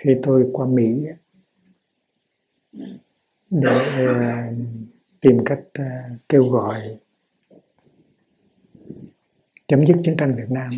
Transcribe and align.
khi 0.00 0.10
tôi 0.22 0.50
qua 0.52 0.66
Mỹ, 0.66 1.06
để 3.50 4.06
ờ, 4.06 4.14
tìm 5.20 5.38
cách 5.44 5.60
ờ, 5.72 5.84
kêu 6.28 6.48
gọi 6.48 6.98
chấm 9.68 9.80
dứt 9.80 9.96
chiến 10.02 10.16
tranh 10.16 10.34
Việt 10.36 10.50
Nam. 10.50 10.70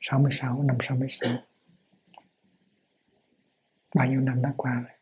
66 0.00 0.62
năm 0.62 0.76
66 0.80 1.30
bao 3.94 4.06
nhiêu 4.06 4.20
năm 4.20 4.42
đã 4.42 4.52
qua 4.56 4.74
rồi? 4.74 4.92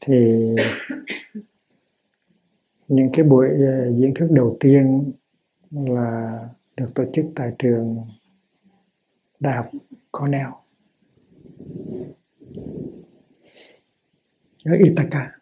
Thì 0.00 0.46
những 2.88 3.10
cái 3.12 3.24
buổi 3.24 3.48
ờ, 3.48 3.92
diễn 3.92 4.14
thuyết 4.14 4.28
đầu 4.30 4.56
tiên 4.60 5.12
là 5.70 6.38
được 6.76 6.90
tổ 6.94 7.04
chức 7.12 7.26
tại 7.34 7.52
trường 7.58 8.04
đại 9.40 9.56
học 9.56 9.70
Cornell 10.10 10.48
ở 14.64 14.72
Ithaca 14.84 15.32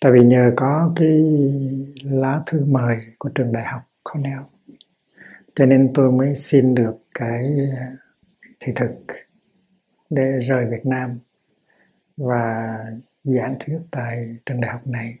tại 0.00 0.12
vì 0.12 0.24
nhờ 0.24 0.52
có 0.56 0.92
cái 0.96 1.22
lá 2.02 2.42
thư 2.46 2.64
mời 2.64 2.96
của 3.18 3.28
trường 3.28 3.52
đại 3.52 3.64
học 3.64 3.82
Cornell 4.04 4.40
cho 5.54 5.66
nên 5.66 5.90
tôi 5.94 6.12
mới 6.12 6.36
xin 6.36 6.74
được 6.74 6.96
cái 7.14 7.52
thị 8.60 8.72
thực 8.76 8.90
để 10.10 10.40
rời 10.40 10.66
Việt 10.66 10.86
Nam 10.86 11.18
và 12.16 12.78
giảng 13.24 13.56
thuyết 13.60 13.78
tại 13.90 14.36
trường 14.46 14.60
đại 14.60 14.70
học 14.72 14.86
này. 14.86 15.18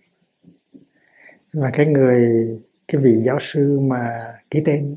Và 1.52 1.70
cái 1.72 1.86
người, 1.86 2.48
cái 2.88 3.02
vị 3.02 3.14
giáo 3.22 3.38
sư 3.40 3.80
mà 3.80 4.34
ký 4.50 4.62
tên, 4.64 4.96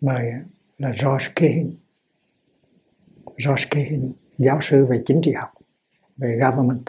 mời 0.00 0.32
là 0.80 0.92
George 1.02 1.32
Cahin 1.34 1.76
George 3.46 3.64
Cahin 3.70 4.12
giáo 4.38 4.58
sư 4.62 4.86
về 4.86 5.02
chính 5.06 5.20
trị 5.22 5.32
học 5.32 5.52
về 6.16 6.38
government 6.40 6.84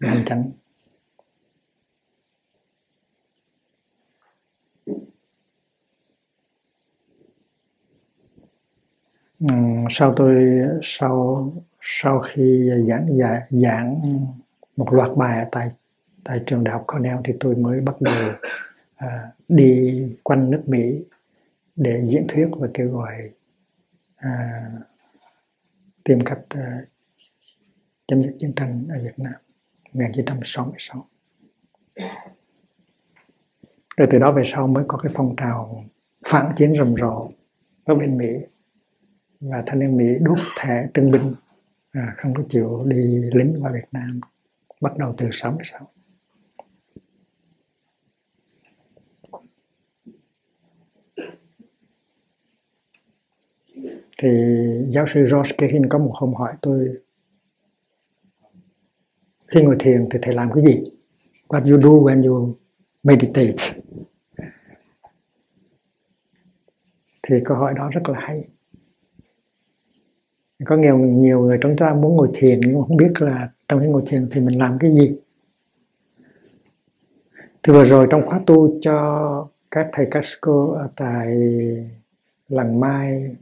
về 0.00 0.08
hành 0.08 0.24
chánh 0.24 0.50
sau 9.90 10.12
tôi 10.16 10.34
sau 10.82 11.52
sau 11.80 12.20
khi 12.20 12.70
giảng 12.88 13.18
giảng, 13.18 13.42
giảng 13.50 14.00
một 14.76 14.92
loạt 14.92 15.10
bài 15.16 15.46
tại 15.52 15.68
tại 16.24 16.40
trường 16.46 16.64
đại 16.64 16.72
học 16.72 16.84
Cornell 16.86 17.16
thì 17.24 17.32
tôi 17.40 17.54
mới 17.56 17.80
bắt 17.80 18.00
đầu 18.00 18.14
à, 18.96 19.30
đi 19.48 20.02
quanh 20.22 20.50
nước 20.50 20.62
Mỹ 20.66 21.04
để 21.76 22.04
diễn 22.04 22.26
thuyết 22.28 22.48
và 22.58 22.68
kêu 22.74 22.90
gọi 22.90 23.30
à, 24.16 24.62
tìm 26.04 26.18
cách 26.24 26.40
à, 26.48 26.84
chấm 28.06 28.22
dứt 28.22 28.36
chiến 28.38 28.52
tranh 28.56 28.86
ở 28.88 29.02
Việt 29.02 29.18
Nam 29.18 29.34
1966 29.92 31.06
rồi 33.96 34.08
từ 34.10 34.18
đó 34.18 34.32
về 34.32 34.42
sau 34.46 34.66
mới 34.66 34.84
có 34.88 34.98
cái 34.98 35.12
phong 35.14 35.36
trào 35.36 35.84
phản 36.26 36.52
chiến 36.56 36.74
rầm 36.78 36.94
rộ 37.00 37.30
ở 37.84 37.94
bên 37.94 38.18
Mỹ 38.18 38.28
và 39.40 39.62
thanh 39.66 39.78
niên 39.78 39.96
Mỹ 39.96 40.04
đốt 40.20 40.38
thẻ 40.58 40.86
trưng 40.94 41.10
binh 41.10 41.34
à, 41.92 42.14
không 42.16 42.34
có 42.34 42.42
chịu 42.48 42.84
đi 42.86 43.30
lính 43.34 43.62
vào 43.62 43.72
Việt 43.72 43.88
Nam 43.92 44.20
bắt 44.80 44.96
đầu 44.96 45.14
từ 45.16 45.28
66 45.32 45.88
thì 54.22 54.28
giáo 54.88 55.06
sư 55.06 55.20
George 55.20 55.54
Kehin 55.58 55.88
có 55.88 55.98
một 55.98 56.12
hôm 56.14 56.34
hỏi 56.34 56.52
tôi, 56.60 56.88
khi 59.46 59.62
ngồi 59.62 59.76
thiền 59.78 60.08
thì 60.10 60.18
thầy 60.22 60.34
làm 60.34 60.52
cái 60.52 60.64
gì? 60.64 60.82
What 61.48 61.70
you 61.70 61.80
do 61.80 61.88
when 61.88 62.28
you 62.28 62.54
meditate? 63.02 63.82
Thì 67.22 67.36
câu 67.44 67.56
hỏi 67.56 67.74
đó 67.76 67.90
rất 67.92 68.08
là 68.08 68.18
hay. 68.20 68.48
Có 70.64 70.76
nhiều 70.76 70.98
nhiều 70.98 71.40
người 71.40 71.58
trong 71.60 71.76
ta 71.76 71.94
muốn 71.94 72.16
ngồi 72.16 72.30
thiền 72.34 72.60
nhưng 72.60 72.82
không 72.82 72.96
biết 72.96 73.12
là 73.14 73.50
trong 73.68 73.80
khi 73.80 73.86
ngồi 73.86 74.02
thiền 74.06 74.28
thì 74.30 74.40
mình 74.40 74.58
làm 74.58 74.78
cái 74.78 74.90
gì. 74.92 75.16
Thì 77.62 77.72
vừa 77.72 77.84
rồi 77.84 78.06
trong 78.10 78.26
khóa 78.26 78.40
tu 78.46 78.80
cho 78.80 79.48
các 79.70 79.88
thầy 79.92 80.06
các 80.10 80.24
cô 80.40 80.70
ở 80.70 80.88
tại 80.96 81.36
làng 82.48 82.80
mai 82.80 83.36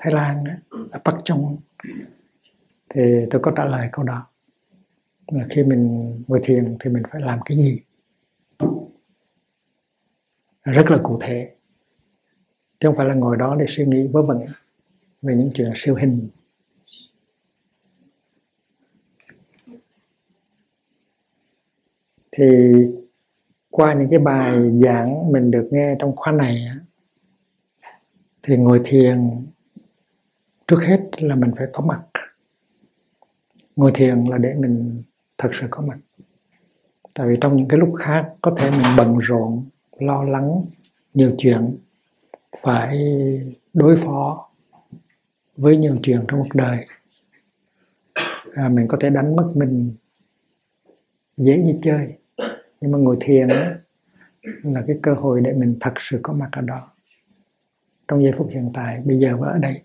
thái 0.00 0.12
lan 0.12 0.44
ở 0.90 1.00
bắc 1.04 1.14
trong 1.24 1.56
thì 2.88 3.00
tôi 3.30 3.40
có 3.42 3.52
trả 3.56 3.64
lời 3.64 3.88
câu 3.92 4.04
đó. 4.04 4.26
Là 5.26 5.46
khi 5.50 5.62
mình 5.62 6.14
ngồi 6.28 6.40
thiền 6.42 6.76
thì 6.80 6.90
mình 6.90 7.02
phải 7.12 7.20
làm 7.20 7.38
cái 7.44 7.56
gì? 7.56 7.80
Rất 10.62 10.90
là 10.90 10.98
cụ 11.02 11.18
thể. 11.22 11.54
Chứ 12.80 12.88
không 12.88 12.96
phải 12.96 13.06
là 13.06 13.14
ngồi 13.14 13.36
đó 13.36 13.56
để 13.58 13.66
suy 13.68 13.84
nghĩ 13.84 14.06
vớ 14.06 14.22
vẩn 14.22 14.38
về 15.22 15.36
những 15.36 15.50
chuyện 15.54 15.72
siêu 15.76 15.94
hình. 15.94 16.28
Thì 22.32 22.46
qua 23.70 23.94
những 23.94 24.08
cái 24.10 24.18
bài 24.18 24.70
giảng 24.82 25.32
mình 25.32 25.50
được 25.50 25.68
nghe 25.70 25.96
trong 25.98 26.16
khóa 26.16 26.32
này 26.32 26.68
thì 28.42 28.56
ngồi 28.56 28.80
thiền 28.84 29.46
trước 30.70 30.84
hết 30.84 31.22
là 31.22 31.34
mình 31.34 31.52
phải 31.56 31.66
có 31.72 31.84
mặt. 31.84 32.02
Ngồi 33.76 33.90
thiền 33.94 34.24
là 34.24 34.38
để 34.38 34.54
mình 34.54 35.02
thật 35.38 35.50
sự 35.52 35.66
có 35.70 35.82
mặt. 35.82 35.98
Tại 37.14 37.28
vì 37.28 37.36
trong 37.40 37.56
những 37.56 37.68
cái 37.68 37.78
lúc 37.78 37.94
khác 37.98 38.32
có 38.40 38.54
thể 38.56 38.70
mình 38.70 38.86
bận 38.96 39.18
rộn 39.18 39.64
lo 39.98 40.22
lắng 40.22 40.64
nhiều 41.14 41.34
chuyện 41.38 41.76
phải 42.62 43.04
đối 43.74 43.96
phó 43.96 44.48
với 45.56 45.76
nhiều 45.76 45.98
chuyện 46.02 46.24
trong 46.28 46.42
cuộc 46.42 46.54
đời. 46.54 46.86
À, 48.54 48.68
mình 48.68 48.88
có 48.88 48.98
thể 49.00 49.10
đánh 49.10 49.36
mất 49.36 49.52
mình 49.54 49.94
dễ 51.36 51.58
như 51.58 51.78
chơi. 51.82 52.14
Nhưng 52.80 52.92
mà 52.92 52.98
ngồi 52.98 53.16
thiền 53.20 53.48
đó, 53.48 53.64
là 54.62 54.84
cái 54.86 54.98
cơ 55.02 55.14
hội 55.14 55.40
để 55.40 55.52
mình 55.52 55.76
thật 55.80 55.92
sự 55.98 56.20
có 56.22 56.32
mặt 56.32 56.48
ở 56.52 56.60
đó. 56.60 56.90
Trong 58.08 58.22
giây 58.22 58.32
phút 58.38 58.48
hiện 58.50 58.70
tại 58.74 59.00
bây 59.04 59.18
giờ 59.18 59.36
và 59.36 59.48
ở 59.48 59.58
đây 59.58 59.82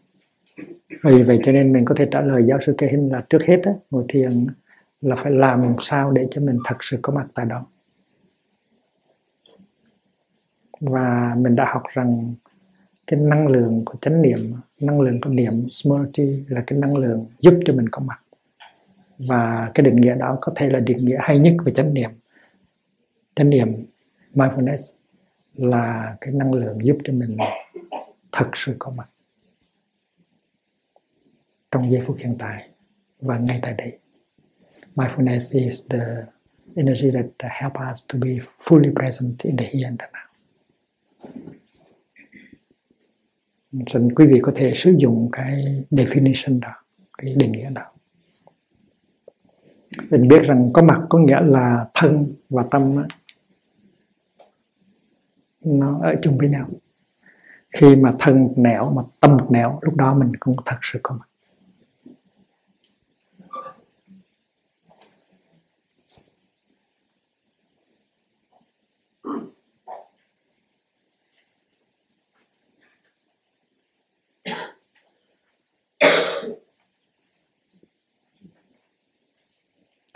vì 1.04 1.24
vậy 1.24 1.40
cho 1.44 1.52
nên 1.52 1.74
mình 1.74 1.86
có 1.86 1.96
thể 1.96 2.08
trả 2.12 2.22
lời 2.22 2.44
giáo 2.48 2.60
sư 2.66 2.76
Kê 2.78 2.88
là 2.92 3.26
trước 3.30 3.44
hết 3.48 3.62
á, 3.64 3.72
ngồi 3.92 4.06
thiền 4.08 4.30
là 5.02 5.16
phải 5.16 5.32
làm 5.32 5.76
sao 5.80 6.12
để 6.12 6.28
cho 6.32 6.42
mình 6.42 6.60
thật 6.66 6.76
sự 6.82 7.00
có 7.02 7.14
mặt 7.14 7.28
tại 7.34 7.46
đó. 7.46 7.66
Và 10.79 11.35
mình 11.38 11.56
đã 11.56 11.66
học 11.68 11.84
rằng 11.94 12.34
cái 13.08 13.20
năng 13.20 13.47
lượng 13.47 13.85
của 13.85 13.96
chánh 14.02 14.22
niệm 14.22 14.53
năng 14.79 15.02
lượng 15.02 15.22
của 15.22 15.29
niệm 15.29 15.68
smriti 15.72 16.44
là 16.47 16.64
cái 16.68 16.79
năng 16.79 16.97
lượng 16.97 17.26
giúp 17.40 17.53
cho 17.66 17.74
mình 17.74 17.90
có 17.90 18.02
mặt. 18.02 18.20
Và 19.18 19.72
cái 19.74 19.84
định 19.84 19.96
nghĩa 19.96 20.16
đó 20.16 20.38
có 20.41 20.52
thể 20.56 20.70
là 20.70 20.79
định 20.79 20.97
nghĩa 20.97 21.18
hay 21.20 21.40
nhất 21.40 21.56
về 21.66 21.74
chánh 21.74 21.94
niệm. 21.94 22.09
Chánh 23.35 23.50
niệm 23.50 23.74
mindfulness 24.34 24.94
là 25.56 26.16
cái 26.22 26.34
năng 26.34 26.53
lượng 26.53 26.85
giúp 26.85 26.97
cho 27.03 27.14
mình 27.14 27.38
thật 28.32 28.50
sự 28.53 28.76
có 28.79 28.91
mặt 28.91 29.08
trong 31.76 31.92
giây 31.92 32.02
phút 32.06 32.18
hiện 32.20 32.36
tại 32.40 32.70
và 33.20 33.38
ngay 33.38 33.60
tại 33.62 33.74
đây. 33.78 33.98
Mindfulness 34.96 35.60
is 35.60 35.88
the 35.90 36.26
energy 36.76 37.12
that 37.12 37.26
help 37.40 37.74
us 37.92 38.06
to 38.14 38.20
be 38.22 38.30
fully 38.60 38.94
present 38.96 39.44
in 39.44 39.58
the 39.58 39.66
here 39.66 39.84
and 39.86 40.00
the 40.00 40.08
now. 40.14 40.26
Nên 43.72 44.16
quý 44.16 44.26
vị 44.28 44.40
có 44.44 44.52
thể 44.56 44.74
sử 44.74 44.96
dụng 44.98 45.30
cái 45.32 45.84
definition 45.92 46.60
đó, 46.60 46.74
cái 47.18 47.36
định 47.36 47.52
nghĩa 47.52 47.70
đó. 47.70 47.84
Mình 50.10 50.28
biết 50.28 50.44
rằng 50.44 50.70
có 50.74 50.82
mặt 50.82 51.02
có 51.10 51.20
nghĩa 51.20 51.42
là 51.42 51.90
thân 51.94 52.34
và 52.50 52.66
tâm 52.72 53.06
nó 55.64 56.00
ở 56.04 56.16
chung 56.22 56.38
với 56.38 56.50
nhau. 56.50 56.70
Khi 57.70 57.96
mà 57.96 58.16
thân 58.20 58.44
một 58.44 58.54
nẻo 58.58 58.94
mà 58.94 59.02
tâm 59.20 59.38
một 59.38 59.52
nẻo, 59.52 59.80
lúc 59.82 59.96
đó 59.96 60.14
mình 60.14 60.32
cũng 60.40 60.56
thật 60.66 60.78
sự 60.82 61.00
có 61.04 61.16
mặt. 61.20 61.26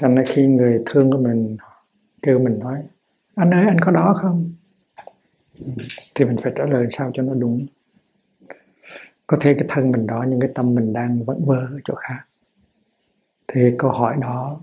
Thành 0.02 0.16
ra 0.16 0.24
khi 0.28 0.48
người 0.48 0.84
thương 0.86 1.12
của 1.12 1.18
mình 1.18 1.58
kêu 2.22 2.40
mình 2.40 2.60
nói, 2.60 2.84
anh 3.36 3.54
ơi, 3.54 3.66
anh 3.68 3.80
có 3.82 3.92
đó 3.92 4.16
không? 4.22 4.54
Thì 6.16 6.26
mình 6.26 6.38
phải 6.44 6.54
trả 6.56 6.66
lời 6.66 6.88
sao 6.92 7.12
cho 7.14 7.24
nó 7.24 7.34
đúng. 7.34 7.66
Có 9.28 9.38
thể 9.42 9.54
cái 9.54 9.66
thân 9.68 9.92
mình 9.92 10.08
đó 10.08 10.26
nhưng 10.28 10.40
cái 10.40 10.50
tâm 10.56 10.76
mình 10.76 10.94
đang 10.94 11.24
vẫn 11.24 11.46
vơ 11.46 11.56
ở 11.56 11.80
chỗ 11.84 11.96
khác. 11.96 12.24
Thì 13.48 13.62
câu 13.78 13.92
hỏi 13.92 14.16
đó 14.22 14.62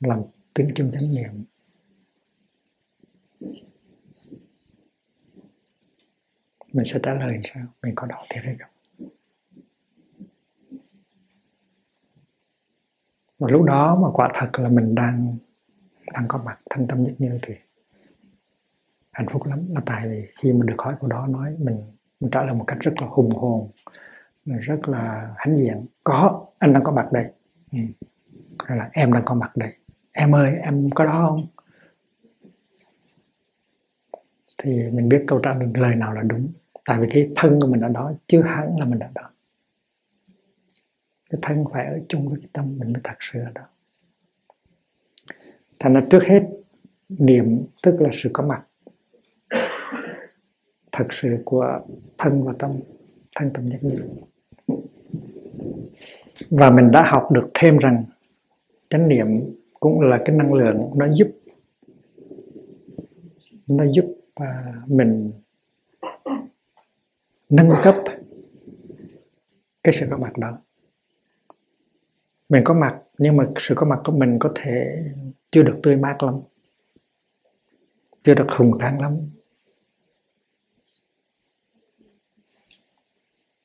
làm 0.00 0.20
tiếng 0.54 0.68
chung 0.74 0.90
chánh 0.94 1.14
niệm. 1.14 1.44
Mình 6.72 6.86
sẽ 6.86 7.00
trả 7.02 7.14
lời 7.14 7.40
sao? 7.54 7.62
Mình 7.82 7.94
có 7.94 8.06
đó 8.06 8.26
thì 8.30 8.40
hay 8.44 8.56
không 8.58 8.71
và 13.42 13.48
lúc 13.50 13.62
đó 13.62 13.98
mà 14.02 14.08
quả 14.10 14.30
thật 14.34 14.48
là 14.58 14.68
mình 14.68 14.94
đang 14.94 15.36
đang 16.12 16.28
có 16.28 16.40
mặt 16.44 16.58
thanh 16.70 16.86
tâm 16.86 17.02
nhất 17.02 17.12
như 17.18 17.38
thì 17.42 17.54
hạnh 19.12 19.26
phúc 19.30 19.46
lắm. 19.46 19.64
Là 19.68 19.80
tại 19.86 20.08
vì 20.08 20.28
khi 20.38 20.52
mình 20.52 20.66
được 20.66 20.78
hỏi 20.78 20.94
câu 21.00 21.08
đó 21.08 21.26
nói, 21.26 21.56
mình 21.58 21.76
mình 22.20 22.30
trả 22.30 22.42
lời 22.42 22.54
một 22.54 22.64
cách 22.66 22.78
rất 22.80 22.92
là 23.00 23.06
hùng 23.10 23.30
hồn, 23.30 23.70
rất 24.46 24.88
là 24.88 25.34
hãnh 25.36 25.56
diện. 25.56 25.86
Có, 26.04 26.46
anh 26.58 26.72
đang 26.72 26.84
có 26.84 26.92
mặt 26.92 27.12
đây. 27.12 27.24
Ừ. 27.72 27.78
hay 28.68 28.78
là 28.78 28.88
em 28.92 29.12
đang 29.12 29.24
có 29.24 29.34
mặt 29.34 29.56
đây. 29.56 29.74
Em 30.12 30.34
ơi, 30.34 30.54
em 30.62 30.90
có 30.90 31.04
đó 31.04 31.26
không? 31.28 31.46
Thì 34.58 34.90
mình 34.90 35.08
biết 35.08 35.24
câu 35.26 35.40
trả 35.42 35.54
lời 35.74 35.96
nào 35.96 36.14
là 36.14 36.22
đúng. 36.22 36.48
Tại 36.84 36.98
vì 37.00 37.08
cái 37.10 37.30
thân 37.36 37.60
của 37.60 37.66
mình 37.66 37.80
ở 37.80 37.88
đó 37.88 38.12
chưa 38.26 38.42
hẳn 38.42 38.78
là 38.78 38.84
mình 38.84 38.98
ở 38.98 39.08
đó 39.14 39.30
cái 41.32 41.38
thân 41.42 41.64
phải 41.72 41.86
ở 41.86 42.00
chung 42.08 42.28
với 42.28 42.38
cái 42.40 42.48
tâm 42.52 42.78
mình 42.78 42.92
mới 42.92 43.00
thật 43.04 43.14
sự 43.20 43.38
ở 43.40 43.50
đó. 43.54 43.62
Thành 45.78 45.94
ra 45.94 46.02
trước 46.10 46.22
hết 46.24 46.40
niệm 47.08 47.58
tức 47.82 48.00
là 48.00 48.08
sự 48.12 48.30
có 48.32 48.46
mặt. 48.46 48.62
Thật 50.92 51.06
sự 51.10 51.38
của 51.44 51.80
thân 52.18 52.44
và 52.44 52.52
tâm 52.58 52.80
thân 53.36 53.50
tâm 53.54 53.68
nhất 53.68 53.80
niệm. 53.82 54.08
Và 56.50 56.70
mình 56.70 56.90
đã 56.90 57.02
học 57.06 57.28
được 57.32 57.50
thêm 57.54 57.78
rằng 57.78 58.02
chánh 58.90 59.08
niệm 59.08 59.26
cũng 59.80 60.00
là 60.00 60.22
cái 60.24 60.36
năng 60.36 60.52
lượng 60.52 60.90
nó 60.94 61.12
giúp 61.12 61.28
nó 63.66 63.84
giúp 63.90 64.04
uh, 64.42 64.90
mình 64.90 65.30
nâng 67.48 67.70
cấp 67.82 67.96
cái 69.84 69.94
sự 69.94 70.06
có 70.10 70.16
mặt 70.16 70.38
đó 70.38 70.58
mình 72.52 72.62
có 72.64 72.74
mặt, 72.74 73.02
nhưng 73.18 73.36
mà 73.36 73.44
sự 73.56 73.74
có 73.74 73.86
mặt 73.86 74.00
của 74.04 74.12
mình 74.12 74.36
có 74.40 74.52
thể 74.54 75.04
chưa 75.50 75.62
được 75.62 75.74
tươi 75.82 75.96
mát 75.96 76.22
lắm, 76.22 76.40
chưa 78.22 78.34
được 78.34 78.46
hùng 78.50 78.78
tráng 78.80 79.00
lắm. 79.00 79.16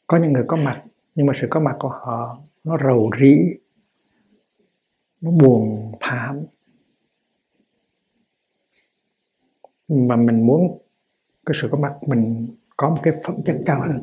Có 0.08 0.18
những 0.18 0.34
người 0.34 0.44
có 0.48 0.58
mặt, 0.58 0.84
nhưng 1.16 1.26
mà 1.26 1.34
sự 1.36 1.48
có 1.50 1.60
mặt 1.60 1.76
của 1.80 1.90
họ 1.90 2.40
nó 2.64 2.78
rầu 2.78 3.12
rĩ, 3.20 3.38
nó 5.22 5.32
buồn 5.32 5.92
thảm. 6.00 6.46
Mà 9.88 10.16
mình 10.16 10.48
muốn 10.48 10.78
cái 11.46 11.54
sự 11.62 11.68
có 11.72 11.78
mặt 11.78 11.94
mình 12.08 12.56
có 12.78 12.90
một 12.90 13.00
cái 13.04 13.14
phẩm 13.24 13.36
chất 13.46 13.58
cao 13.66 13.82
hơn. 13.82 14.02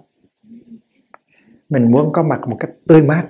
Mình 1.69 1.91
muốn 1.91 2.13
có 2.13 2.23
mặt 2.23 2.41
một 2.49 2.57
cách 2.61 2.71
tươi 2.87 3.03
mát. 3.03 3.29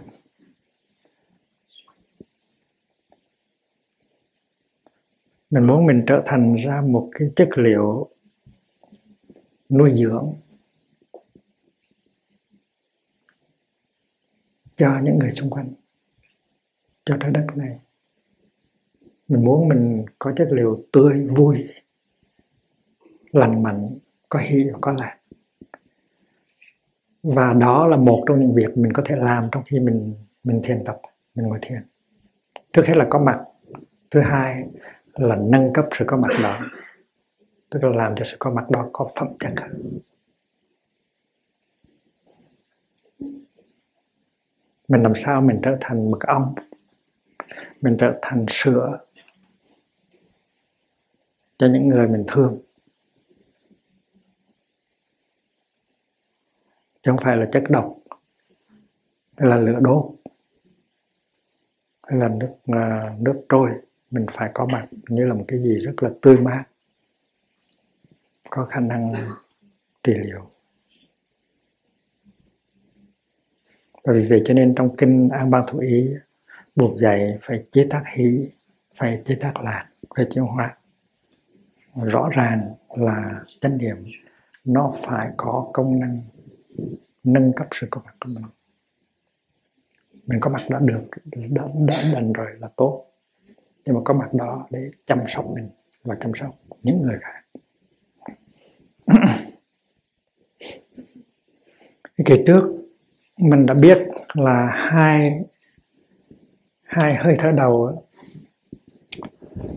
Mình 5.55 5.67
muốn 5.67 5.87
mình 5.87 6.05
trở 6.07 6.23
thành 6.27 6.55
ra 6.55 6.81
một 6.81 7.11
cái 7.13 7.29
chất 7.37 7.49
liệu 7.57 8.09
nuôi 9.71 9.93
dưỡng 9.95 10.35
cho 14.77 15.01
những 15.03 15.19
người 15.19 15.31
xung 15.31 15.51
quanh, 15.51 15.73
cho 17.05 17.17
trái 17.21 17.31
đất 17.31 17.47
này 17.55 17.79
mình 19.29 19.45
muốn 19.45 19.69
mình 19.69 20.05
có 20.19 20.33
chất 20.33 20.49
liệu 20.51 20.85
tươi, 20.93 21.27
vui, 21.37 21.69
lành 23.33 23.63
mạnh, 23.63 23.99
có 24.29 24.39
hy 24.39 24.65
và 24.73 24.79
có 24.81 24.93
lạc. 24.93 25.19
Và 27.23 27.53
đó 27.53 27.89
là 27.89 27.97
một 27.97 28.25
trong 28.29 28.41
những 28.41 28.55
việc 28.55 28.79
mình 28.79 28.93
có 28.93 29.03
thể 29.07 29.17
làm 29.17 29.49
trong 29.53 29.63
khi 29.67 29.79
mình 29.79 30.15
mình 30.45 30.61
thiền 30.65 30.85
tập, 30.85 31.01
mình 31.35 31.47
ngồi 31.47 31.59
thiền. 31.63 31.83
Trước 32.73 32.87
hết 32.87 32.97
là 32.97 33.07
có 33.11 33.19
mặt. 33.19 33.45
Thứ 34.11 34.21
hai 34.21 34.65
là 35.15 35.37
nâng 35.37 35.73
cấp 35.73 35.87
sự 35.93 36.05
có 36.09 36.17
mặt 36.17 36.33
đó. 36.43 36.61
Tức 37.71 37.81
là 37.83 37.91
làm 37.91 38.15
cho 38.17 38.25
sự 38.25 38.37
có 38.39 38.51
mặt 38.51 38.71
đó 38.71 38.89
có 38.93 39.11
phẩm 39.17 39.29
chất 39.39 39.53
hơn. 39.57 39.99
Mình 44.89 45.03
làm 45.03 45.13
sao 45.15 45.43
mình 45.43 45.61
trở 45.63 45.77
thành 45.81 46.11
mật 46.11 46.21
ong 46.27 46.55
mình 47.81 47.97
trở 48.01 48.19
thành 48.23 48.47
sữa 48.49 48.99
cho 51.59 51.67
những 51.73 51.89
người 51.89 52.09
mình 52.09 52.25
thương. 52.29 52.59
Chứ 57.03 57.11
không 57.11 57.21
phải 57.23 57.37
là 57.37 57.49
chất 57.53 57.65
độc 57.69 57.97
hay 59.37 59.49
là 59.49 59.57
lửa 59.57 59.79
đốt 59.81 60.15
hay 62.03 62.19
là 62.19 62.29
nước 62.29 62.55
uh, 62.71 63.21
nước 63.21 63.47
trôi 63.49 63.71
mình 64.15 64.27
phải 64.33 64.51
có 64.55 64.67
mặt 64.73 64.89
như 65.09 65.27
là 65.27 65.35
một 65.35 65.45
cái 65.49 65.59
gì 65.63 65.79
rất 65.79 66.03
là 66.03 66.11
tươi 66.23 66.37
mát 66.37 66.65
có 68.51 68.65
khả 68.65 68.81
năng 68.81 69.15
trị 70.03 70.13
liệu. 70.25 70.51
Bởi 74.05 74.21
vì 74.21 74.29
vậy 74.29 74.43
cho 74.45 74.55
nên 74.55 74.75
trong 74.75 74.97
kinh 74.97 75.29
an 75.29 75.51
bang 75.51 75.65
thủ 75.69 75.79
ý 75.79 76.15
buộc 76.77 76.99
dạy 76.99 77.39
phải 77.43 77.65
chế 77.73 77.87
tác 77.91 78.03
hỷ 78.17 78.51
phải 78.97 79.23
chế 79.25 79.37
tác 79.41 79.57
lạc 79.57 79.89
phải 80.17 80.27
chuyển 80.31 80.45
hóa. 80.45 80.77
Rõ 81.95 82.29
ràng 82.33 82.75
là 82.97 83.45
chánh 83.61 83.79
niệm 83.79 83.97
nó 84.65 84.95
phải 85.07 85.29
có 85.37 85.71
công 85.73 86.01
năng 86.01 86.23
nâng 87.25 87.53
cấp 87.53 87.69
sự 87.73 87.87
có 87.91 88.03
mặt 88.05 88.15
của 88.21 88.31
mình. 88.35 88.45
Mình 90.27 90.41
có 90.41 90.51
mặt 90.51 90.67
đã 90.71 90.79
được 90.79 91.05
đã, 91.25 91.63
đã 91.87 92.03
đành 92.13 92.33
rồi 92.33 92.51
là 92.59 92.69
tốt 92.77 93.14
nhưng 93.85 93.95
mà 93.95 94.01
có 94.05 94.15
mặt 94.15 94.35
đó 94.35 94.67
để 94.71 94.91
chăm 95.07 95.19
sóc 95.29 95.47
mình 95.55 95.69
và 96.03 96.17
chăm 96.21 96.33
sóc 96.35 96.55
những 96.83 97.03
người 97.03 97.19
khác. 97.21 97.45
Kỳ 102.25 102.35
trước, 102.47 102.63
mình 103.39 103.67
đã 103.67 103.75
biết 103.75 103.99
là 104.35 104.71
hai 104.75 105.41
hai 106.83 107.15
hơi 107.15 107.37
thở 107.39 107.53
đầu 107.57 108.07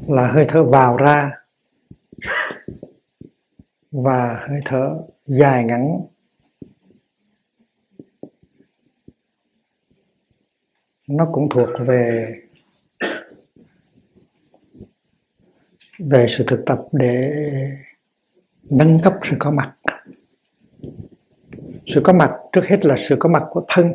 là 0.08 0.32
hơi 0.32 0.46
thở 0.48 0.64
vào 0.64 0.98
ra 0.98 1.32
và 3.92 4.46
hơi 4.50 4.60
thở 4.66 4.98
dài 5.26 5.64
ngắn. 5.64 6.00
Nó 11.08 11.30
cũng 11.32 11.50
thuộc 11.50 11.70
về 11.88 12.34
về 16.00 16.26
sự 16.30 16.44
thực 16.48 16.66
tập 16.66 16.80
để 16.92 17.34
nâng 18.70 19.00
cấp 19.04 19.14
sự 19.24 19.36
có 19.40 19.52
mặt. 19.52 19.74
Sự 21.86 22.02
có 22.04 22.14
mặt 22.14 22.32
trước 22.54 22.66
hết 22.66 22.86
là 22.86 22.96
sự 22.98 23.16
có 23.20 23.30
mặt 23.30 23.44
của 23.50 23.66
thân. 23.68 23.94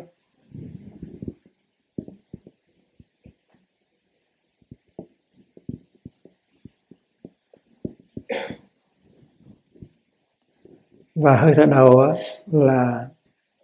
Và 11.15 11.37
hơi 11.37 11.53
thở 11.55 11.65
đầu 11.65 12.13
là 12.51 13.07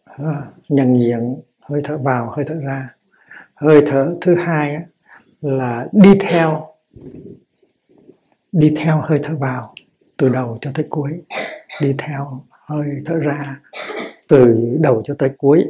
à, 0.06 0.52
nhận 0.70 1.00
diện, 1.00 1.42
hơi 1.62 1.82
thở 1.84 1.98
vào, 1.98 2.32
hơi 2.36 2.46
thở 2.48 2.56
ra. 2.56 2.96
Hơi 3.56 3.84
thở 3.88 4.16
thứ 4.22 4.36
hai 4.36 4.78
là 5.42 5.88
đi 5.92 6.10
theo 6.20 6.68
đi 8.60 8.74
theo 8.78 9.02
hơi 9.02 9.20
thở 9.24 9.36
vào 9.36 9.74
từ 10.18 10.30
đầu 10.30 10.58
cho 10.62 10.72
tới 10.76 10.86
cuối. 10.90 11.22
Đi 11.82 11.96
theo 11.98 12.28
hơi 12.50 12.88
thở 13.06 13.16
ra 13.16 13.60
từ 14.28 14.70
đầu 14.82 15.02
cho 15.06 15.16
tới 15.18 15.30
cuối 15.38 15.66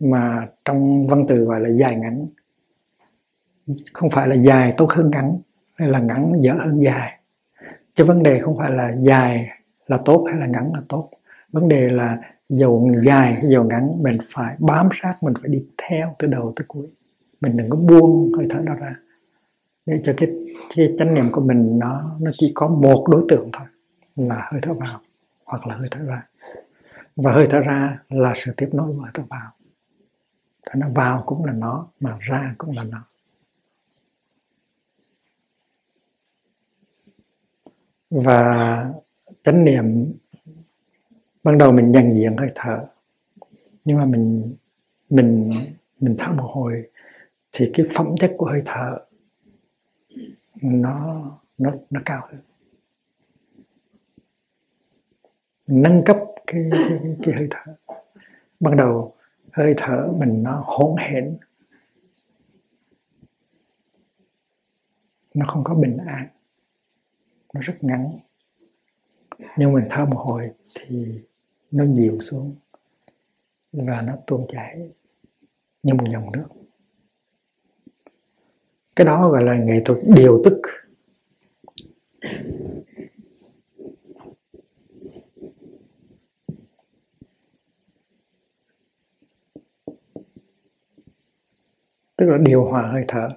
mà 0.00 0.46
trong 0.64 1.06
văn 1.06 1.24
từ 1.28 1.44
gọi 1.44 1.60
là 1.60 1.68
dài 1.68 1.96
ngắn. 1.96 2.26
Không 3.92 4.10
phải 4.10 4.28
là 4.28 4.34
dài 4.34 4.74
tốt 4.76 4.90
hơn 4.90 5.10
ngắn, 5.10 5.38
hay 5.78 5.88
là 5.88 5.98
ngắn 5.98 6.32
dở 6.40 6.54
hơn 6.60 6.80
dài. 6.80 7.18
Chứ 7.94 8.04
vấn 8.04 8.22
đề 8.22 8.38
không 8.38 8.58
phải 8.58 8.70
là 8.70 8.94
dài 9.00 9.48
là 9.86 9.98
tốt 10.04 10.26
hay 10.30 10.40
là 10.40 10.46
ngắn 10.46 10.72
là 10.74 10.80
tốt. 10.88 11.10
Vấn 11.52 11.68
đề 11.68 11.90
là 11.90 12.18
dầu 12.48 12.90
dài 13.02 13.32
hay 13.32 13.44
dầu 13.50 13.64
ngắn, 13.64 13.92
mình 14.02 14.18
phải 14.34 14.56
bám 14.58 14.88
sát, 14.92 15.14
mình 15.22 15.34
phải 15.40 15.48
đi 15.48 15.64
theo 15.88 16.14
từ 16.18 16.26
đầu 16.26 16.52
tới 16.56 16.64
cuối. 16.68 16.86
Mình 17.40 17.56
đừng 17.56 17.70
có 17.70 17.76
buông 17.76 18.32
hơi 18.36 18.46
thở 18.50 18.58
đó 18.64 18.74
ra 18.74 18.96
để 19.86 20.00
cho 20.04 20.14
cái, 20.16 20.28
cái 20.76 20.88
chánh 20.98 21.14
niệm 21.14 21.24
của 21.32 21.40
mình 21.40 21.78
nó 21.78 22.16
nó 22.20 22.30
chỉ 22.38 22.52
có 22.54 22.68
một 22.68 23.04
đối 23.08 23.24
tượng 23.28 23.48
thôi 23.52 23.66
là 24.16 24.48
hơi 24.52 24.60
thở 24.62 24.74
vào 24.74 25.00
hoặc 25.44 25.66
là 25.66 25.76
hơi 25.76 25.88
thở 25.90 26.04
ra. 26.04 26.26
Và 27.16 27.32
hơi 27.32 27.46
thở 27.50 27.60
ra 27.60 27.98
là 28.08 28.32
sự 28.36 28.52
tiếp 28.56 28.68
nối 28.72 28.86
với 28.86 28.96
hơi 28.96 29.10
thở 29.14 29.22
vào. 29.28 29.50
Thế 30.66 30.80
nó 30.80 30.86
vào 30.94 31.22
cũng 31.26 31.44
là 31.44 31.52
nó 31.52 31.86
mà 32.00 32.16
ra 32.20 32.54
cũng 32.58 32.76
là 32.76 32.84
nó. 32.84 33.04
Và 38.10 38.92
chánh 39.44 39.64
niệm 39.64 40.12
ban 41.44 41.58
đầu 41.58 41.72
mình 41.72 41.92
nhận 41.92 42.14
diện 42.14 42.36
hơi 42.36 42.48
thở 42.54 42.86
nhưng 43.84 43.98
mà 43.98 44.04
mình 44.04 44.52
mình 45.10 45.50
mình 46.00 46.16
thở 46.18 46.32
một 46.32 46.50
hồi 46.54 46.90
thì 47.52 47.70
cái 47.74 47.86
phẩm 47.94 48.14
chất 48.20 48.34
của 48.36 48.46
hơi 48.46 48.62
thở 48.64 48.98
nó 50.62 51.24
nó 51.58 51.72
nó 51.90 52.00
cao 52.04 52.28
hơn. 52.30 52.40
Nâng 55.66 56.02
cấp 56.06 56.16
cái, 56.46 56.68
cái, 56.72 57.16
cái 57.22 57.34
hơi 57.34 57.48
thở. 57.50 57.74
Ban 58.60 58.76
đầu 58.76 59.14
hơi 59.52 59.74
thở 59.76 60.12
mình 60.18 60.42
nó 60.42 60.62
hỗn 60.66 60.96
hển. 60.98 61.36
Nó 65.34 65.46
không 65.46 65.64
có 65.64 65.74
bình 65.74 65.96
an. 66.06 66.28
Nó 67.54 67.60
rất 67.60 67.84
ngắn. 67.84 68.18
Nhưng 69.56 69.72
mình 69.72 69.84
thở 69.90 70.04
một 70.04 70.18
hồi 70.18 70.50
thì 70.74 71.20
nó 71.70 71.86
dịu 71.94 72.20
xuống 72.20 72.56
và 73.72 74.02
nó 74.02 74.16
tuôn 74.26 74.46
chảy 74.48 74.90
như 75.82 75.94
một 75.94 76.04
dòng 76.12 76.32
nước 76.32 76.48
cái 78.96 79.04
đó 79.04 79.28
gọi 79.30 79.44
là 79.44 79.54
nghệ 79.54 79.80
thuật 79.84 79.98
điều 80.14 80.42
tức. 80.44 80.60
Tức 92.16 92.26
là 92.26 92.38
điều 92.38 92.64
hòa 92.64 92.82
hơi 92.82 93.04
thở. 93.08 93.28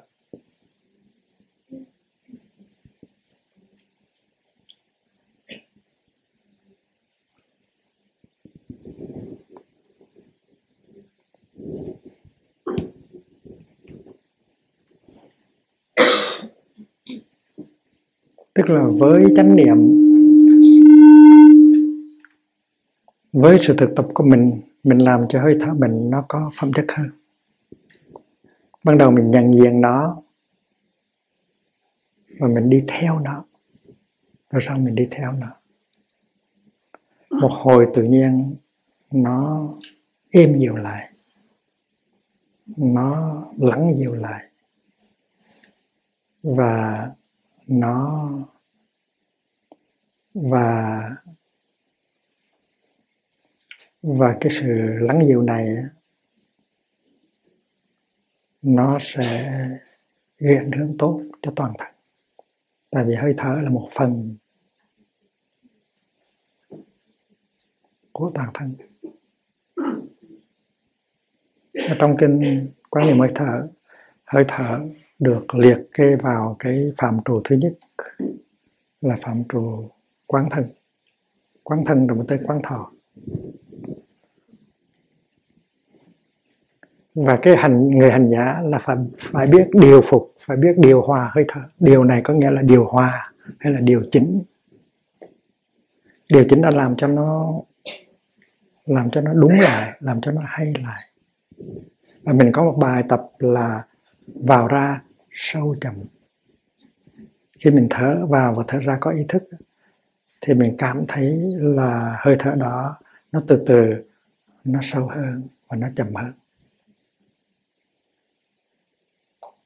Tức 18.57 18.69
là 18.69 18.83
với 18.99 19.23
chánh 19.35 19.55
niệm, 19.55 19.77
với 23.31 23.57
sự 23.61 23.75
thực 23.77 23.95
tập 23.95 24.07
của 24.13 24.23
mình 24.23 24.61
mình 24.83 24.97
làm 24.97 25.25
cho 25.29 25.41
hơi 25.41 25.57
thở 25.61 25.73
mình 25.73 26.09
nó 26.09 26.25
có 26.27 26.51
phẩm 26.59 26.71
chất 26.73 26.85
hơn. 26.89 27.09
Ban 28.83 28.97
đầu 28.97 29.11
mình 29.11 29.31
nhận 29.31 29.53
diện 29.53 29.81
nó 29.81 30.21
và 32.39 32.47
mình 32.47 32.69
đi 32.69 32.83
theo 32.87 33.19
nó. 33.19 33.45
Rồi 34.51 34.61
sau 34.61 34.77
mình 34.79 34.95
đi 34.95 35.07
theo 35.11 35.31
nó. 35.31 35.47
Một 37.29 37.51
hồi 37.51 37.87
tự 37.93 38.03
nhiên 38.03 38.55
nó 39.11 39.67
êm 40.29 40.59
dịu 40.59 40.75
lại. 40.75 41.13
Nó 42.77 43.43
lắng 43.57 43.93
dịu 43.97 44.13
lại. 44.13 44.43
Và 46.43 47.07
nó 47.67 48.31
và 50.33 51.01
và 54.01 54.37
cái 54.41 54.51
sự 54.51 54.67
lắng 54.99 55.27
dịu 55.27 55.41
này 55.41 55.75
nó 58.61 58.97
sẽ 59.01 59.51
gây 60.37 60.57
ảnh 60.57 60.71
hưởng 60.71 60.95
tốt 60.99 61.23
cho 61.41 61.53
toàn 61.55 61.71
thân. 61.77 61.93
Tại 62.89 63.05
vì 63.05 63.15
hơi 63.15 63.33
thở 63.37 63.59
là 63.63 63.69
một 63.69 63.89
phần 63.95 64.37
của 68.11 68.31
toàn 68.35 68.49
thân. 68.53 68.73
Ở 71.73 71.95
trong 71.99 72.15
kinh 72.19 72.67
quán 72.89 73.07
niệm 73.07 73.19
hơi 73.19 73.29
thở 73.35 73.67
hơi 74.25 74.45
thở 74.47 74.79
được 75.19 75.55
liệt 75.55 75.77
kê 75.93 76.15
vào 76.15 76.55
cái 76.59 76.91
phạm 76.97 77.19
trù 77.25 77.41
thứ 77.43 77.55
nhất 77.55 77.73
là 79.01 79.17
phạm 79.21 79.43
trù 79.49 79.89
quán 80.27 80.45
thân. 80.51 80.65
Quán 81.63 81.83
thân 81.85 82.07
rồi 82.07 82.17
mới 82.17 82.27
tới 82.27 82.39
quán 82.47 82.59
thọ. 82.63 82.91
Và 87.15 87.37
cái 87.41 87.57
hành, 87.57 87.89
người 87.89 88.11
hành 88.11 88.31
giả 88.31 88.61
là 88.65 88.79
phải 88.79 88.95
phải 89.19 89.47
biết 89.47 89.67
điều 89.73 90.01
phục, 90.01 90.33
phải 90.39 90.57
biết 90.57 90.73
điều 90.77 91.01
hòa 91.01 91.31
hơi 91.33 91.45
thở. 91.47 91.61
Điều 91.79 92.03
này 92.03 92.21
có 92.23 92.33
nghĩa 92.33 92.51
là 92.51 92.61
điều 92.61 92.85
hòa 92.85 93.31
hay 93.59 93.73
là 93.73 93.79
điều 93.79 94.01
chỉnh. 94.11 94.43
Điều 96.29 96.43
chỉnh 96.49 96.61
là 96.61 96.71
làm 96.71 96.95
cho 96.95 97.07
nó, 97.07 97.53
làm 98.85 99.11
cho 99.11 99.21
nó 99.21 99.33
đúng 99.33 99.59
lại, 99.59 99.97
làm 99.99 100.21
cho 100.21 100.31
nó 100.31 100.41
hay 100.45 100.73
lại. 100.83 101.01
Và 102.23 102.33
mình 102.33 102.51
có 102.51 102.63
một 102.63 102.77
bài 102.77 103.03
tập 103.09 103.29
là 103.39 103.85
vào 104.25 104.67
ra 104.67 105.01
sâu 105.39 105.75
chậm 105.81 105.95
khi 107.59 107.71
mình 107.71 107.87
thở 107.89 108.25
vào 108.25 108.53
và 108.53 108.63
thở 108.67 108.79
ra 108.79 108.97
có 109.01 109.11
ý 109.11 109.23
thức, 109.29 109.43
thì 110.41 110.53
mình 110.53 110.75
cảm 110.77 111.05
thấy 111.07 111.37
là 111.59 112.17
hơi 112.19 112.35
thở 112.39 112.51
đó, 112.57 112.97
nó 113.31 113.41
từ 113.47 113.63
từ, 113.67 113.93
nó 114.63 114.79
sâu 114.83 115.07
hơn 115.07 115.47
và 115.67 115.77
nó 115.77 115.87
chậm 115.95 116.15
hơn. 116.15 116.31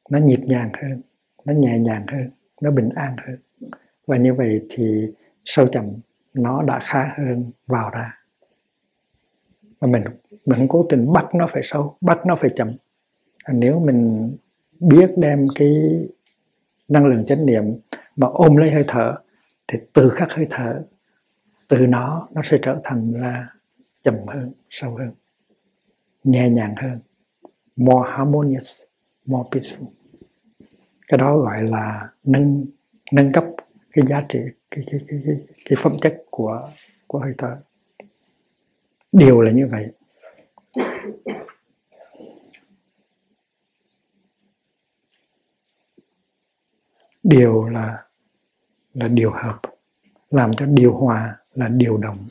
Nó 0.09 0.19
nhịp 0.19 0.39
nhàng 0.39 0.71
hơn, 0.81 1.01
nó 1.45 1.53
nhẹ 1.53 1.79
nhàng 1.79 2.05
hơn, 2.07 2.29
nó 2.61 2.71
bình 2.71 2.89
an 2.95 3.15
hơn. 3.27 3.37
Và 4.07 4.17
như 4.17 4.33
vậy 4.33 4.65
thì 4.69 5.11
sâu 5.45 5.67
chậm 5.67 5.85
nó 6.33 6.63
đã 6.63 6.79
khá 6.83 7.13
hơn 7.17 7.51
vào 7.67 7.89
ra. 7.89 8.17
Mà 9.81 9.87
mình 9.87 10.03
mình 10.45 10.67
cố 10.69 10.85
tình 10.89 11.13
bắt 11.13 11.35
nó 11.35 11.47
phải 11.47 11.63
sâu, 11.63 11.97
bắt 12.01 12.25
nó 12.25 12.35
phải 12.35 12.49
chậm. 12.55 12.75
Nếu 13.53 13.79
mình 13.79 14.31
biết 14.81 15.11
đem 15.17 15.47
cái 15.55 15.71
năng 16.87 17.05
lượng 17.05 17.25
chánh 17.25 17.45
niệm 17.45 17.63
mà 18.15 18.27
ôm 18.27 18.55
lấy 18.55 18.71
hơi 18.71 18.83
thở 18.87 19.15
thì 19.67 19.79
từ 19.93 20.09
khắc 20.09 20.31
hơi 20.31 20.47
thở 20.49 20.83
từ 21.67 21.77
nó 21.87 22.27
nó 22.31 22.41
sẽ 22.41 22.57
trở 22.61 22.79
thành 22.83 23.13
là 23.21 23.47
chậm 24.03 24.15
hơn 24.27 24.51
sâu 24.69 24.95
hơn 24.95 25.11
nhẹ 26.23 26.49
nhàng 26.49 26.75
hơn 26.77 26.99
more 27.75 28.09
harmonious 28.11 28.83
more 29.25 29.49
peaceful. 29.51 29.85
Cái 31.07 31.17
đó 31.17 31.37
gọi 31.37 31.63
là 31.63 32.09
nâng 32.23 32.65
nâng 33.11 33.31
cấp 33.31 33.45
cái 33.91 34.05
giá 34.07 34.25
trị 34.29 34.39
cái 34.71 34.83
cái 34.91 34.99
cái 35.07 35.19
cái, 35.25 35.35
cái 35.65 35.77
phẩm 35.81 35.97
chất 36.01 36.23
của 36.29 36.69
của 37.07 37.19
hơi 37.19 37.33
thở. 37.37 37.57
Điều 39.11 39.41
là 39.41 39.51
như 39.51 39.67
vậy. 39.67 39.87
Điều 47.23 47.69
là 47.69 48.05
là 48.93 49.07
điều 49.11 49.31
hợp, 49.31 49.59
làm 50.29 50.53
cho 50.53 50.65
điều 50.65 50.93
hòa 50.93 51.37
là 51.53 51.67
điều 51.67 51.97
đồng 51.97 52.27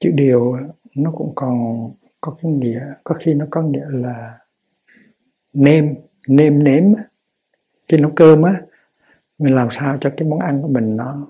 chữ 0.00 0.10
điều 0.14 0.56
nó 0.94 1.10
cũng 1.10 1.32
còn 1.34 1.90
có 2.20 2.36
cái 2.42 2.52
nghĩa, 2.52 2.94
có 3.04 3.14
khi 3.14 3.34
nó 3.34 3.46
có 3.50 3.62
nghĩa 3.62 3.86
là 3.90 4.38
nêm 5.52 5.94
nêm 6.28 6.64
nếm 6.64 6.84
khi 7.88 7.96
nấu 7.96 8.12
cơm 8.16 8.42
á, 8.42 8.62
mình 9.38 9.54
làm 9.54 9.68
sao 9.70 9.98
cho 10.00 10.10
cái 10.16 10.28
món 10.28 10.40
ăn 10.40 10.62
của 10.62 10.68
mình 10.68 10.96
nó 10.96 11.26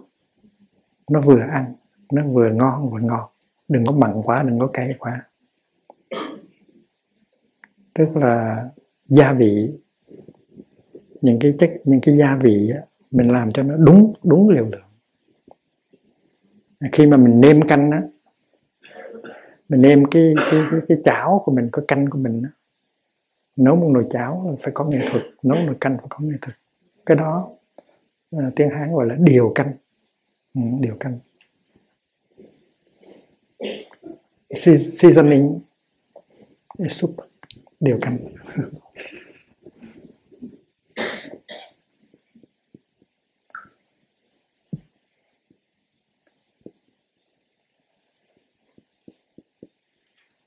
nó 1.10 1.20
vừa 1.20 1.40
ăn, 1.40 1.74
nó 2.12 2.22
vừa 2.26 2.50
ngon, 2.50 2.90
vừa 2.90 3.00
ngọt. 3.00 3.32
Đừng 3.68 3.86
có 3.86 3.92
mặn 3.92 4.22
quá, 4.24 4.42
đừng 4.42 4.58
có 4.58 4.66
cay 4.66 4.94
quá. 4.98 5.22
Tức 7.94 8.16
là 8.16 8.64
gia 9.06 9.32
vị 9.32 9.72
những 11.24 11.38
cái 11.38 11.54
chất 11.58 11.72
những 11.84 12.00
cái 12.00 12.16
gia 12.16 12.36
vị 12.36 12.72
mình 13.10 13.32
làm 13.32 13.52
cho 13.52 13.62
nó 13.62 13.76
đúng 13.76 14.12
đúng 14.22 14.48
liều 14.48 14.64
lượng. 14.64 14.88
Khi 16.92 17.06
mà 17.06 17.16
mình 17.16 17.40
nêm 17.40 17.68
canh 17.68 17.90
á 17.90 18.02
mình 19.68 19.82
nêm 19.82 20.04
cái 20.04 20.34
cái 20.50 20.62
cái, 20.70 20.80
cái 20.88 20.98
chảo 21.04 21.42
của 21.44 21.52
mình 21.52 21.68
cái 21.72 21.84
canh 21.88 22.10
của 22.10 22.18
mình 22.18 22.42
á 22.42 22.50
nấu 23.56 23.76
một 23.76 23.90
nồi 23.92 24.06
cháo 24.10 24.56
phải 24.60 24.72
có 24.74 24.84
nghệ 24.84 24.98
thuật 25.10 25.24
nấu 25.42 25.58
một 25.58 25.64
nồi 25.66 25.76
canh 25.80 25.96
phải 25.98 26.06
có 26.08 26.18
nghệ 26.20 26.36
thuật. 26.42 26.56
Cái 27.06 27.16
đó 27.16 27.50
uh, 28.36 28.42
tiếng 28.56 28.70
hán 28.70 28.92
gọi 28.92 29.06
là 29.06 29.16
điều 29.18 29.52
canh. 29.54 29.72
Ừ, 30.54 30.60
điều 30.80 30.96
canh. 31.00 31.18
Seasoning 34.54 35.60
soup 36.88 37.16
điều 37.80 37.98
canh. 38.02 38.18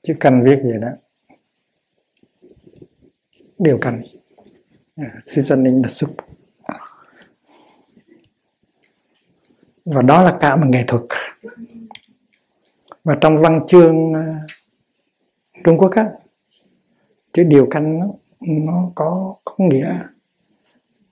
chứ 0.08 0.14
cần 0.20 0.42
viết 0.44 0.58
gì 0.62 0.72
đó 0.80 0.88
điều 3.58 3.78
cần. 3.80 4.02
À, 4.96 5.14
seasoning 5.26 5.82
the 5.82 5.88
soup. 5.88 6.10
Và 9.84 10.02
đó 10.02 10.22
là 10.22 10.38
cả 10.40 10.56
một 10.56 10.66
nghệ 10.68 10.84
thuật. 10.86 11.02
Và 13.04 13.18
trong 13.20 13.38
văn 13.38 13.60
chương 13.66 14.14
à, 14.14 14.46
Trung 15.64 15.78
Quốc 15.78 15.90
á 15.90 16.10
chữ 17.32 17.42
điều 17.42 17.66
canh 17.70 17.98
nó, 17.98 18.06
nó 18.40 18.90
có 18.94 19.36
có 19.44 19.54
nghĩa. 19.58 19.98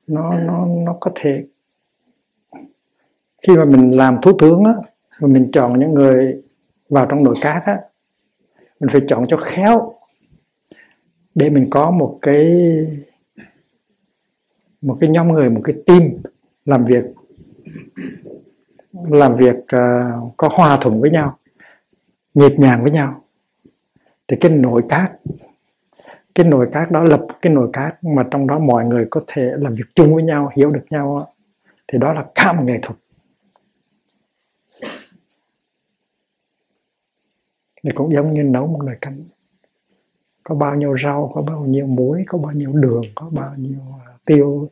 Nó 0.07 0.41
nó 0.41 0.67
nó 0.67 0.97
có 1.01 1.11
thể 1.15 1.45
khi 3.43 3.57
mà 3.57 3.65
mình 3.65 3.97
làm 3.97 4.19
thủ 4.23 4.33
tướng 4.39 4.65
á 4.65 4.73
mà 5.21 5.29
mình 5.29 5.51
chọn 5.53 5.81
những 5.81 5.95
người 5.95 6.43
vào 6.89 7.07
trong 7.07 7.25
nội 7.25 7.35
các 7.41 7.63
á 7.65 7.81
mình 8.81 8.89
phải 8.89 9.01
chọn 9.09 9.27
cho 9.27 9.37
khéo 9.37 9.95
để 11.35 11.51
mình 11.51 11.71
có 11.71 11.91
một 11.91 12.19
cái 12.23 12.47
một 14.83 14.97
cái 15.01 15.11
nhóm 15.11 15.33
người 15.33 15.51
một 15.51 15.61
cái 15.65 15.77
team 15.87 16.11
làm 16.65 16.85
việc 16.85 17.05
làm 18.93 19.37
việc 19.37 19.57
uh, 19.57 20.35
có 20.37 20.49
hòa 20.53 20.79
thuận 20.81 21.01
với 21.01 21.11
nhau 21.11 21.39
nhịp 22.35 22.53
nhàng 22.59 22.83
với 22.83 22.91
nhau. 22.91 23.23
Thì 24.29 24.37
cái 24.41 24.51
nội 24.51 24.83
các 24.89 25.13
cái 26.35 26.47
nội 26.47 26.69
các 26.73 26.91
đó 26.91 27.03
lập 27.03 27.27
cái 27.43 27.53
nội 27.53 27.71
các 27.73 28.05
mà 28.05 28.25
trong 28.31 28.47
đó 28.47 28.59
mọi 28.59 28.85
người 28.85 29.07
có 29.11 29.21
thể 29.27 29.43
làm 29.59 29.73
việc 29.73 29.85
chung 29.95 30.15
với 30.15 30.23
nhau 30.23 30.51
hiểu 30.57 30.71
được 30.71 30.85
nhau 30.91 31.27
thì 31.89 31.99
đó 31.99 32.13
là 32.13 32.25
cả 32.35 32.53
một 32.53 32.63
nghệ 32.67 32.79
thuật. 32.83 32.99
Thì 37.87 37.93
cũng 37.95 38.13
giống 38.13 38.35
như 38.35 38.43
nấu 38.43 38.67
một 38.67 38.83
nồi 38.85 38.97
canh. 39.01 39.25
Có 40.43 40.55
bao 40.55 40.75
nhiêu 40.75 40.97
rau 41.05 41.31
có 41.35 41.43
bao 41.43 41.65
nhiêu 41.65 41.87
muối 41.87 42.25
có 42.27 42.39
bao 42.39 42.53
nhiêu 42.53 42.73
đường 42.73 43.03
có 43.15 43.31
bao 43.31 43.55
nhiêu 43.57 43.81
à, 44.07 44.13
tiêu 44.25 44.71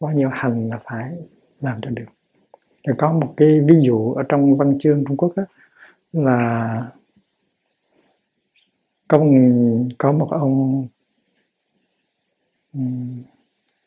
bao 0.00 0.12
nhiêu 0.12 0.28
hành 0.32 0.68
là 0.68 0.80
phải 0.84 1.12
làm 1.60 1.80
cho 1.80 1.90
được. 1.90 2.04
Thì 2.86 2.92
có 2.98 3.12
một 3.12 3.34
cái 3.36 3.60
ví 3.60 3.74
dụ 3.80 4.12
ở 4.12 4.22
trong 4.28 4.56
văn 4.56 4.78
chương 4.78 5.04
Trung 5.08 5.16
Quốc 5.16 5.32
đó, 5.36 5.42
là 6.12 6.90
có 9.08 9.18
một 9.18 9.30
có 9.98 10.12
một 10.12 10.28
ông 10.30 10.86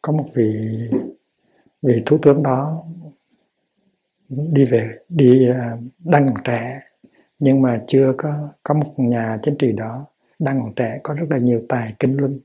có 0.01 0.13
một 0.13 0.29
vị 0.34 0.79
vị 1.82 2.03
thủ 2.05 2.17
tướng 2.22 2.44
đó 2.44 2.84
đi 4.27 4.65
về 4.65 4.98
đi 5.10 5.50
à, 5.50 5.77
đăng 6.00 6.25
đang 6.25 6.27
còn 6.27 6.44
trẻ 6.44 6.81
nhưng 7.39 7.61
mà 7.61 7.83
chưa 7.87 8.13
có 8.17 8.50
có 8.63 8.74
một 8.74 8.93
nhà 8.98 9.39
chính 9.43 9.55
trị 9.57 9.71
đó 9.71 10.05
đang 10.39 10.61
còn 10.61 10.74
trẻ, 10.75 11.00
có 11.03 11.13
rất 11.13 11.25
là 11.29 11.37
nhiều 11.37 11.65
tài 11.69 11.93
kinh 12.00 12.17
luân. 12.17 12.39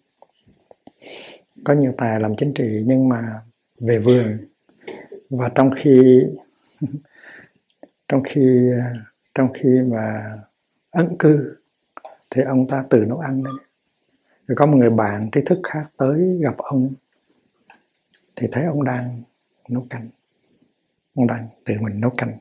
Có 1.65 1.75
nhiều 1.75 1.93
tài 1.97 2.21
làm 2.21 2.37
chính 2.37 2.55
trị 2.55 2.83
nhưng 2.87 3.09
mà 3.09 3.43
về 3.81 3.99
vườn. 3.99 4.39
Và 5.31 5.49
trong 5.55 5.71
khi 5.77 6.23
trong 8.09 8.23
khi 8.25 8.71
trong 9.35 9.49
khi 9.55 9.69
mà 9.87 10.37
ấn 10.91 11.17
cư 11.19 11.57
thì 12.31 12.43
ông 12.43 12.69
ta 12.69 12.85
tự 12.91 12.99
nấu 12.99 13.19
ăn 13.19 13.43
đấy. 13.43 13.55
Rồi 14.47 14.57
có 14.57 14.67
một 14.67 14.77
người 14.77 14.91
bạn 14.91 15.29
trí 15.33 15.41
thức 15.47 15.61
khác 15.63 15.85
tới 15.97 16.39
gặp 16.43 16.57
ông 16.59 16.93
thì 18.37 18.49
thấy 18.53 18.65
ông 18.65 18.85
đang 18.85 19.23
nấu 19.69 19.87
canh. 19.91 20.09
Ông 21.15 21.27
đang 21.27 21.49
tự 21.65 21.75
mình 21.81 22.01
nấu 22.01 22.11
canh 22.11 22.39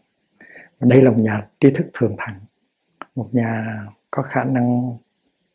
đây 0.80 1.02
là 1.02 1.12
một 1.12 1.18
nhà 1.20 1.48
trí 1.60 1.72
thức 1.72 1.88
thường 1.94 2.15
thẳng 2.18 2.39
một 3.20 3.30
nhà 3.32 3.78
có 4.12 4.24
khả 4.24 4.44
năng 4.44 4.98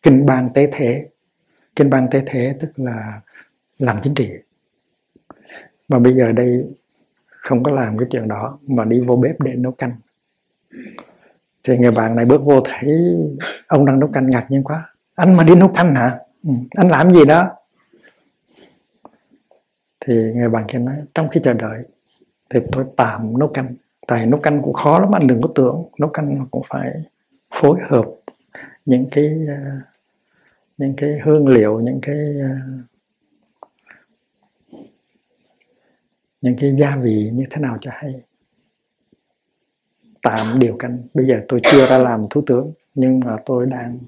kinh 0.03 0.27
ban 0.27 0.51
tế 0.55 0.69
thế. 0.73 1.09
Kinh 1.77 1.91
ban 1.91 2.09
tế 2.11 2.23
thế 2.27 2.57
tức 2.61 2.73
là 2.77 3.21
làm 3.79 3.97
chính 4.03 4.15
trị. 4.15 4.31
Mà 5.89 5.99
bây 5.99 6.15
giờ 6.15 6.33
đây 6.33 6.65
không 7.27 7.63
có 7.63 7.73
làm 7.73 7.99
cái 7.99 8.09
chuyện 8.11 8.29
đó, 8.29 8.59
mà 8.67 8.85
đi 8.85 9.01
vô 9.01 9.17
bếp 9.17 9.41
để 9.41 9.53
nấu 9.53 9.73
canh. 9.73 9.93
Thì 11.63 11.79
người 11.79 11.91
bạn 11.91 12.17
này 12.17 12.25
bước 12.25 12.43
vô 12.45 12.61
thấy 12.65 13.17
ông 13.67 13.87
đang 13.87 14.01
nấu 14.01 14.11
canh 14.11 14.31
ngạc 14.31 14.47
nhiên 14.51 14.65
quá. 14.65 14.95
Anh 15.15 15.37
mà 15.37 15.45
đi 15.45 15.55
nấu 15.55 15.69
canh 15.69 15.95
hả? 15.95 16.19
Ừ. 16.45 16.51
anh 16.71 16.89
làm 16.89 17.13
gì 17.13 17.25
đó? 17.25 17.51
Thì 20.01 20.15
người 20.35 20.49
bạn 20.49 20.65
kia 20.69 20.79
nói, 20.79 20.97
trong 21.15 21.29
khi 21.29 21.41
chờ 21.45 21.53
đợi 21.53 21.83
thì 22.51 22.61
tôi 22.73 22.85
tạm 22.97 23.39
nấu 23.39 23.49
canh 23.49 23.75
tại 24.07 24.27
nấu 24.27 24.40
canh 24.40 24.62
cũng 24.62 24.73
khó 24.73 24.99
lắm 24.99 25.14
anh, 25.14 25.27
đừng 25.27 25.43
có 25.43 25.49
tưởng. 25.55 25.77
Nấu 25.99 26.11
canh 26.11 26.47
cũng 26.51 26.62
phải 26.69 26.93
phối 27.51 27.79
hợp 27.88 28.05
những 28.85 29.07
cái 29.11 29.47
à, 29.49 29.81
những 30.79 30.95
cái 30.97 31.19
hương 31.25 31.49
liệu, 31.49 31.81
những 31.81 31.99
cái 32.03 32.40
à, 32.40 32.61
những 36.40 36.57
cái 36.61 36.73
gia 36.73 36.97
vị 36.97 37.31
như 37.33 37.45
thế 37.51 37.61
nào 37.61 37.79
cho 37.81 37.90
hay. 37.95 38.14
Tạm 40.23 40.59
điều 40.59 40.77
canh. 40.77 40.99
Bây 41.14 41.27
giờ 41.27 41.40
tôi 41.49 41.61
chưa 41.62 41.87
ra 41.87 41.99
làm 41.99 42.27
thủ 42.31 42.43
tướng, 42.47 42.73
nhưng 42.95 43.21
mà 43.21 43.37
tôi 43.47 43.67
đang 43.67 43.99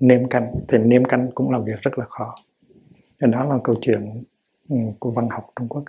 nêm 0.00 0.28
canh. 0.28 0.54
Thì 0.68 0.78
nêm 0.78 1.04
canh 1.04 1.30
cũng 1.34 1.50
là 1.50 1.58
việc 1.58 1.80
rất 1.82 1.98
là 1.98 2.04
khó. 2.08 2.36
Đó 3.20 3.44
là 3.44 3.58
câu 3.64 3.76
chuyện 3.80 4.24
ừ, 4.68 4.76
của 4.98 5.10
văn 5.10 5.28
học 5.30 5.50
Trung 5.56 5.68
Quốc. 5.68 5.84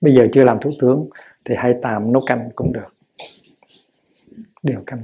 Bây 0.00 0.14
giờ 0.14 0.28
chưa 0.32 0.44
làm 0.44 0.58
thủ 0.60 0.72
tướng 0.80 1.08
thì 1.46 1.54
hay 1.58 1.74
tạm 1.82 2.12
nấu 2.12 2.22
canh 2.26 2.50
cũng 2.54 2.72
được. 2.72 2.94
Điều 4.62 4.82
canh. 4.86 5.02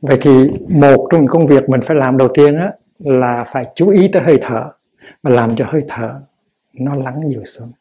Vậy 0.00 0.18
thì 0.20 0.30
một 0.68 1.08
trong 1.10 1.20
những 1.20 1.28
công 1.28 1.46
việc 1.46 1.68
mình 1.68 1.80
phải 1.80 1.96
làm 1.96 2.16
đầu 2.16 2.28
tiên 2.34 2.56
á, 2.56 2.72
là 2.98 3.44
phải 3.52 3.64
chú 3.74 3.88
ý 3.88 4.08
tới 4.12 4.22
hơi 4.22 4.38
thở. 4.42 4.72
Và 5.22 5.30
làm 5.30 5.56
cho 5.56 5.66
hơi 5.68 5.82
thở 5.88 6.20
nó 6.72 6.94
lắng 6.94 7.20
dịu 7.28 7.44
xuống, 7.44 7.72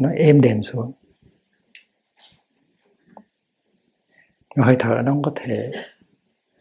nó 0.00 0.08
êm 0.08 0.40
đềm 0.40 0.62
xuống. 0.62 0.92
Hơi 4.56 4.76
thở 4.78 5.00
nó 5.04 5.12
không 5.12 5.22
có 5.22 5.32
thể 5.36 5.72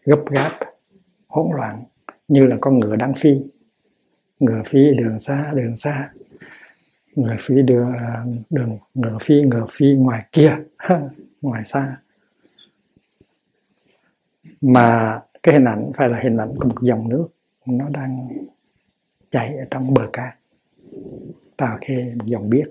gấp 0.04 0.20
gáp, 0.30 0.60
hỗn 1.28 1.48
loạn 1.56 1.84
như 2.28 2.46
là 2.46 2.58
con 2.62 2.78
ngựa 2.78 2.96
đang 2.96 3.14
phi. 3.14 3.42
Ngựa 4.40 4.62
phi 4.66 4.80
đường 4.98 5.20
xa 5.20 5.52
đường 5.56 5.76
xa 5.76 6.10
người 7.16 7.38
phi 7.40 7.56
đường 7.62 7.94
đường 8.50 8.78
ngựa 8.94 9.18
phi 9.22 9.42
ngựa 9.42 9.66
phi 9.72 9.86
ngoài 9.94 10.26
kia, 10.32 10.58
ngoài 11.42 11.66
xa. 11.66 11.98
Mà 14.62 15.20
cái 15.44 15.54
hình 15.54 15.66
ảnh 15.66 15.92
phải 15.96 16.10
là 16.10 16.20
hình 16.24 16.38
ảnh 16.38 16.56
của 16.60 16.70
một 16.70 16.82
dòng 16.82 17.10
nước, 17.10 17.28
nó 17.66 17.90
đang 17.90 18.30
chảy 19.32 19.58
ở 19.58 19.66
trong 19.72 19.94
bờ 19.94 20.10
cát. 20.14 20.36
Tạo 21.58 21.78
khi 21.82 21.96
một 22.16 22.26
dòng 22.26 22.50
biếc, 22.50 22.68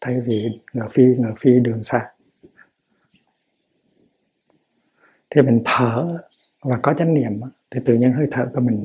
thay 0.00 0.20
vì 0.20 0.60
ngựa 0.72 0.88
phi 0.90 1.04
ngựa 1.04 1.34
phi 1.40 1.60
đường 1.60 1.82
xa. 1.82 2.10
Thì 5.30 5.42
mình 5.42 5.62
thở 5.64 6.18
và 6.60 6.78
có 6.82 6.94
chánh 6.94 7.14
niệm 7.14 7.40
thì 7.70 7.80
tự 7.84 7.94
nhiên 7.94 8.12
hơi 8.12 8.28
thở 8.30 8.50
của 8.54 8.60
mình 8.60 8.84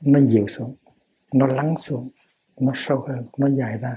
nó 0.00 0.20
dịu 0.20 0.46
xuống, 0.48 0.74
nó 1.32 1.46
lắng 1.46 1.76
xuống 1.76 2.08
nó 2.60 2.72
sâu 2.74 3.04
hơn 3.08 3.26
nó 3.36 3.48
dài 3.48 3.78
ra 3.78 3.96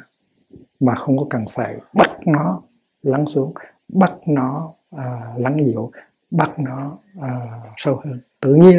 mà 0.79 0.95
không 0.95 1.17
có 1.17 1.25
cần 1.29 1.45
phải 1.51 1.75
bắt 1.93 2.11
nó 2.25 2.61
lắng 3.01 3.25
xuống 3.27 3.53
bắt 3.87 4.13
nó 4.27 4.69
uh, 4.95 5.39
lắng 5.39 5.65
dịu 5.65 5.91
bắt 6.31 6.59
nó 6.59 6.97
uh, 7.17 7.73
sâu 7.77 8.01
hơn. 8.05 8.21
Tự 8.39 8.53
nhiên 8.55 8.77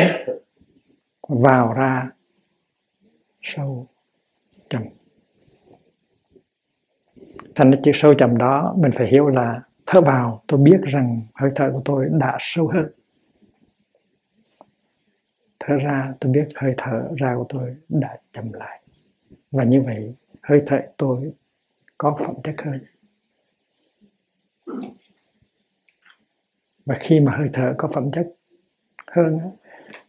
vào 1.29 1.73
ra 1.73 2.11
sâu 3.43 3.87
chậm 4.69 4.83
thành 7.55 7.71
chữ 7.83 7.90
sâu 7.95 8.14
chậm 8.14 8.38
đó 8.38 8.75
mình 8.79 8.93
phải 8.95 9.07
hiểu 9.07 9.29
là 9.29 9.62
thở 9.87 10.01
vào 10.01 10.43
tôi 10.47 10.61
biết 10.61 10.81
rằng 10.83 11.23
hơi 11.35 11.51
thở 11.55 11.71
của 11.73 11.83
tôi 11.85 12.09
đã 12.12 12.37
sâu 12.40 12.69
hơn. 12.69 12.87
Thở 15.61 15.77
ra 15.77 16.12
tôi 16.21 16.33
biết 16.33 16.49
hơi 16.55 16.75
thở 16.79 17.09
ra 17.16 17.35
của 17.37 17.47
tôi 17.49 17.77
đã 17.88 18.19
chậm 18.33 18.45
lại 18.53 18.80
và 19.51 19.65
như 19.65 19.83
vậy 19.83 20.15
hơi 20.43 20.63
thở 20.67 20.81
tôi 20.97 21.33
có 21.99 22.17
phẩm 22.21 22.35
chất 22.45 22.55
hơn. 22.59 22.81
Và 26.87 26.97
khi 27.01 27.21
mà 27.21 27.37
hơi 27.37 27.51
thở 27.53 27.75
có 27.79 27.89
phẩm 27.95 28.11
chất 28.13 28.35
hơn 29.07 29.39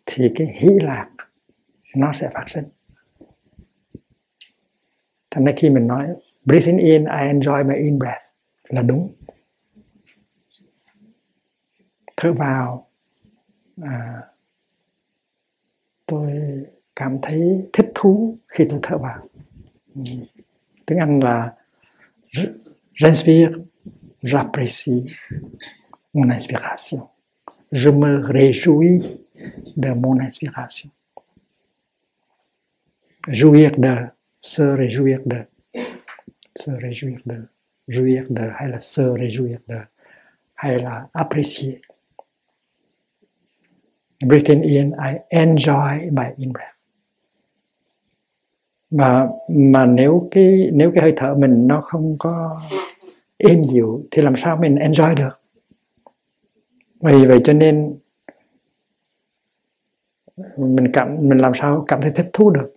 thì 0.05 0.31
cái 0.35 0.47
hỷ 0.47 0.69
lạc 0.81 1.09
nó 1.95 2.13
sẽ 2.13 2.29
phát 2.33 2.45
sinh. 2.47 2.65
Thành 5.31 5.45
ra 5.45 5.53
khi 5.57 5.69
mình 5.69 5.87
nói 5.87 6.07
breathing 6.45 6.77
in 6.77 7.03
I 7.03 7.33
enjoy 7.33 7.67
my 7.67 7.75
in 7.75 7.99
breath 7.99 8.21
là 8.63 8.81
đúng. 8.81 9.13
Thở 12.17 12.33
vào 12.33 12.87
à, 13.81 14.21
tôi 16.05 16.31
cảm 16.95 17.19
thấy 17.21 17.69
thích 17.73 17.91
thú 17.95 18.37
khi 18.47 18.65
tôi 18.69 18.79
thở 18.83 18.97
vào. 18.97 19.27
Tiếng 20.85 21.19
là. 21.19 21.57
J'inspire 22.93 23.57
j'apprécie 24.23 25.15
mon 26.13 26.29
inspiration. 26.29 27.09
Je 27.71 27.89
me 27.89 28.25
réjouis 28.25 29.25
de 29.77 29.89
mon 29.89 30.19
inspiration. 30.19 30.89
Jouir 33.27 33.71
de 33.77 33.95
se 34.41 34.61
réjouir 34.61 35.21
de 35.25 35.45
se 36.55 36.71
réjouir 36.71 37.19
de 37.25 37.47
jouir 37.87 38.25
de 38.29 38.49
hay 38.57 38.69
là 38.69 38.79
se 38.79 39.01
réjouir 39.01 39.59
de 39.67 39.79
hay 40.57 40.79
là 40.79 41.09
apprécier 41.13 41.81
breathing 44.23 44.63
in 44.63 44.93
I 44.99 45.21
enjoy 45.31 46.09
my 46.11 46.33
in 46.39 46.51
breath 46.51 46.80
mà 48.91 49.27
mà 49.47 49.85
nếu 49.85 50.27
cái 50.31 50.69
nếu 50.73 50.91
cái 50.95 51.01
hơi 51.01 51.13
thở 51.15 51.35
mình 51.35 51.67
nó 51.67 51.81
không 51.81 52.15
có 52.19 52.61
êm 53.37 53.63
dịu 53.73 54.03
thì 54.11 54.21
làm 54.21 54.35
sao 54.35 54.57
mình 54.57 54.75
enjoy 54.75 55.15
được? 55.15 55.39
Vì 57.01 57.25
vậy 57.25 57.41
cho 57.43 57.53
nên 57.53 57.93
mình 60.57 60.91
cảm 60.93 61.17
mình 61.21 61.37
làm 61.37 61.53
sao 61.53 61.85
cảm 61.87 62.01
thấy 62.01 62.11
thích 62.15 62.29
thú 62.33 62.49
được. 62.49 62.75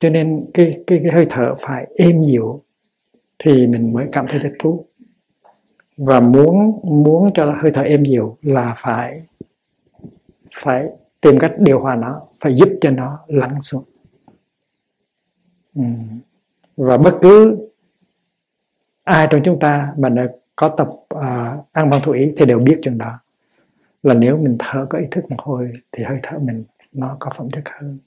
Cho 0.00 0.10
nên 0.10 0.46
cái 0.54 0.84
cái, 0.86 1.00
cái 1.02 1.12
hơi 1.12 1.26
thở 1.30 1.54
phải 1.60 1.86
êm 1.96 2.22
dịu 2.22 2.62
thì 3.38 3.66
mình 3.66 3.92
mới 3.92 4.06
cảm 4.12 4.26
thấy 4.28 4.40
thích 4.42 4.54
thú. 4.58 4.84
Và 5.96 6.20
muốn 6.20 6.80
muốn 6.82 7.32
cho 7.34 7.56
hơi 7.62 7.72
thở 7.74 7.82
êm 7.82 8.04
dịu 8.04 8.36
là 8.42 8.74
phải 8.76 9.22
phải 10.54 10.86
tìm 11.20 11.38
cách 11.38 11.52
điều 11.58 11.80
hòa 11.80 11.96
nó 11.96 12.20
phải 12.40 12.54
giúp 12.54 12.68
cho 12.80 12.90
nó 12.90 13.18
lắng 13.26 13.60
xuống. 13.60 13.84
Ừ. 15.74 15.82
và 16.76 16.98
bất 16.98 17.18
cứ 17.22 17.56
ai 19.04 19.28
trong 19.30 19.40
chúng 19.44 19.60
ta 19.60 19.94
mà 19.98 20.08
đã 20.08 20.26
có 20.56 20.68
tập 20.68 20.88
à, 21.08 21.56
ăn 21.72 21.90
bằng 21.90 22.00
thủy 22.02 22.34
thì 22.36 22.46
đều 22.46 22.58
biết 22.58 22.78
chừng 22.82 22.98
đó. 22.98 23.18
Là 24.02 24.14
nếu 24.14 24.42
mình 24.42 24.56
thở 24.58 24.86
có 24.90 24.98
ý 24.98 25.06
thức 25.10 25.30
một 25.30 25.36
hồi 25.38 25.72
thì 25.92 26.04
hơi 26.04 26.18
thở 26.22 26.38
mình 26.38 26.64
nó 26.92 27.16
có 27.20 27.30
phẩm 27.36 27.50
chất 27.50 27.62
hơn. 27.66 27.98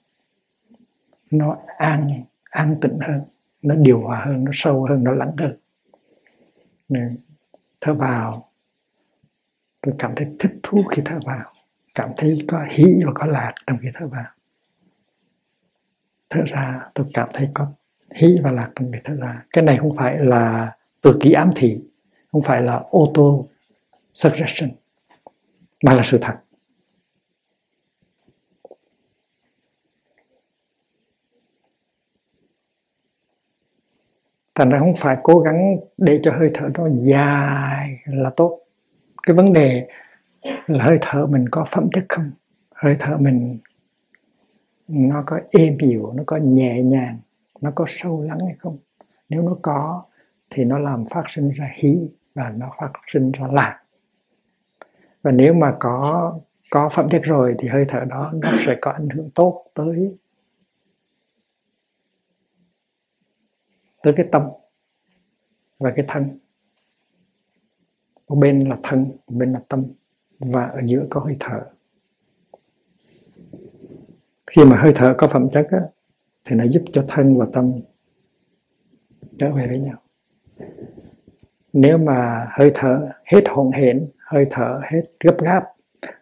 Nó 1.32 1.58
an 1.78 2.24
an 2.44 2.76
tịnh 2.82 3.00
hơn 3.00 3.22
nó 3.62 3.76
điều 3.76 4.02
hòa 4.02 4.24
hơn 4.26 4.44
nó 4.44 4.52
sâu 4.54 4.86
hơn 4.90 5.04
nó 5.04 5.12
lắng 5.12 5.32
hơn. 5.38 5.58
Nên, 6.90 7.18
thở 7.82 7.94
vào 7.94 8.50
tôi 9.82 9.96
cảm 10.00 10.16
thấy 10.16 10.28
thích 10.40 10.54
thú 10.64 10.84
khi 10.92 11.02
thở 11.06 11.20
vào. 11.26 11.46
Cảm 11.96 12.10
thấy 12.18 12.38
có 12.48 12.66
hỷ 12.70 12.86
và 13.06 13.12
có 13.16 13.26
lạc 13.26 13.54
trong 13.68 13.78
khi 13.82 13.88
thở 13.94 14.08
vào 14.08 14.26
thở 16.34 16.42
ra, 16.46 16.80
tôi 16.94 17.06
cảm 17.14 17.30
thấy 17.34 17.50
có 17.54 17.68
hỷ 18.16 18.38
và 18.44 18.52
lạc 18.52 18.70
trong 18.76 18.92
việc 18.92 19.00
thở 19.04 19.16
ra. 19.16 19.44
Cái 19.54 19.64
này 19.64 19.78
không 19.78 19.96
phải 19.98 20.18
là 20.18 20.76
từ 21.02 21.18
ký 21.20 21.32
ám 21.32 21.50
thị, 21.56 21.84
không 22.32 22.42
phải 22.42 22.62
là 22.62 22.74
auto 22.74 23.24
suggestion 24.14 24.70
mà 25.84 25.94
là 25.94 26.04
sự 26.04 26.18
thật. 26.22 26.36
Thành 34.56 34.70
ra 34.70 34.80
không 34.80 34.96
phải 34.96 35.18
cố 35.24 35.40
gắng 35.40 35.78
để 35.98 36.20
cho 36.24 36.32
hơi 36.32 36.50
thở 36.54 36.70
nó 36.78 36.88
dài 37.02 38.00
là 38.06 38.30
tốt. 38.30 38.60
Cái 39.24 39.36
vấn 39.36 39.54
đề 39.54 39.88
là 40.68 40.84
hơi 40.84 40.98
thở 41.02 41.26
mình 41.26 41.50
có 41.50 41.66
phẩm 41.66 41.90
chất 41.92 42.06
không? 42.10 42.32
Hơi 42.76 42.96
thở 43.00 43.18
mình 43.18 43.58
nó 44.88 45.24
có 45.26 45.40
êm 45.52 45.78
dịu, 45.88 46.14
nó 46.16 46.24
có 46.26 46.38
nhẹ 46.38 46.82
nhàng, 46.82 47.20
nó 47.62 47.72
có 47.76 47.86
sâu 47.88 48.24
lắng 48.24 48.40
hay 48.46 48.56
không? 48.60 48.78
Nếu 49.30 49.42
nó 49.42 49.58
có, 49.62 50.04
thì 50.50 50.64
nó 50.64 50.80
làm 50.80 51.06
phát 51.10 51.24
sinh 51.30 51.50
ra 51.50 51.72
hí 51.76 51.98
và 52.36 52.50
nó 52.50 52.72
phát 52.80 52.92
sinh 53.08 53.32
ra 53.32 53.48
lạc. 53.52 53.80
Và 55.22 55.32
nếu 55.32 55.54
mà 55.54 55.76
có 55.80 56.40
có 56.70 56.90
phẩm 56.90 57.10
chất 57.10 57.22
rồi 57.24 57.56
thì 57.60 57.68
hơi 57.68 57.86
thở 57.88 58.06
đó, 58.10 58.32
nó 58.36 58.50
sẽ 58.66 58.78
có 58.82 58.92
ảnh 58.92 59.10
hưởng 59.10 59.30
tốt 59.30 59.66
tới 59.74 60.18
tới 64.04 64.14
cái 64.18 64.28
tâm 64.32 64.50
và 65.80 65.94
cái 65.96 66.06
thân. 66.08 66.38
Một 68.28 68.36
bên 68.36 68.70
là 68.70 68.78
thân, 68.84 69.06
một 69.06 69.38
bên 69.38 69.54
là 69.54 69.60
tâm, 69.68 69.86
và 70.40 70.66
ở 70.66 70.82
giữa 70.86 71.06
có 71.10 71.22
hơi 71.22 71.36
thở 71.40 71.73
khi 74.56 74.66
mà 74.66 74.78
hơi 74.78 74.92
thở 74.96 75.14
có 75.18 75.28
phẩm 75.28 75.50
chất 75.50 75.68
á, 75.72 75.82
thì 76.46 76.56
nó 76.56 76.64
giúp 76.68 76.84
cho 76.94 77.06
thân 77.08 77.38
và 77.38 77.48
tâm 77.54 77.74
trở 79.40 79.52
về 79.52 79.68
với 79.68 79.80
nhau. 79.80 79.96
Nếu 81.74 81.98
mà 81.98 82.48
hơi 82.50 82.72
thở 82.74 83.10
hết 83.26 83.42
hồn 83.50 83.72
hển 83.72 84.08
hơi 84.20 84.46
thở 84.50 84.82
hết 84.92 85.02
gấp 85.20 85.36
gáp 85.42 85.64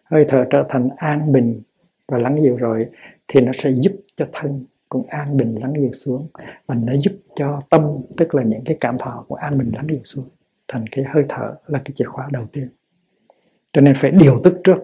hơi 0.04 0.24
thở 0.28 0.44
trở 0.50 0.66
thành 0.68 0.88
an 0.96 1.32
bình 1.32 1.62
và 2.08 2.18
lắng 2.18 2.42
dịu 2.42 2.56
rồi 2.56 2.86
thì 3.28 3.40
nó 3.40 3.52
sẽ 3.52 3.70
giúp 3.70 3.92
cho 4.16 4.26
thân 4.32 4.64
cũng 4.88 5.06
an 5.08 5.36
bình 5.36 5.58
lắng 5.62 5.74
dịu 5.80 5.92
xuống. 5.92 6.28
Và 6.66 6.74
nó 6.74 6.92
giúp 6.96 7.12
cho 7.36 7.60
tâm 7.70 7.82
tức 8.16 8.34
là 8.34 8.42
những 8.42 8.64
cái 8.64 8.76
cảm 8.80 8.98
thọ 8.98 9.24
của 9.28 9.34
an 9.34 9.58
bình 9.58 9.70
lắng 9.74 9.86
dịu 9.90 10.00
xuống 10.04 10.28
thành 10.68 10.86
cái 10.86 11.04
hơi 11.08 11.24
thở 11.28 11.54
là 11.66 11.80
cái 11.84 11.92
chìa 11.94 12.04
khóa 12.04 12.28
đầu 12.32 12.44
tiên. 12.52 12.68
Cho 13.72 13.80
nên 13.80 13.94
phải 13.94 14.10
điều 14.10 14.40
tức 14.44 14.60
trước. 14.64 14.78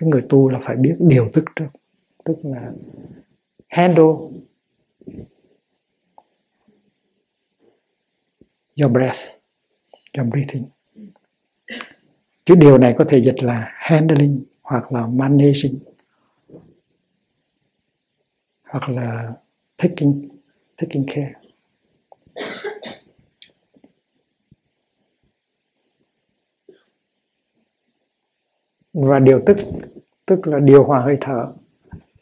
Cái 0.00 0.08
người 0.08 0.20
tu 0.28 0.48
là 0.48 0.58
phải 0.62 0.76
biết 0.76 0.94
điều 0.98 1.28
tức 1.32 1.44
trước 1.56 1.66
tức 2.24 2.36
là 2.42 2.72
handle 3.68 4.42
your 8.82 8.92
breath, 8.92 9.18
your 10.18 10.28
breathing. 10.28 10.68
Chứ 12.44 12.54
điều 12.54 12.78
này 12.78 12.94
có 12.98 13.04
thể 13.08 13.22
dịch 13.22 13.42
là 13.42 13.72
handling 13.74 14.44
hoặc 14.62 14.92
là 14.92 15.06
managing, 15.06 15.78
hoặc 18.64 18.88
là 18.88 19.32
taking 19.76 20.28
taking 20.76 21.04
care. 21.06 21.32
Và 28.92 29.18
điều 29.18 29.42
tức 29.46 29.56
tức 30.26 30.46
là 30.46 30.58
điều 30.58 30.84
hòa 30.84 31.00
hơi 31.00 31.16
thở 31.20 31.52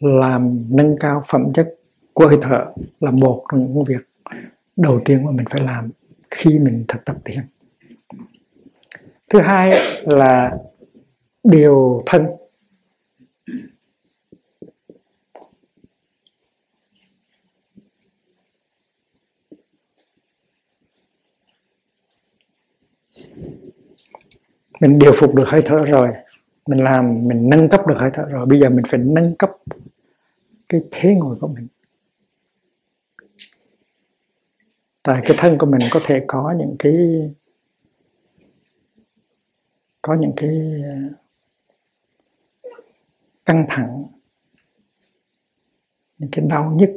làm 0.01 0.65
nâng 0.71 0.97
cao 1.01 1.23
phẩm 1.29 1.53
chất 1.53 1.69
của 2.13 2.29
hơi 2.29 2.39
thở 2.43 2.67
là 3.01 3.11
một 3.11 3.45
trong 3.53 3.61
những 3.61 3.85
việc 3.85 4.09
đầu 4.77 5.01
tiên 5.05 5.25
mà 5.25 5.31
mình 5.31 5.47
phải 5.51 5.63
làm 5.65 5.91
khi 6.31 6.59
mình 6.59 6.85
thực 6.89 7.05
tập 7.05 7.17
thiền 7.25 7.41
thứ 9.31 9.41
hai 9.41 9.71
là 10.03 10.59
điều 11.45 12.03
thân. 12.07 12.27
Mình 24.81 24.99
điều 24.99 25.13
phục 25.15 25.35
được 25.35 25.49
hơi 25.49 25.63
thở 25.65 25.85
rồi, 25.85 26.09
mình 26.67 26.85
làm, 26.85 27.29
mình 27.29 27.49
nâng 27.51 27.69
cấp 27.69 27.87
được 27.87 27.95
hơi 27.99 28.11
thở 28.13 28.25
rồi. 28.25 28.47
Bây 28.47 28.59
giờ 28.59 28.71
mình 28.71 28.85
phải 28.89 29.01
nâng 29.01 29.35
cấp 29.37 29.51
cái 30.69 30.81
thế 30.91 31.15
ngồi 31.15 31.37
của 31.41 31.49
mình. 31.49 31.67
Tại 35.03 35.23
cái 35.25 35.37
thân 35.41 35.59
của 35.59 35.67
mình 35.67 35.81
có 35.91 36.01
thể 36.05 36.25
có 36.27 36.55
những 36.59 36.77
cái 36.79 36.95
có 40.03 40.15
những 40.15 40.33
cái 40.37 40.83
ờ, 40.85 40.91
căng 43.47 43.67
thẳng 43.69 44.05
những 46.19 46.31
cái 46.33 46.45
đau 46.49 46.77
nhức 46.79 46.91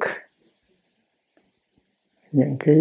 những 2.32 2.56
cái 2.60 2.76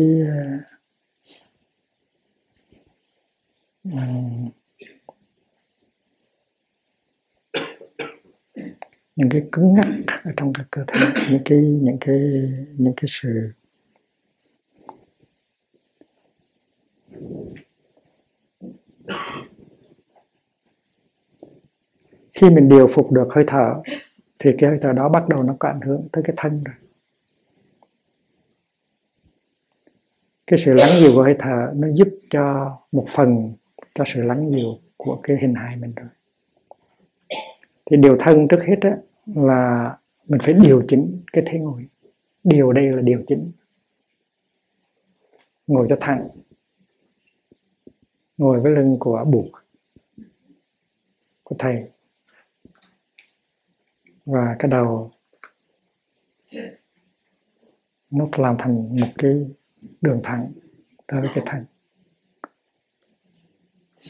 um, 3.85 4.51
những 9.21 9.29
cái 9.31 9.43
cứng 9.53 9.73
ngắc 9.73 9.87
ở 10.25 10.31
trong 10.37 10.53
cái 10.53 10.67
cơ 10.71 10.85
thể, 10.87 11.07
những 11.31 11.43
cái 11.45 11.59
những 11.59 11.97
cái 12.01 12.19
những 12.79 12.93
cái 12.97 13.05
sự 13.09 13.53
khi 22.33 22.51
mình 22.51 22.69
điều 22.69 22.87
phục 22.87 23.13
được 23.13 23.29
hơi 23.31 23.45
thở 23.47 23.75
thì 24.39 24.51
cái 24.59 24.71
hơi 24.71 24.79
thở 24.83 24.93
đó 24.93 25.09
bắt 25.09 25.29
đầu 25.29 25.43
nó 25.43 25.57
có 25.59 25.69
ảnh 25.69 25.81
hưởng 25.81 26.09
tới 26.13 26.25
cái 26.27 26.35
thân 26.37 26.65
rồi. 26.65 26.75
Cái 30.47 30.59
sự 30.59 30.73
lắng 30.75 30.91
dịu 31.01 31.13
của 31.15 31.23
hơi 31.23 31.35
thở 31.39 31.73
nó 31.75 31.89
giúp 31.93 32.09
cho 32.31 32.77
một 32.93 33.05
phần 33.09 33.47
cho 33.95 34.05
sự 34.07 34.23
lắng 34.23 34.51
dịu 34.51 34.79
của 34.97 35.21
cái 35.23 35.37
hình 35.41 35.55
hài 35.55 35.77
mình 35.77 35.93
rồi. 35.97 36.09
Thì 37.91 37.97
điều 37.97 38.17
thân 38.21 38.49
trước 38.49 38.63
hết 38.63 38.77
á 38.81 38.97
là 39.35 39.97
mình 40.27 40.41
phải 40.43 40.55
điều 40.55 40.83
chỉnh 40.89 41.23
cái 41.33 41.45
thế 41.47 41.59
ngồi. 41.59 41.89
Điều 42.45 42.73
đây 42.73 42.87
là 42.91 43.03
điều 43.03 43.23
chỉnh. 43.27 43.53
Ngồi 45.67 45.87
cho 45.89 45.97
thẳng. 46.01 46.29
Ngồi 48.37 48.61
với 48.61 48.73
lưng 48.73 48.97
của 49.01 49.25
buộc, 49.33 49.51
của 51.43 51.57
thầy. 51.59 51.91
Và 54.27 54.57
cái 54.59 54.71
đầu 54.71 55.13
nó 58.11 58.29
làm 58.33 58.57
thành 58.59 58.97
một 59.01 59.07
cái 59.19 59.33
đường 60.01 60.21
thẳng 60.23 60.53
đối 61.09 61.21
với 61.21 61.31
cái 61.35 61.45
thằng. 61.47 61.65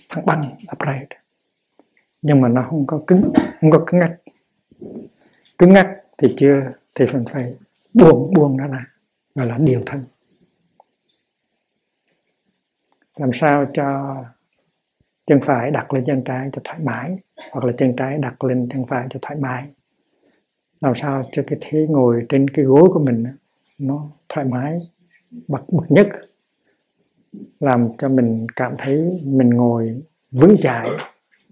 Thẳng 0.09 0.26
băng, 0.26 0.42
upright. 0.76 1.09
Nhưng 2.22 2.40
mà 2.40 2.48
nó 2.48 2.66
không 2.70 2.87
có 2.87 3.02
cứng, 3.06 3.33
không 3.61 3.70
có 3.70 3.85
cứng 3.87 4.00
ngắc 4.00 4.19
cứng 5.60 5.72
ngắc 5.72 5.96
thì 6.18 6.34
chưa, 6.36 6.72
thì 6.94 7.06
mình 7.06 7.24
phải 7.32 7.54
buông 7.94 8.34
buông 8.34 8.56
nó 8.56 8.66
ra, 8.66 8.86
gọi 9.34 9.46
là 9.46 9.58
điều 9.58 9.82
thân. 9.86 10.04
Làm 13.16 13.30
sao 13.32 13.66
cho 13.74 14.16
chân 15.26 15.40
phải 15.40 15.70
đặt 15.70 15.92
lên 15.92 16.04
chân 16.06 16.22
trái 16.24 16.50
cho 16.52 16.62
thoải 16.64 16.78
mái, 16.82 17.18
hoặc 17.50 17.64
là 17.64 17.72
chân 17.72 17.96
trái 17.96 18.18
đặt 18.18 18.44
lên 18.44 18.68
chân 18.72 18.86
phải 18.86 19.06
cho 19.10 19.18
thoải 19.22 19.40
mái. 19.40 19.68
Làm 20.80 20.94
sao 20.94 21.28
cho 21.32 21.42
cái 21.46 21.58
thế 21.60 21.86
ngồi 21.88 22.26
trên 22.28 22.50
cái 22.50 22.64
gối 22.64 22.88
của 22.92 23.00
mình 23.00 23.26
nó 23.78 24.10
thoải 24.28 24.46
mái, 24.46 24.80
bậc 25.48 25.72
bậc 25.72 25.90
nhất. 25.90 26.08
Làm 27.60 27.88
cho 27.98 28.08
mình 28.08 28.46
cảm 28.56 28.74
thấy 28.78 29.22
mình 29.24 29.50
ngồi 29.50 30.02
vững 30.30 30.56
chãi, 30.56 30.88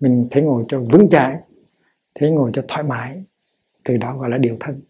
mình 0.00 0.28
thấy 0.30 0.42
ngồi 0.42 0.62
cho 0.68 0.80
vững 0.80 1.08
chãi, 1.10 1.38
thấy 2.14 2.30
ngồi 2.30 2.50
cho 2.54 2.62
thoải 2.68 2.82
mái 2.82 3.24
từ 3.88 3.96
đó 3.96 4.16
gọi 4.16 4.30
là 4.30 4.38
điều 4.38 4.56
thân. 4.60 4.80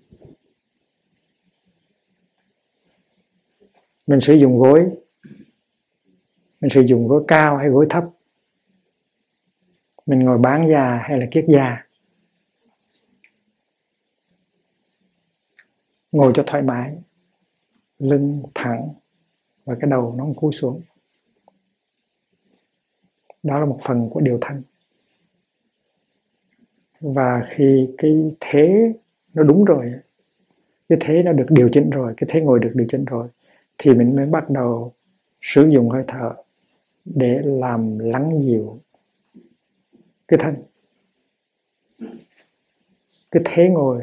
Mình 4.07 4.21
sử 4.21 4.35
dụng 4.35 4.59
gối. 4.59 4.91
Mình 6.61 6.71
sử 6.71 6.81
dụng 6.81 7.09
gối 7.09 7.25
cao 7.29 7.57
hay 7.57 7.69
gối 7.69 7.87
thấp. 7.91 8.05
Mình 10.07 10.19
ngồi 10.19 10.39
bán 10.39 10.69
già 10.73 11.01
hay 11.03 11.21
là 11.21 11.27
kiết 11.31 11.45
già 11.49 11.87
ngồi 16.13 16.33
cho 16.35 16.43
thoải 16.47 16.63
mái. 16.63 16.99
Lưng 17.99 18.43
thẳng 18.55 18.91
và 19.65 19.77
cái 19.81 19.91
đầu 19.91 20.15
nó 20.19 20.27
cúi 20.37 20.53
xuống. 20.53 20.83
Đó 23.43 23.59
là 23.59 23.67
một 23.67 23.81
phần 23.83 24.11
của 24.11 24.21
điều 24.21 24.39
thân 24.41 24.63
và 27.01 27.47
khi 27.51 27.89
cái 27.99 28.31
thế 28.41 28.93
nó 29.35 29.43
đúng 29.43 29.65
rồi 29.65 29.93
cái 30.89 30.99
thế 31.01 31.23
nó 31.23 31.33
được 31.33 31.47
điều 31.49 31.69
chỉnh 31.73 31.91
rồi, 31.91 32.15
cái 32.17 32.29
thế 32.31 32.41
ngồi 32.41 32.59
được 32.59 32.73
điều 32.75 32.87
chỉnh 32.91 33.05
rồi, 33.05 33.29
thì 33.79 33.95
mình 33.95 34.17
mới 34.17 34.27
bắt 34.27 34.51
đầu 34.51 34.93
sử 35.43 35.69
dụng 35.69 35.91
hơi 35.91 36.05
thở 36.07 36.35
để 37.05 37.41
làm 37.45 37.99
lắng 37.99 38.41
dịu 38.43 38.79
cái 40.29 40.39
thân. 40.43 40.55
Cái 43.31 43.43
thế 43.45 43.69
ngồi 43.69 44.03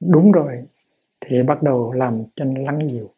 đúng 0.00 0.32
rồi 0.32 0.64
thì 1.20 1.42
bắt 1.42 1.62
đầu 1.62 1.92
làm 1.92 2.24
cho 2.34 2.44
nó 2.44 2.60
lắng 2.60 2.88
dịu. 2.92 3.10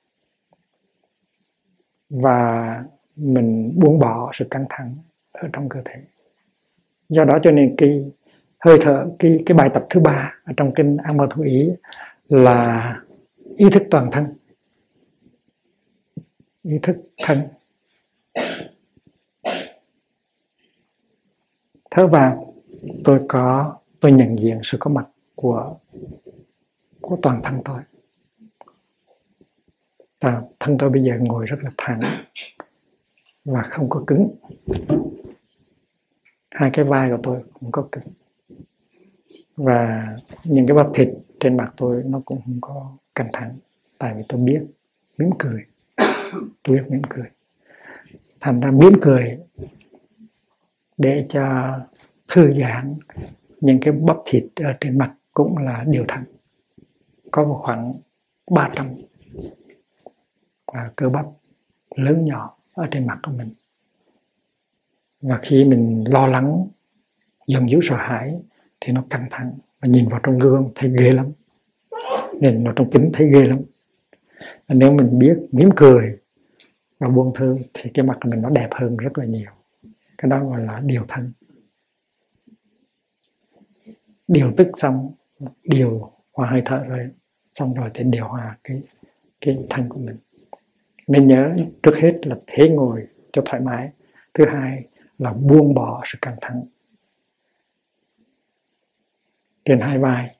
Và 2.11 2.85
mình 3.17 3.73
buông 3.77 3.99
bỏ 3.99 4.31
sự 4.35 4.45
căng 4.51 4.65
thẳng 4.69 4.97
ở 5.33 5.49
trong 5.53 5.69
cơ 5.69 5.81
thể. 5.85 6.01
Do 7.09 7.25
đó 7.25 7.39
cho 7.43 7.51
nên 7.51 7.75
cái 7.77 8.13
hơi 8.61 8.79
thở, 8.81 9.07
cái 9.19 9.39
cái 9.47 9.57
bài 9.57 9.71
tập 9.75 9.87
thứ 9.91 10.01
ba 10.01 10.35
ở 10.45 10.53
trong 10.57 10.73
kinh 10.75 10.97
an 10.97 11.17
mơ 11.17 11.27
thủ 11.31 11.43
ý 11.43 11.71
là 12.29 12.97
ý 13.57 13.71
thức 13.71 13.83
toàn 13.91 14.11
thân. 14.13 14.27
Ý 16.63 16.79
thức 16.83 16.97
thân. 17.23 17.39
Thở 21.91 22.07
vào 22.07 22.55
tôi 23.05 23.21
có, 23.29 23.77
tôi 24.01 24.13
nhận 24.13 24.39
diện 24.39 24.61
sự 24.63 24.77
có 24.81 24.91
mặt 24.91 25.07
của 25.35 25.77
của 27.01 27.19
toàn 27.23 27.41
thân 27.43 27.63
tôi. 27.65 27.81
Và 30.21 30.43
thân 30.61 30.79
tôi 30.79 30.91
bây 30.91 31.03
giờ 31.03 31.13
ngồi 31.21 31.47
rất 31.47 31.57
là 31.63 31.71
thẳng 31.77 32.01
và 33.45 33.63
không 33.63 33.89
có 33.91 34.05
cứng. 34.07 34.31
Hai 36.51 36.71
cái 36.73 36.85
vai 36.85 37.11
của 37.11 37.19
tôi 37.23 37.41
cũng 37.61 37.73
có 37.73 37.89
cứng 37.93 38.05
và 39.57 40.17
những 40.45 40.67
cái 40.67 40.77
bắp 40.77 40.87
thịt 40.95 41.09
trên 41.41 41.57
mặt 41.57 41.73
tôi 41.77 42.03
nó 42.07 42.21
cũng 42.25 42.41
không 42.45 42.59
có 42.61 42.93
căng 43.15 43.29
thẳng 43.33 43.57
tại 43.99 44.15
vì 44.17 44.23
tôi 44.29 44.41
biết 44.41 44.63
mỉm 45.19 45.31
cười. 45.39 45.65
Tôi 46.63 46.77
biết 46.77 46.85
mỉm 46.89 47.03
cười. 47.09 47.27
Thành 48.41 48.61
ra 48.61 48.71
mỉm 48.71 48.93
cười 49.01 49.39
để 50.97 51.27
cho 51.29 51.75
thư 52.29 52.53
giãn 52.53 52.95
những 53.61 53.81
cái 53.81 53.93
bắp 53.93 54.17
thịt 54.27 54.45
ở 54.57 54.73
trên 54.81 54.99
mặt 54.99 55.15
cũng 55.35 55.59
là 55.59 55.85
điều 55.89 56.05
thẳng, 56.09 56.25
có 57.31 57.45
một 57.45 57.57
khoảng 57.59 57.93
300 58.51 58.87
và 60.73 60.91
cơ 60.97 61.09
bắp 61.09 61.27
lớn 61.97 62.25
nhỏ 62.25 62.51
ở 62.73 62.89
trên 62.91 63.07
mặt 63.07 63.19
của 63.23 63.33
mình. 63.33 63.49
Và 65.23 65.39
khi 65.43 65.65
mình 65.65 66.05
lo 66.09 66.27
lắng 66.27 66.67
dần 67.47 67.71
dữ 67.71 67.79
sợ 67.83 67.97
hãi 67.97 68.41
thì 68.81 68.93
nó 68.93 69.05
căng 69.11 69.27
thẳng. 69.31 69.53
Và 69.81 69.89
nhìn 69.89 70.09
vào 70.09 70.21
trong 70.23 70.39
gương 70.39 70.73
thấy 70.75 70.91
ghê 70.99 71.13
lắm. 71.13 71.33
Nhìn 72.41 72.65
vào 72.65 72.73
trong 72.77 72.91
kính 72.91 73.11
thấy 73.13 73.31
ghê 73.33 73.47
lắm. 73.47 73.59
Và 74.41 74.75
nếu 74.75 74.93
mình 74.93 75.19
biết, 75.19 75.39
mỉm 75.53 75.71
cười 75.77 76.19
và 76.99 77.09
buông 77.09 77.35
thư 77.35 77.59
thì 77.75 77.91
cái 77.95 78.07
mặt 78.07 78.19
của 78.23 78.31
mình 78.31 78.43
nó 78.43 78.51
đẹp 78.51 78.69
hơn 78.73 78.97
rất 78.97 79.19
là 79.19 79.25
nhiều. 79.25 79.51
Cái 80.19 80.31
đó 80.31 80.45
gọi 80.45 80.65
là 80.65 80.81
điều 80.85 81.05
thân. 81.09 81.33
Điều 84.29 84.53
tức 84.57 84.69
xong, 84.75 85.13
điều 85.63 86.13
hòa 86.33 86.51
hơi 86.51 86.63
thở 86.65 86.85
rồi, 86.85 87.09
xong 87.53 87.75
rồi 87.75 87.91
thì 87.95 88.05
điều 88.05 88.29
hòa 88.29 88.59
cái 88.65 88.83
cái 89.41 89.59
thân 89.71 89.89
của 89.89 90.01
mình. 90.05 90.17
Nên 91.07 91.29
nhớ, 91.29 91.51
trước 91.83 91.97
hết 91.97 92.27
là 92.27 92.37
thế 92.47 92.69
ngồi 92.69 93.07
cho 93.33 93.43
thoải 93.45 93.63
mái. 93.63 93.91
Thứ 94.35 94.45
hai 94.47 94.85
là 95.19 95.33
buông 95.33 95.75
bỏ 95.75 96.03
sự 96.05 96.19
căng 96.23 96.37
thẳng 96.41 96.63
trên 99.65 99.81
hai 99.81 99.99
vai. 99.99 100.37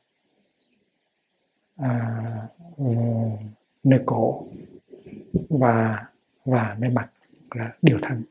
À, 1.77 2.23
ừ, 2.77 2.85
nơi 3.83 4.01
cổ 4.07 4.47
và 5.49 6.07
và 6.45 6.77
nơi 6.79 6.91
mặt 6.91 7.11
là 7.51 7.73
điều 7.83 7.99
thân. 8.03 8.23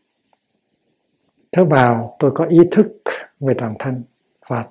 Thở 1.51 1.65
vào 1.65 2.15
tôi 2.19 2.31
có 2.35 2.45
ý 2.45 2.57
thức 2.71 3.01
về 3.39 3.53
toàn 3.57 3.75
thân 3.79 4.03
và 4.47 4.67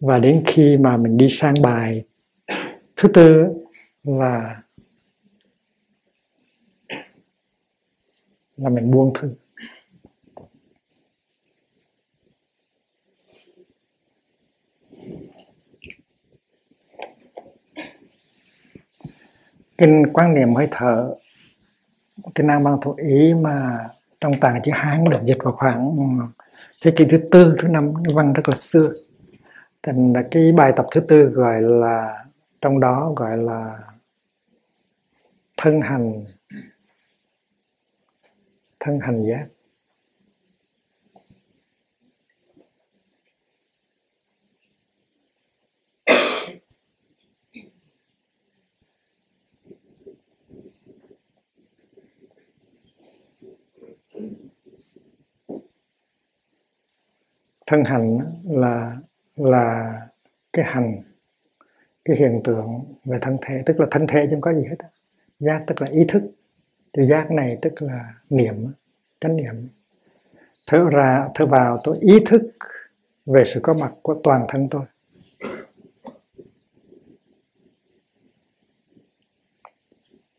và 0.00 0.18
đến 0.18 0.44
khi 0.46 0.76
mà 0.76 0.96
mình 0.96 1.16
đi 1.16 1.28
sang 1.28 1.54
bài 1.62 2.04
thứ 2.96 3.08
tư 3.08 3.46
là 4.04 4.62
là 8.56 8.70
mình 8.70 8.90
buông 8.90 9.12
thư. 9.14 9.34
Kinh 19.78 20.12
quan 20.12 20.34
niệm 20.34 20.54
hơi 20.54 20.68
thở, 20.70 21.14
cái 22.34 22.46
năng 22.46 22.64
bằng 22.64 22.78
thủ 22.82 22.94
ý 22.94 23.34
mà 23.34 23.88
trong 24.20 24.40
tàng 24.40 24.62
chữ 24.62 24.72
hán 24.74 25.04
được 25.04 25.20
dịch 25.22 25.38
vào 25.44 25.52
khoảng 25.52 25.96
thế 26.82 26.90
kỷ 26.96 27.04
thứ 27.04 27.18
tư, 27.30 27.54
thứ 27.58 27.68
năm 27.68 27.92
văn 28.14 28.32
rất 28.32 28.48
là 28.48 28.56
xưa. 28.56 28.92
Thành 29.82 30.12
là 30.12 30.22
cái 30.30 30.52
bài 30.52 30.72
tập 30.76 30.86
thứ 30.90 31.00
tư 31.00 31.24
gọi 31.24 31.60
là, 31.60 32.24
trong 32.60 32.80
đó 32.80 33.12
gọi 33.16 33.36
là 33.38 33.78
thân 35.56 35.80
hành. 35.80 36.24
Thân 38.80 39.00
hành 39.00 39.22
giác. 39.22 39.46
Thân 57.68 57.84
hành 57.84 58.18
là 58.44 58.96
là 59.36 59.92
cái 60.52 60.64
hành, 60.64 61.02
cái 62.04 62.16
hiện 62.16 62.40
tượng 62.44 62.94
về 63.04 63.18
thân 63.22 63.36
thể, 63.42 63.62
tức 63.66 63.80
là 63.80 63.86
thân 63.90 64.06
thể 64.06 64.26
không 64.30 64.40
có 64.40 64.52
gì 64.52 64.64
hết 64.64 64.76
giác 65.38 65.64
tức 65.66 65.80
là 65.80 65.86
ý 65.90 66.04
thức. 66.08 66.22
Từ 66.92 67.06
giác 67.06 67.30
này 67.30 67.58
tức 67.62 67.82
là 67.82 68.14
niệm, 68.30 68.72
chánh 69.20 69.36
niệm. 69.36 69.68
Thở 70.66 70.84
ra, 70.90 71.28
thở 71.34 71.46
vào, 71.46 71.80
tôi 71.84 71.98
ý 72.00 72.14
thức 72.26 72.42
về 73.26 73.44
sự 73.44 73.60
có 73.62 73.74
mặt 73.74 73.92
của 74.02 74.20
toàn 74.24 74.44
thân 74.48 74.68
tôi. 74.70 74.82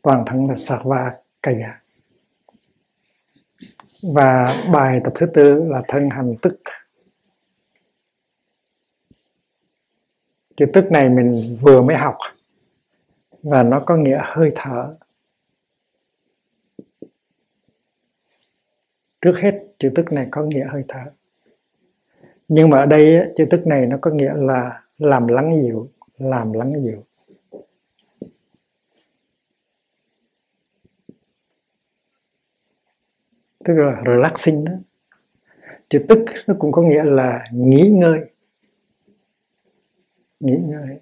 Toàn 0.02 0.22
thân 0.26 0.48
là 0.48 0.56
sarva 0.56 1.12
kaya 1.42 1.80
và 4.02 4.56
bài 4.72 5.00
tập 5.04 5.12
thứ 5.16 5.26
tư 5.34 5.64
là 5.68 5.82
thân 5.88 6.10
hành 6.10 6.34
tức. 6.42 6.60
Chữ 10.60 10.66
tức 10.72 10.90
này 10.90 11.08
mình 11.08 11.58
vừa 11.60 11.82
mới 11.82 11.96
học. 11.96 12.16
Và 13.42 13.62
nó 13.62 13.80
có 13.80 13.96
nghĩa 13.96 14.20
hơi 14.22 14.52
thở. 14.54 14.92
Trước 19.20 19.38
hết 19.38 19.64
chữ 19.78 19.90
tức 19.94 20.12
này 20.12 20.28
có 20.30 20.42
nghĩa 20.42 20.66
hơi 20.70 20.84
thở. 20.88 21.00
Nhưng 22.48 22.70
mà 22.70 22.78
ở 22.78 22.86
đây 22.86 23.32
chữ 23.36 23.44
tức 23.50 23.66
này 23.66 23.86
nó 23.86 23.98
có 24.00 24.10
nghĩa 24.10 24.32
là 24.36 24.82
làm 24.98 25.26
lắng 25.26 25.62
dịu, 25.62 25.90
làm 26.18 26.52
lắng 26.52 26.72
dịu. 26.84 27.04
Tức 33.64 33.74
là 33.74 34.02
relaxing 34.06 34.64
đó. 34.64 34.72
Chữ 35.88 36.04
tức 36.08 36.24
nó 36.46 36.54
cũng 36.58 36.72
có 36.72 36.82
nghĩa 36.82 37.02
là 37.04 37.46
nghỉ 37.52 37.90
ngơi 37.90 38.20
nghỉ 40.40 40.56
ngơi 40.56 41.00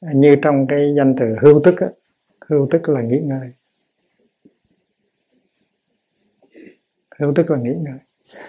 như 0.00 0.36
trong 0.42 0.66
cái 0.66 0.94
danh 0.96 1.14
từ 1.18 1.36
hưu 1.40 1.60
tức 1.64 1.74
á, 1.80 1.88
hưu 2.48 2.68
tức 2.70 2.88
là 2.88 3.02
nghỉ 3.02 3.18
ngơi. 3.18 3.52
Hưu 7.18 7.34
tức 7.34 7.50
là 7.50 7.58
nghỉ 7.58 7.74
ngơi. 7.74 7.98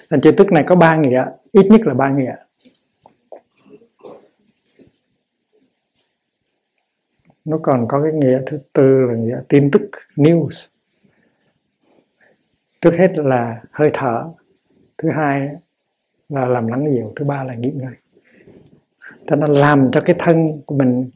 Thành 0.10 0.22
chữ 0.22 0.32
tức 0.38 0.52
này 0.52 0.64
có 0.68 0.76
ba 0.76 0.98
nghĩa 0.98 1.26
ít 1.52 1.66
nhất 1.66 1.82
là 1.82 1.94
ba 1.94 2.10
nghĩa. 2.10 2.36
Nó 7.46 7.60
còn 7.64 7.88
có 7.88 8.04
cái 8.04 8.14
nghĩa 8.14 8.42
thứ 8.46 8.60
tư 8.74 8.84
là 8.84 9.16
nghĩa 9.16 9.42
tin 9.50 9.72
tức 9.72 9.90
news. 10.16 10.68
Trước 12.82 12.92
hết 12.94 13.12
là 13.16 13.64
hơi 13.72 13.90
thở 13.94 14.34
thứ 14.98 15.10
hai 15.10 15.50
là 16.30 16.46
làm 16.46 16.68
lắng 16.68 16.86
dịu 16.96 17.14
thứ 17.16 17.26
ba 17.26 17.44
là 17.44 17.56
nghỉ 17.56 17.72
ngơi 17.72 17.94
cho 19.28 19.36
nó 19.36 19.48
làm 19.48 19.92
cho 19.92 20.02
cái 20.06 20.16
thân 20.20 20.62
của 20.66 20.76
mình, 20.76 21.10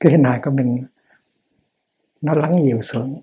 cái 0.00 0.12
hình 0.12 0.24
hài 0.24 0.40
của 0.44 0.50
mình, 0.50 0.84
nó 2.20 2.34
lắng 2.34 2.52
dịu 2.64 2.80
xuống 2.80 3.20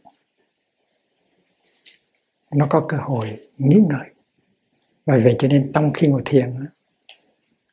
nó 2.51 2.67
có 2.69 2.86
cơ 2.89 2.97
hội 2.97 3.49
nghĩ 3.58 3.82
ngợi. 3.89 4.10
và 5.06 5.17
vậy 5.23 5.36
cho 5.39 5.47
nên 5.47 5.71
trong 5.73 5.93
khi 5.93 6.08
ngồi 6.08 6.21
thiền 6.25 6.65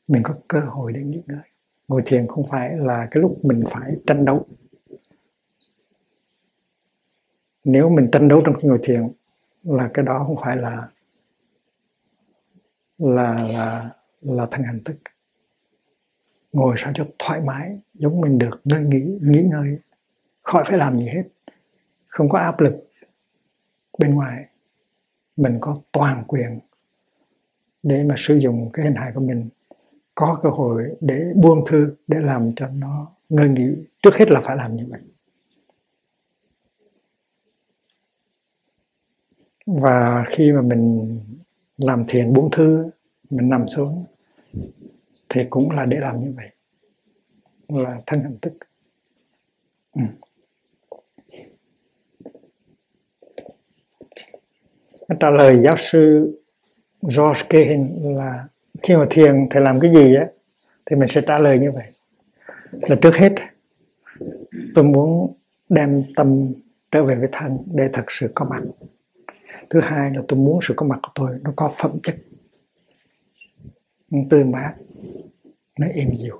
mình 0.08 0.22
có 0.22 0.34
cơ 0.48 0.60
hội 0.60 0.92
để 0.92 1.00
nghĩ 1.00 1.22
ngợi. 1.26 1.48
ngồi 1.88 2.02
thiền 2.06 2.26
không 2.26 2.48
phải 2.50 2.76
là 2.76 3.08
cái 3.10 3.20
lúc 3.20 3.44
mình 3.44 3.64
phải 3.70 3.96
tranh 4.06 4.24
đấu 4.24 4.46
nếu 7.64 7.88
mình 7.88 8.08
tranh 8.12 8.28
đấu 8.28 8.42
trong 8.44 8.54
khi 8.60 8.68
ngồi 8.68 8.78
thiền 8.82 9.08
là 9.62 9.90
cái 9.94 10.04
đó 10.04 10.24
không 10.26 10.36
phải 10.44 10.56
là 10.56 10.88
là 12.98 13.36
là 13.48 13.90
là 14.20 14.46
thân 14.50 14.62
hành 14.62 14.84
thức 14.84 14.96
ngồi 16.52 16.74
sao 16.78 16.92
cho 16.94 17.04
thoải 17.18 17.40
mái, 17.40 17.78
giống 17.94 18.20
mình 18.20 18.38
được, 18.38 18.60
nơi 18.64 18.84
nghỉ 18.84 19.18
nghỉ 19.22 19.42
ngơi. 19.42 19.78
Khỏi 20.42 20.64
phải 20.66 20.78
làm 20.78 20.98
gì 20.98 21.06
hết. 21.06 21.22
Không 22.06 22.28
có 22.28 22.38
áp 22.38 22.60
lực. 22.60 22.88
Bên 23.98 24.14
ngoài, 24.14 24.44
mình 25.36 25.58
có 25.60 25.78
toàn 25.92 26.24
quyền 26.26 26.58
để 27.82 28.02
mà 28.02 28.14
sử 28.18 28.36
dụng 28.36 28.70
cái 28.72 28.84
hình 28.84 28.94
hài 28.94 29.12
của 29.12 29.20
mình. 29.20 29.48
Có 30.14 30.38
cơ 30.42 30.48
hội 30.48 30.96
để 31.00 31.32
buông 31.34 31.64
thư, 31.66 31.94
để 32.06 32.18
làm 32.20 32.54
cho 32.54 32.68
nó 32.68 33.12
ngơi 33.28 33.48
nghỉ. 33.48 33.74
Trước 34.02 34.16
hết 34.16 34.30
là 34.30 34.40
phải 34.44 34.56
làm 34.56 34.76
như 34.76 34.86
vậy. 34.90 35.00
Và 39.66 40.24
khi 40.28 40.52
mà 40.52 40.62
mình 40.62 41.18
làm 41.76 42.04
thiền 42.08 42.32
buông 42.32 42.50
thư, 42.50 42.90
mình 43.30 43.48
nằm 43.48 43.68
xuống 43.68 44.04
thì 45.32 45.40
cũng 45.50 45.70
là 45.70 45.84
để 45.84 45.96
làm 46.00 46.20
như 46.20 46.32
vậy. 46.36 46.48
Là 47.68 47.98
thân 48.06 48.20
hành 48.20 48.36
thức. 48.42 48.52
Ừ. 49.94 50.02
trả 55.20 55.30
lời 55.30 55.58
giáo 55.62 55.76
sư 55.76 56.32
George 57.02 57.42
Kehin 57.48 58.16
là 58.16 58.46
khi 58.82 58.96
mà 58.96 59.06
thiền 59.10 59.48
thì 59.50 59.60
làm 59.60 59.80
cái 59.80 59.92
gì 59.92 60.14
á, 60.14 60.26
thì 60.86 60.96
mình 60.96 61.08
sẽ 61.08 61.20
trả 61.26 61.38
lời 61.38 61.58
như 61.58 61.72
vậy. 61.72 61.86
Là 62.72 62.96
trước 63.02 63.16
hết, 63.16 63.34
tôi 64.74 64.84
muốn 64.84 65.34
đem 65.68 66.04
tâm 66.16 66.52
trở 66.90 67.04
về 67.04 67.14
với 67.14 67.28
thân 67.32 67.58
để 67.74 67.88
thật 67.92 68.04
sự 68.08 68.28
có 68.34 68.44
mặt. 68.44 68.62
Thứ 69.70 69.80
hai 69.80 70.10
là 70.14 70.22
tôi 70.28 70.38
muốn 70.38 70.58
sự 70.62 70.74
có 70.76 70.86
mặt 70.86 70.98
của 71.02 71.12
tôi 71.14 71.38
nó 71.42 71.52
có 71.56 71.74
phẩm 71.78 71.98
chất. 72.02 72.16
Tươi 74.30 74.44
mát 74.44 74.74
nó 75.78 75.86
êm 75.86 76.16
dịu. 76.16 76.38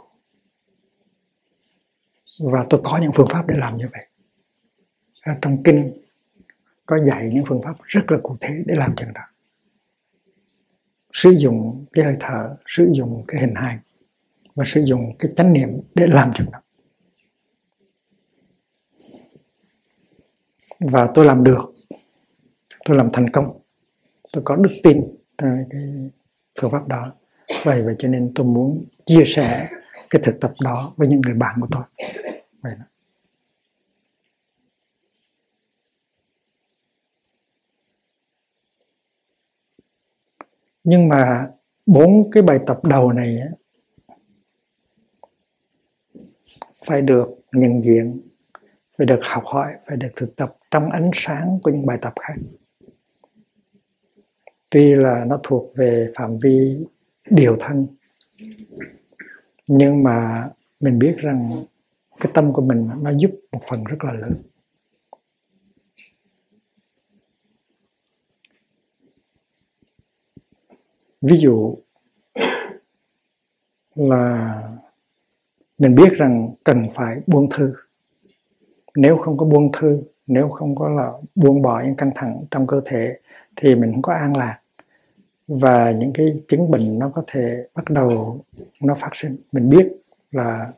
Và 2.39 2.67
tôi 2.71 2.81
có 2.85 2.99
những 2.99 3.13
phương 3.15 3.29
pháp 3.31 3.47
để 3.47 3.57
làm 3.59 3.77
như 3.77 3.89
vậy. 3.93 4.09
À, 5.21 5.39
trong 5.43 5.63
kinh 5.63 5.93
có 6.87 7.05
dạy 7.05 7.31
những 7.33 7.45
phương 7.49 7.63
pháp 7.65 7.77
rất 7.83 8.11
là 8.11 8.19
cụ 8.23 8.37
thể 8.41 8.63
để 8.67 8.75
làm 8.75 8.95
chuyện 8.97 9.13
đó. 9.13 9.23
Sử 11.13 11.31
dụng 11.31 11.85
cái 11.93 12.05
hơi 12.05 12.17
thở 12.21 12.57
sử 12.67 12.91
dụng 12.95 13.25
cái 13.29 13.41
hình 13.41 13.55
hài 13.55 13.79
và 14.55 14.65
sử 14.67 14.83
dụng 14.85 15.13
cái 15.19 15.33
chánh 15.37 15.53
niệm 15.53 15.69
để 15.95 16.07
làm 16.07 16.33
chuyện 16.35 16.51
đó. 16.51 16.61
Và 20.81 21.09
tôi 21.15 21.25
làm 21.25 21.45
được. 21.45 21.73
Tôi 22.85 22.97
làm 22.97 23.11
thành 23.13 23.31
công. 23.31 23.61
Tôi 24.33 24.43
có 24.47 24.57
đức 24.57 24.71
tin 24.83 25.03
cái 25.39 25.51
phương 26.61 26.71
pháp 26.71 26.89
đó 26.89 27.13
vậy 27.65 27.83
vậy 27.83 27.95
cho 27.99 28.09
nên 28.09 28.25
tôi 28.35 28.47
muốn 28.47 28.85
chia 29.07 29.25
sẻ 29.27 29.69
cái 30.11 30.23
thực 30.25 30.41
tập 30.41 30.53
đó 30.61 30.95
với 30.97 31.09
những 31.09 31.21
người 31.21 31.35
bạn 31.35 31.61
của 31.61 31.69
tôi 31.71 31.83
vậy 32.63 32.73
đó. 32.79 32.85
nhưng 40.85 41.09
mà 41.09 41.49
bốn 41.87 42.31
cái 42.31 42.43
bài 42.43 42.59
tập 42.67 42.85
đầu 42.85 43.13
này 43.13 43.39
phải 46.87 47.03
được 47.03 47.29
nhận 47.53 47.83
diện, 47.83 48.21
phải 48.99 49.07
được 49.07 49.21
học 49.23 49.45
hỏi, 49.47 49.73
phải 49.87 49.97
được 49.97 50.09
thực 50.17 50.37
tập 50.37 50.57
trong 50.71 50.91
ánh 50.91 51.11
sáng 51.15 51.59
của 51.63 51.71
những 51.71 51.87
bài 51.87 51.99
tập 52.03 52.13
khác 52.21 52.35
tuy 54.71 54.95
là 54.95 55.25
nó 55.25 55.39
thuộc 55.43 55.77
về 55.77 56.13
phạm 56.17 56.39
vi 56.39 56.85
điều 57.31 57.57
thân. 57.61 57.87
Nhưng 59.67 60.03
mà 60.03 60.51
mình 60.81 60.99
biết 60.99 61.17
rằng 61.19 61.65
cái 62.21 62.33
tâm 62.35 62.53
của 62.53 62.63
mình 62.63 62.91
nó 63.03 63.11
giúp 63.19 63.31
một 63.53 63.61
phần 63.69 63.85
rất 63.85 64.05
là 64.05 64.13
lớn. 64.13 64.43
Ví 71.21 71.37
dụ 71.37 71.79
là 73.95 74.63
mình 75.79 75.95
biết 75.95 76.13
rằng 76.13 76.55
cần 76.65 76.87
phải 76.95 77.21
buông 77.27 77.51
thư. 77.51 77.75
Nếu 78.95 79.17
không 79.17 79.37
có 79.37 79.47
buông 79.47 79.73
thư, 79.73 80.03
nếu 80.27 80.49
không 80.49 80.77
có 80.77 80.89
là 80.89 81.13
buông 81.35 81.63
bỏ 81.63 81.83
những 81.83 81.97
căng 81.97 82.11
thẳng 82.15 82.45
trong 82.51 82.67
cơ 82.67 82.81
thể, 82.85 83.19
thì 83.57 83.75
mình 83.75 83.93
không 83.93 84.03
có 84.03 84.13
an 84.13 84.37
lạc 84.37 84.62
và 85.61 85.91
những 85.91 86.13
cái 86.13 86.33
chứng 86.49 86.71
bệnh 86.71 86.99
nó 86.99 87.11
có 87.15 87.23
thể 87.27 87.67
bắt 87.75 87.91
đầu 87.91 88.41
nó 88.81 88.95
phát 88.95 89.11
sinh. 89.13 89.37
Mình 89.53 89.69
biết 89.69 89.93
là 90.31 90.73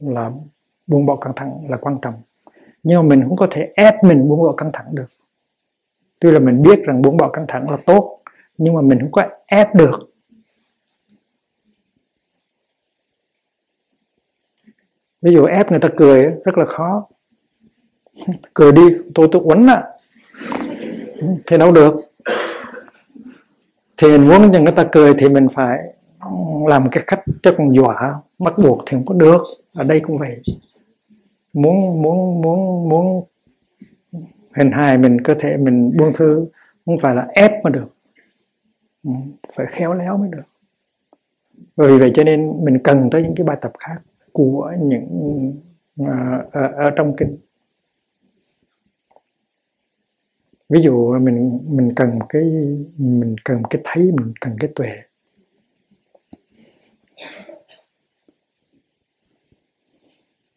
là 0.00 0.30
buông 0.86 1.06
bỏ 1.06 1.16
căng 1.16 1.32
thẳng 1.36 1.70
là 1.70 1.76
quan 1.76 1.98
trọng. 2.02 2.14
Nhưng 2.82 3.02
mà 3.02 3.08
mình 3.08 3.28
cũng 3.28 3.36
có 3.36 3.46
thể 3.50 3.72
ép 3.74 4.04
mình 4.04 4.28
buông 4.28 4.42
bỏ 4.42 4.54
căng 4.56 4.70
thẳng 4.72 4.94
được. 4.94 5.06
Tuy 6.20 6.30
là 6.30 6.38
mình 6.38 6.60
biết 6.64 6.82
rằng 6.84 7.02
buông 7.02 7.16
bỏ 7.16 7.30
căng 7.30 7.44
thẳng 7.48 7.70
là 7.70 7.76
tốt, 7.86 8.18
nhưng 8.58 8.74
mà 8.74 8.82
mình 8.82 9.00
không 9.00 9.12
có 9.12 9.22
ép 9.46 9.74
được. 9.74 10.10
Ví 15.22 15.32
dụ 15.34 15.44
ép 15.44 15.70
người 15.70 15.80
ta 15.80 15.88
cười, 15.96 16.22
rất 16.22 16.58
là 16.58 16.64
khó. 16.64 17.08
Cười 18.54 18.72
đi, 18.72 18.82
tôi 19.14 19.28
tôi 19.32 19.42
quấn 19.44 19.66
ạ 19.66 19.82
thì 21.46 21.58
đâu 21.58 21.72
được 21.72 22.11
thì 24.02 24.08
mình 24.08 24.28
muốn 24.28 24.52
cho 24.52 24.60
người 24.60 24.72
ta 24.72 24.88
cười 24.92 25.14
thì 25.18 25.28
mình 25.28 25.48
phải 25.54 25.78
làm 26.68 26.90
cái 26.90 27.04
cách 27.06 27.20
cho 27.42 27.54
con 27.58 27.74
dọa. 27.74 28.14
Bắt 28.38 28.54
buộc 28.62 28.82
thì 28.86 28.96
không 28.96 29.04
có 29.04 29.14
được. 29.14 29.42
Ở 29.74 29.84
đây 29.84 30.00
cũng 30.00 30.18
vậy. 30.18 30.42
Muốn 31.52 32.02
muốn 32.02 32.42
muốn 32.42 32.88
muốn 32.88 33.24
hình 34.56 34.70
hài 34.72 34.98
mình 34.98 35.20
cơ 35.20 35.34
thể 35.40 35.56
mình 35.56 35.96
buông 35.96 36.12
thư 36.14 36.46
không 36.86 36.98
phải 36.98 37.14
là 37.14 37.26
ép 37.32 37.64
mà 37.64 37.70
được. 37.70 37.94
Ừ, 39.04 39.10
phải 39.56 39.66
khéo 39.70 39.94
léo 39.94 40.16
mới 40.18 40.28
được. 40.32 40.42
Bởi 41.76 41.88
vì 41.88 41.98
vậy 41.98 42.10
cho 42.14 42.24
nên 42.24 42.64
mình 42.64 42.78
cần 42.84 43.10
tới 43.10 43.22
những 43.22 43.34
cái 43.36 43.44
bài 43.44 43.56
tập 43.60 43.72
khác 43.78 44.02
của 44.32 44.72
những 44.80 45.06
uh, 46.02 46.52
ở, 46.52 46.72
ở 46.76 46.90
trong 46.96 47.16
kinh. 47.16 47.36
Ví 50.72 50.80
dụ 50.82 51.18
mình 51.18 51.58
mình 51.68 51.94
cần 51.94 52.18
cái 52.28 52.42
mình 52.96 53.36
cần 53.44 53.62
cái 53.70 53.82
thấy 53.84 54.04
mình 54.04 54.32
cần 54.40 54.56
cái 54.60 54.70
tuệ. 54.74 54.88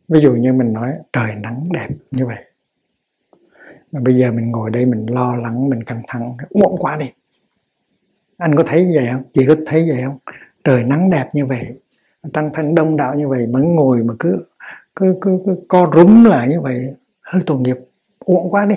Ví 0.07 0.19
dụ 0.19 0.35
như 0.35 0.53
mình 0.53 0.73
nói 0.73 0.91
trời 1.13 1.35
nắng 1.35 1.69
đẹp 1.73 1.87
như 2.11 2.25
vậy. 2.25 2.43
Mà 3.91 3.99
bây 4.03 4.15
giờ 4.15 4.31
mình 4.31 4.51
ngồi 4.51 4.69
đây 4.69 4.85
mình 4.85 5.05
lo 5.09 5.35
lắng 5.35 5.69
mình 5.69 5.83
căng 5.83 6.01
thẳng 6.07 6.37
muộn 6.53 6.75
quá 6.79 6.97
đi. 6.97 7.11
Anh 8.37 8.55
có 8.55 8.63
thấy 8.67 8.91
vậy 8.95 9.07
không? 9.11 9.23
Chị 9.33 9.45
có 9.47 9.55
thấy 9.65 9.89
vậy 9.89 10.01
không? 10.05 10.17
Trời 10.63 10.83
nắng 10.83 11.09
đẹp 11.09 11.29
như 11.33 11.45
vậy 11.45 11.65
tăng 12.33 12.49
thân 12.53 12.75
đông 12.75 12.97
đạo 12.97 13.15
như 13.15 13.27
vậy 13.27 13.47
mà 13.47 13.59
ngồi 13.59 14.03
mà 14.03 14.13
cứ 14.19 14.45
cứ 14.95 15.15
cứ, 15.21 15.39
cứ 15.45 15.55
co 15.67 15.85
rúm 15.93 16.23
lại 16.23 16.47
như 16.47 16.61
vậy 16.61 16.93
hơi 17.21 17.41
tội 17.45 17.59
nghiệp 17.59 17.77
uổng 18.19 18.49
quá 18.51 18.65
đi 18.65 18.75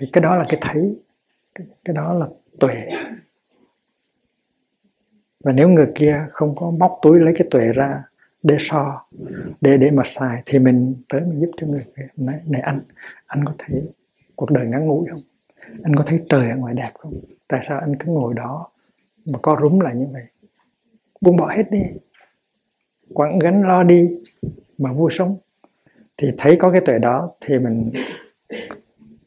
thì 0.00 0.06
cái 0.12 0.22
đó 0.22 0.36
là 0.36 0.44
cái 0.48 0.58
thấy. 0.60 0.98
Cái, 1.54 1.66
cái 1.84 1.96
đó 1.96 2.14
là 2.14 2.26
tuệ. 2.60 2.74
Và 5.44 5.52
nếu 5.52 5.68
người 5.68 5.92
kia 5.94 6.26
không 6.30 6.54
có 6.54 6.70
móc 6.70 6.92
túi 7.02 7.20
lấy 7.20 7.34
cái 7.38 7.48
tuệ 7.50 7.72
ra 7.74 8.02
để 8.42 8.56
so 8.58 9.06
để 9.60 9.76
để 9.76 9.90
mà 9.90 10.02
xài 10.06 10.42
thì 10.46 10.58
mình 10.58 10.94
tới 11.08 11.20
mình 11.20 11.40
giúp 11.40 11.50
cho 11.56 11.66
người 11.66 11.84
kia. 11.96 12.08
Nói 12.16 12.34
này 12.46 12.60
anh 12.60 12.80
anh 13.26 13.44
có 13.44 13.52
thấy 13.58 13.82
cuộc 14.36 14.50
đời 14.50 14.66
ngắn 14.66 14.86
ngủi 14.86 15.08
không? 15.10 15.22
Anh 15.82 15.96
có 15.96 16.04
thấy 16.06 16.22
trời 16.28 16.50
ở 16.50 16.56
ngoài 16.56 16.74
đẹp 16.74 16.90
không? 16.98 17.12
Tại 17.48 17.60
sao 17.68 17.80
anh 17.80 17.96
cứ 17.96 18.12
ngồi 18.12 18.34
đó 18.34 18.70
mà 19.24 19.38
co 19.42 19.58
rúm 19.60 19.78
lại 19.78 19.94
như 19.94 20.06
vậy? 20.12 20.24
Buông 21.20 21.36
bỏ 21.36 21.52
hết 21.56 21.70
đi. 21.70 21.82
Quẳng 23.14 23.38
gánh 23.38 23.62
lo 23.62 23.82
đi 23.82 24.18
mà 24.78 24.92
vui 24.92 25.10
sống. 25.12 25.38
Thì 26.16 26.28
thấy 26.38 26.56
có 26.56 26.70
cái 26.70 26.80
tuệ 26.80 26.98
đó 26.98 27.30
thì 27.40 27.58
mình 27.58 27.92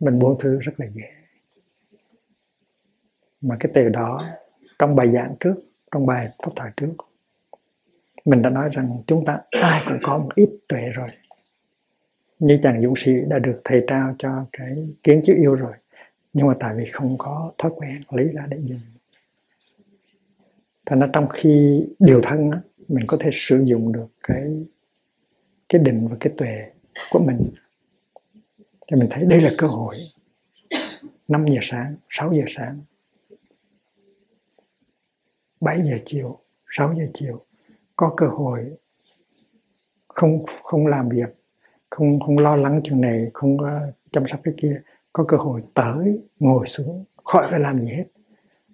mình 0.03 0.19
buông 0.19 0.39
thư 0.39 0.59
rất 0.59 0.73
là 0.77 0.85
dễ. 0.93 1.09
Mà 3.41 3.55
cái 3.59 3.71
từ 3.75 3.89
đó 3.89 4.25
trong 4.79 4.95
bài 4.95 5.11
giảng 5.13 5.35
trước 5.39 5.55
trong 5.91 6.05
bài 6.05 6.29
pháp 6.43 6.51
thoại 6.55 6.71
trước 6.77 6.93
mình 8.25 8.41
đã 8.41 8.49
nói 8.49 8.69
rằng 8.71 9.01
chúng 9.07 9.25
ta 9.25 9.39
ai 9.61 9.81
cũng 9.85 9.97
có 10.03 10.17
một 10.17 10.29
ít 10.35 10.49
tuệ 10.67 10.81
rồi. 10.81 11.09
Như 12.39 12.59
chàng 12.63 12.81
dũng 12.81 12.93
sĩ 12.97 13.11
đã 13.27 13.39
được 13.39 13.61
thầy 13.63 13.83
trao 13.87 14.15
cho 14.17 14.45
cái 14.51 14.87
kiến 15.03 15.21
chữ 15.23 15.33
yêu 15.35 15.55
rồi. 15.55 15.73
Nhưng 16.33 16.47
mà 16.47 16.53
tại 16.59 16.75
vì 16.77 16.85
không 16.91 17.17
có 17.17 17.51
thói 17.57 17.71
quen 17.75 18.01
lấy 18.09 18.25
ra 18.25 18.45
để 18.49 18.57
dùng 18.61 18.79
thành 20.85 20.99
ra 20.99 21.07
trong 21.13 21.27
khi 21.27 21.85
điều 21.99 22.21
thân 22.21 22.51
á, 22.51 22.61
mình 22.87 23.07
có 23.07 23.17
thể 23.19 23.29
sử 23.33 23.63
dụng 23.65 23.91
được 23.91 24.07
cái 24.23 24.65
cái 25.69 25.81
định 25.81 26.07
và 26.07 26.17
cái 26.19 26.33
tuệ 26.37 26.71
của 27.11 27.19
mình 27.19 27.51
thì 28.87 28.97
mình 28.97 29.07
thấy 29.11 29.25
đây 29.25 29.41
là 29.41 29.51
cơ 29.57 29.67
hội. 29.67 29.97
5 31.27 31.45
giờ 31.45 31.59
sáng 31.61 31.95
6 32.09 32.33
giờ 32.33 32.43
sáng. 32.47 32.81
7 35.61 35.81
giờ 35.83 35.97
chiều 36.05 36.39
6 36.69 36.95
giờ 36.97 37.05
chiều. 37.13 37.41
Có 37.95 38.13
cơ 38.17 38.27
hội. 38.27 38.77
Không 40.07 40.45
không 40.63 40.87
làm 40.87 41.09
việc. 41.09 41.35
Không 41.89 42.19
không 42.19 42.37
lo 42.39 42.55
lắng 42.55 42.81
chuyện 42.83 43.01
này 43.01 43.29
không 43.33 43.57
uh, 43.57 43.95
chăm 44.11 44.27
sóc 44.27 44.39
cái 44.43 44.53
kia. 44.57 44.81
Có 45.13 45.25
cơ 45.27 45.37
hội 45.37 45.63
tới 45.73 46.19
ngồi 46.39 46.67
xuống. 46.67 47.05
Khỏi 47.23 47.47
phải 47.51 47.59
làm 47.59 47.81
gì 47.81 47.87
hết. 47.87 48.05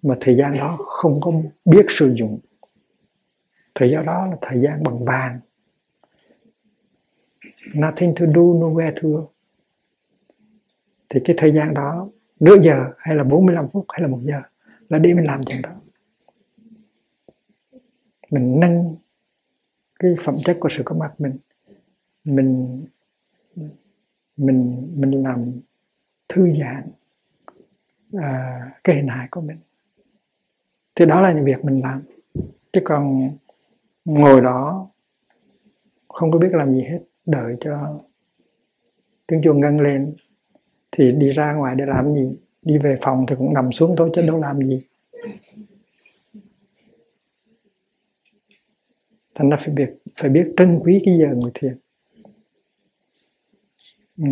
Mà 0.01 0.17
thời 0.19 0.35
gian 0.35 0.57
đó 0.57 0.77
không 0.85 1.21
có 1.21 1.31
biết 1.65 1.85
sử 1.89 2.13
dụng. 2.15 2.39
Thời 3.75 3.91
gian 3.91 4.05
đó 4.05 4.25
là 4.25 4.37
thời 4.41 4.61
gian 4.61 4.83
bằng 4.83 5.05
vàng. 5.05 5.39
Nothing 7.73 8.15
to 8.15 8.25
do 8.25 8.41
nowhere 8.41 8.91
to 8.91 9.09
go 9.09 9.25
thì 11.09 11.19
cái 11.25 11.35
thời 11.39 11.53
gian 11.53 11.73
đó 11.73 12.09
nửa 12.39 12.57
giờ 12.61 12.91
hay 12.97 13.15
là 13.15 13.23
45 13.23 13.69
phút 13.69 13.85
hay 13.89 14.01
là 14.01 14.07
một 14.07 14.19
giờ 14.23 14.41
là 14.89 14.99
đi 14.99 15.13
mình 15.13 15.25
làm 15.25 15.43
chuyện 15.43 15.61
đó. 15.61 15.69
Mình 18.29 18.59
nâng 18.59 18.95
cái 19.99 20.15
phẩm 20.23 20.35
chất 20.43 20.57
của 20.59 20.69
sự 20.69 20.83
có 20.85 20.95
mặt 20.95 21.13
mình. 21.17 21.37
Mình 22.23 22.85
mình 24.37 24.91
mình 24.95 25.23
làm 25.23 25.51
thư 26.29 26.51
giãn 26.51 26.89
à, 28.13 28.61
cái 28.83 28.95
hình 28.95 29.07
hài 29.07 29.27
của 29.31 29.41
mình. 29.41 29.57
Thì 30.95 31.05
đó 31.05 31.21
là 31.21 31.33
những 31.33 31.45
việc 31.45 31.65
mình 31.65 31.79
làm. 31.83 32.03
Chứ 32.71 32.81
còn 32.85 33.29
ngồi 34.05 34.41
đó 34.41 34.89
không 36.07 36.31
có 36.31 36.39
biết 36.39 36.49
làm 36.51 36.73
gì 36.73 36.81
hết. 36.81 36.99
Đợi 37.25 37.55
cho 37.59 37.99
tiếng 39.27 39.41
chuông 39.43 39.59
ngân 39.59 39.79
lên 39.79 40.15
thì 40.91 41.11
đi 41.11 41.29
ra 41.29 41.53
ngoài 41.53 41.75
để 41.75 41.85
làm 41.85 42.13
gì? 42.13 42.29
Đi 42.61 42.77
về 42.77 42.97
phòng 43.01 43.25
thì 43.27 43.35
cũng 43.37 43.53
nằm 43.53 43.71
xuống 43.71 43.95
thôi 43.97 44.09
chứ 44.13 44.21
đâu 44.27 44.39
làm 44.41 44.61
gì. 44.61 44.81
Thành 49.35 49.49
ra 49.49 49.57
phải 49.57 49.73
biết 49.73 49.89
phải 50.15 50.29
biết 50.29 50.53
trân 50.57 50.79
quý 50.79 51.01
cái 51.05 51.17
giờ 51.19 51.27
ngồi 51.35 51.51
thiền. 51.53 51.77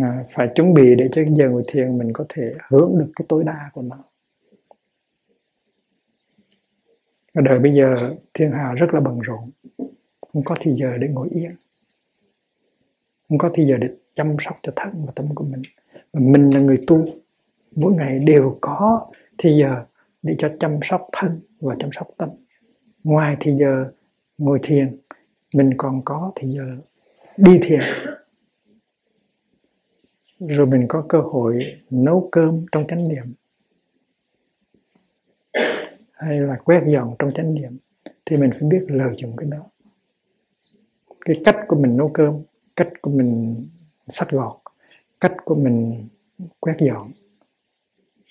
À, 0.02 0.24
phải 0.30 0.48
chuẩn 0.54 0.74
bị 0.74 0.94
để 0.94 1.08
cho 1.12 1.22
cái 1.24 1.34
giờ 1.38 1.48
ngồi 1.48 1.62
thiền 1.66 1.98
mình 1.98 2.12
có 2.12 2.24
thể 2.28 2.54
hưởng 2.68 2.98
được 2.98 3.12
cái 3.16 3.26
tối 3.28 3.44
đa 3.44 3.70
của 3.72 3.82
nó. 3.82 4.04
Ở 7.32 7.42
đời 7.42 7.58
bây 7.58 7.74
giờ 7.74 8.14
thiên 8.34 8.52
hà 8.52 8.72
rất 8.72 8.94
là 8.94 9.00
bận 9.00 9.20
rộn. 9.20 9.50
Không 10.32 10.44
có 10.44 10.56
thì 10.60 10.74
giờ 10.74 10.96
để 11.00 11.08
ngồi 11.08 11.28
yên. 11.30 11.54
Không 13.28 13.38
có 13.38 13.50
thì 13.54 13.66
giờ 13.66 13.76
để 13.76 13.88
chăm 14.14 14.36
sóc 14.40 14.56
cho 14.62 14.72
thân 14.76 15.06
và 15.06 15.12
tâm 15.16 15.34
của 15.34 15.44
mình 15.44 15.62
mình 16.12 16.54
là 16.54 16.60
người 16.60 16.76
tu, 16.86 17.04
mỗi 17.76 17.92
ngày 17.92 18.18
đều 18.18 18.58
có. 18.60 19.10
Thì 19.38 19.56
giờ 19.56 19.84
để 20.22 20.34
cho 20.38 20.50
chăm 20.60 20.70
sóc 20.82 21.08
thân 21.12 21.40
và 21.60 21.76
chăm 21.78 21.90
sóc 21.92 22.08
tâm. 22.16 22.28
Ngoài 23.04 23.36
thì 23.40 23.56
giờ 23.56 23.92
ngồi 24.38 24.58
thiền, 24.62 24.96
mình 25.54 25.74
còn 25.76 26.02
có 26.04 26.32
thì 26.36 26.48
giờ 26.48 26.76
đi 27.36 27.58
thiền. 27.62 27.80
Rồi 30.40 30.66
mình 30.66 30.84
có 30.88 31.04
cơ 31.08 31.20
hội 31.20 31.64
nấu 31.90 32.28
cơm 32.32 32.66
trong 32.72 32.86
chánh 32.86 33.08
niệm. 33.08 33.34
Hay 36.12 36.40
là 36.40 36.56
quét 36.64 36.82
dọn 36.86 37.14
trong 37.18 37.30
chánh 37.34 37.54
niệm. 37.54 37.78
Thì 38.26 38.36
mình 38.36 38.50
phải 38.50 38.62
biết 38.62 38.84
lợi 38.88 39.14
dụng 39.18 39.36
cái 39.36 39.46
đó. 39.50 39.66
Cái 41.20 41.40
cách 41.44 41.56
của 41.68 41.76
mình 41.76 41.96
nấu 41.96 42.10
cơm, 42.14 42.42
cách 42.76 42.88
của 43.02 43.10
mình 43.10 43.66
sắt 44.08 44.30
gọt 44.30 44.57
cách 45.20 45.32
của 45.44 45.54
mình 45.54 46.08
quét 46.60 46.76
dọn 46.80 47.12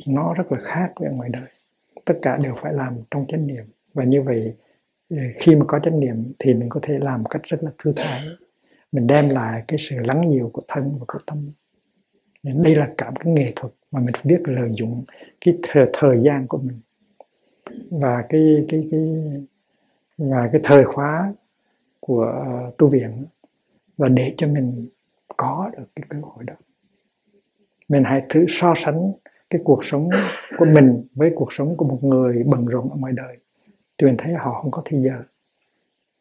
nó 0.06 0.34
rất 0.34 0.52
là 0.52 0.58
khác 0.60 0.92
với 0.96 1.10
ngoài 1.10 1.30
đời. 1.30 1.48
Tất 2.06 2.16
cả 2.22 2.38
đều 2.44 2.56
phải 2.56 2.74
làm 2.74 2.96
trong 3.12 3.26
chánh 3.28 3.48
niệm. 3.48 3.66
Và 3.94 4.04
như 4.04 4.22
vậy 4.22 4.56
ờ, 5.10 5.18
khi 5.36 5.56
mà 5.56 5.66
có 5.68 5.80
chánh 5.80 6.00
niệm 6.00 6.34
thì 6.40 6.54
mình 6.54 6.70
có 6.70 6.80
thể 6.84 6.98
làm 7.00 7.26
cách 7.26 7.44
rất 7.44 7.64
là 7.64 7.72
thư 7.78 7.94
thái. 7.96 8.26
Mình 8.92 9.08
đem 9.08 9.30
lại 9.30 9.64
cái 9.68 9.80
sự 9.80 9.96
lắng 10.00 10.30
nhiều 10.30 10.50
của 10.54 10.62
thân 10.68 10.98
và 11.00 11.06
của 11.08 11.20
tâm. 11.26 11.52
Đây 12.44 12.76
là 12.76 12.94
cả 12.98 13.10
một 13.10 13.18
cái 13.20 13.34
nghệ 13.34 13.54
thuật 13.56 13.74
mà 13.92 14.00
mình 14.00 14.14
phải 14.14 14.24
biết 14.26 14.42
lợi 14.46 14.70
dụng 14.74 15.04
cái 15.42 15.58
thời, 15.64 15.90
thời 15.94 16.18
gian 16.24 16.48
của 16.48 16.58
mình. 16.58 16.80
Và 17.92 18.26
cái 18.30 18.66
cái 18.68 18.88
cái 18.92 19.02
và 20.18 20.50
cái 20.52 20.62
thời 20.64 20.84
khóa 20.84 21.34
của 22.00 22.24
ờ, 22.24 22.72
tu 22.78 22.88
viện 22.88 23.26
và 23.98 24.08
để 24.08 24.34
cho 24.38 24.48
mình 24.48 24.88
có 25.38 25.72
được 25.78 25.86
cái 25.96 26.06
cơ 26.10 26.20
hội 26.22 26.44
đó 26.44 26.54
mình 27.88 28.04
hãy 28.04 28.26
thử 28.30 28.46
so 28.48 28.74
sánh 28.78 29.14
cái 29.50 29.62
cuộc 29.64 29.86
sống 29.86 30.10
của 30.58 30.66
mình 30.66 31.08
với 31.14 31.32
cuộc 31.36 31.54
sống 31.54 31.78
của 31.78 31.86
một 31.86 32.00
người 32.04 32.44
bận 32.44 32.66
rộn 32.66 32.90
ở 32.90 32.96
ngoài 32.96 33.14
đời. 33.16 33.38
Thì 33.98 34.08
mình 34.08 34.16
thấy 34.18 34.34
họ 34.34 34.62
không 34.62 34.72
có 34.72 34.82
thời 34.86 35.04
giờ. 35.04 35.24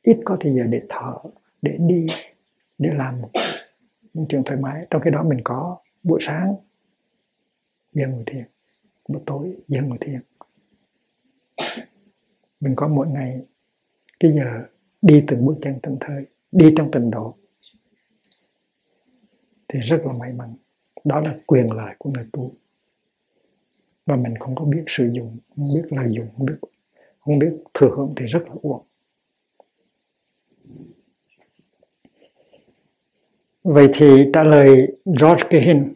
Ít 0.02 0.16
có 0.24 0.36
thời 0.40 0.54
giờ 0.54 0.62
để 0.62 0.82
thở, 0.88 1.14
để 1.62 1.76
đi, 1.80 2.06
để 2.78 2.90
làm 2.94 3.22
những 4.14 4.26
chuyện 4.28 4.44
thoải 4.44 4.60
mái. 4.60 4.86
Trong 4.90 5.02
khi 5.02 5.10
đó 5.10 5.22
mình 5.22 5.40
có 5.44 5.76
buổi 6.02 6.20
sáng, 6.22 6.54
giờ 7.92 8.06
ngồi 8.06 8.22
thiền, 8.26 8.44
buổi 9.08 9.22
tối, 9.26 9.56
giờ 9.68 9.80
ngồi 9.82 9.98
thiền. 10.00 10.20
Mình 12.60 12.74
có 12.76 12.88
mỗi 12.88 13.06
ngày 13.08 13.40
cái 14.20 14.32
giờ 14.32 14.64
đi 15.02 15.24
từng 15.26 15.46
bước 15.46 15.54
chân 15.62 15.78
từng 15.82 15.96
thời, 16.00 16.26
đi 16.52 16.74
trong 16.76 16.90
tình 16.90 17.10
độ. 17.10 17.36
Thì 19.68 19.80
rất 19.80 20.02
là 20.04 20.12
may 20.12 20.32
mắn 20.32 20.54
đó 21.06 21.20
là 21.20 21.34
quyền 21.46 21.72
lợi 21.72 21.94
của 21.98 22.10
người 22.10 22.24
tu. 22.32 22.52
Và 24.06 24.16
mình 24.16 24.34
không 24.40 24.54
có 24.54 24.64
biết 24.64 24.84
sử 24.86 25.10
dụng, 25.12 25.36
không 25.56 25.74
biết 25.74 25.82
lợi 25.90 26.06
dụng, 26.10 26.26
không 26.36 26.46
biết 26.46 26.54
không 27.20 27.38
biết 27.38 27.50
thừa 27.74 27.90
hưởng 27.96 28.12
thì 28.16 28.26
rất 28.26 28.48
là 28.48 28.54
uổng. 28.62 28.82
Vậy 33.64 33.88
thì 33.94 34.30
trả 34.32 34.42
lời 34.42 34.96
George 35.04 35.44
Kehin 35.50 35.92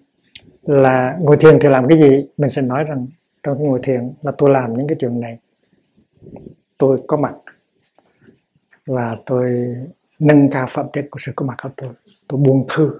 là 0.62 1.18
ngồi 1.20 1.36
thiền 1.36 1.58
thì 1.60 1.68
làm 1.68 1.88
cái 1.88 1.98
gì? 1.98 2.26
Mình 2.36 2.50
sẽ 2.50 2.62
nói 2.62 2.84
rằng 2.84 3.06
trong 3.42 3.54
cái 3.58 3.64
ngồi 3.64 3.80
thiền 3.82 4.00
là 4.22 4.32
tôi 4.38 4.50
làm 4.50 4.78
những 4.78 4.86
cái 4.88 4.96
chuyện 5.00 5.20
này. 5.20 5.38
Tôi 6.78 7.00
có 7.06 7.16
mặt 7.16 7.34
và 8.86 9.16
tôi 9.26 9.76
nâng 10.18 10.50
cao 10.50 10.66
phẩm 10.70 10.86
chất 10.92 11.06
của 11.10 11.18
sự 11.20 11.32
có 11.36 11.46
mặt 11.46 11.56
của 11.62 11.70
tôi. 11.76 11.90
Tôi 12.28 12.40
buông 12.40 12.66
thư 12.68 12.98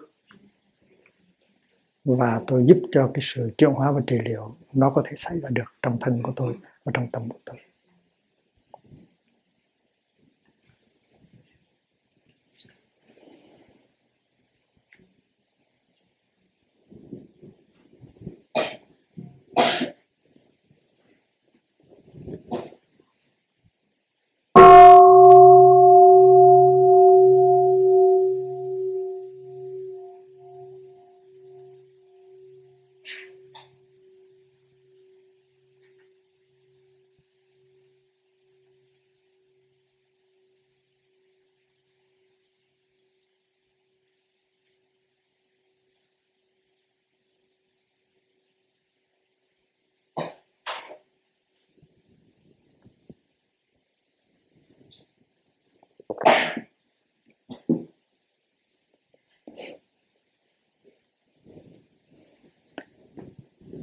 và 2.05 2.41
tôi 2.47 2.65
giúp 2.67 2.79
cho 2.93 3.11
cái 3.15 3.21
sự 3.23 3.51
chuyển 3.59 3.71
hóa 3.71 3.93
và 3.93 4.01
trị 4.07 4.17
liệu, 4.25 4.57
nó 4.73 4.91
có 4.91 5.03
thể 5.07 5.13
xảy 5.17 5.41
ra 5.41 5.49
được 5.49 5.75
trong 5.83 5.97
thân 6.01 6.23
của 6.23 6.33
tôi 6.37 6.55
và 6.85 6.93
trong 6.95 7.11
tâm 7.13 7.29
của 7.29 7.39
tôi. 7.45 7.57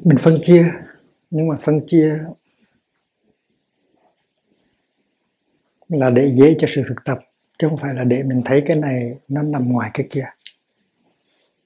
Mình 0.07 0.17
phân 0.17 0.39
chia. 0.41 0.65
Nhưng 1.29 1.47
mà 1.47 1.55
phân 1.61 1.85
chia 1.87 2.19
là 5.89 6.09
để 6.09 6.31
dễ 6.31 6.55
cho 6.59 6.67
sự 6.67 6.83
thực 6.87 7.05
tập, 7.05 7.19
chứ 7.59 7.67
không 7.69 7.77
phải 7.77 7.93
là 7.93 8.03
để 8.03 8.23
mình 8.23 8.41
thấy 8.45 8.63
cái 8.65 8.77
này 8.77 9.17
nó 9.27 9.41
nằm 9.41 9.71
ngoài 9.71 9.91
cái 9.93 10.07
kia. 10.09 10.25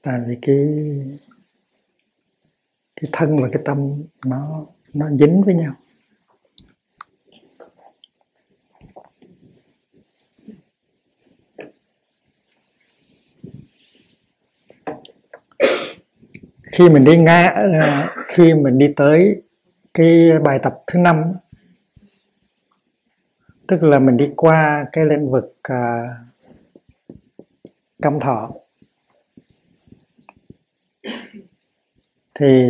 Tại 0.02 0.20
vì 0.28 0.38
cái 0.42 0.68
cái 2.96 3.10
thân 3.12 3.36
và 3.42 3.50
cái 3.54 3.62
tâm 3.66 3.92
nó 4.26 4.66
nó 4.94 5.10
dính 5.10 5.44
với 5.44 5.54
nhau. 5.54 5.74
Khi 16.72 16.90
mình 16.90 17.04
đi 17.04 17.18
ngã 17.18 17.48
à, 17.48 18.16
khi 18.32 18.54
mình 18.54 18.78
đi 18.78 18.94
tới 18.96 19.42
cái 19.94 20.40
bài 20.44 20.60
tập 20.64 20.84
thứ 20.88 21.00
năm 21.00 21.34
tức 23.68 23.84
là 23.84 24.00
mình 24.00 24.18
đi 24.18 24.30
qua 24.36 24.86
cái 24.92 25.06
lĩnh 25.06 25.32
vực 25.32 25.56
à, 25.64 26.08
căm 28.02 28.20
thọ. 28.20 28.52
Thì 32.34 32.66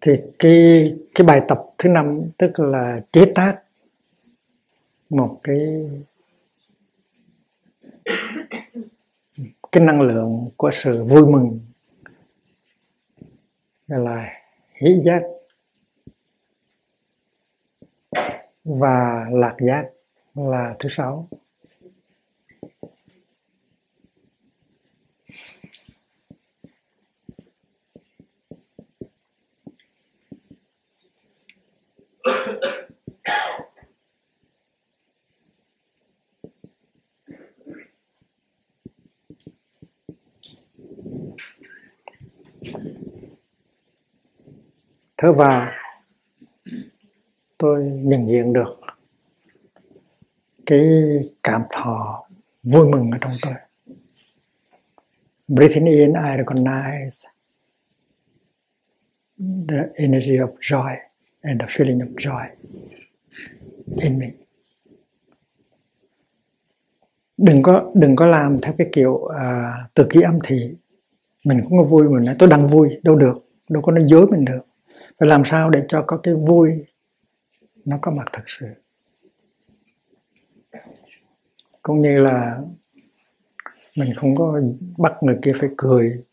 thì 0.00 0.12
cái 0.38 0.94
cái 1.14 1.26
bài 1.26 1.40
tập 1.48 1.62
thứ 1.78 1.88
năm 1.88 2.22
tức 2.38 2.60
là 2.60 3.00
chế 3.12 3.32
tác 3.34 3.62
một 5.10 5.40
cái 5.42 5.86
cái 9.72 9.84
năng 9.84 10.00
lượng 10.00 10.48
của 10.56 10.70
sự 10.70 11.04
vui 11.04 11.26
mừng 11.26 11.60
là 13.98 14.32
hỷ 14.74 15.00
giác 15.02 15.22
và 18.64 19.26
lạc 19.32 19.56
giác 19.66 19.84
là 20.34 20.76
thứ 20.78 20.88
sáu. 20.88 21.28
Thở 45.22 45.32
vào 45.32 45.70
tôi 47.58 47.84
nhận 47.84 48.28
diện 48.28 48.52
được 48.52 48.80
cái 50.66 50.80
cảm 51.42 51.62
thọ 51.70 52.26
vui 52.62 52.88
mừng 52.88 53.10
ở 53.10 53.18
trong 53.20 53.32
tôi. 53.42 53.54
Breathing 55.48 55.84
in 55.84 56.12
I 56.12 56.36
recognize 56.36 57.26
the 59.68 59.82
energy 59.94 60.36
of 60.36 60.50
joy 60.60 60.96
and 61.40 61.60
the 61.60 61.66
feeling 61.66 61.98
of 61.98 62.14
joy 62.16 62.48
in 64.00 64.18
me. 64.18 64.30
Đừng 67.36 67.62
có 67.62 67.92
đừng 67.94 68.16
có 68.16 68.28
làm 68.28 68.60
theo 68.60 68.74
cái 68.78 68.88
kiểu 68.92 69.12
uh, 69.12 69.30
từ 69.94 70.06
ký 70.10 70.20
âm 70.20 70.38
thị 70.44 70.74
mình 71.44 71.60
cũng 71.68 71.78
có 71.78 71.84
vui 71.84 72.08
mình 72.08 72.24
nói 72.24 72.36
tôi 72.38 72.48
đang 72.48 72.66
vui 72.66 72.88
đâu 73.02 73.16
được 73.16 73.38
đâu 73.68 73.82
có 73.82 73.92
nói 73.92 74.04
dối 74.06 74.26
mình 74.26 74.44
được 74.44 74.71
phải 75.22 75.28
làm 75.28 75.44
sao 75.44 75.70
để 75.70 75.82
cho 75.88 76.04
có 76.06 76.16
cái 76.16 76.34
vui 76.34 76.84
nó 77.84 77.98
có 78.00 78.10
mặt 78.10 78.28
thật 78.32 78.42
sự? 78.46 78.66
Cũng 81.82 82.00
như 82.00 82.18
là 82.18 82.58
mình 83.96 84.14
không 84.14 84.36
có 84.36 84.60
bắt 84.98 85.12
người 85.20 85.38
kia 85.42 85.52
phải 85.60 85.68
cười. 85.76 86.24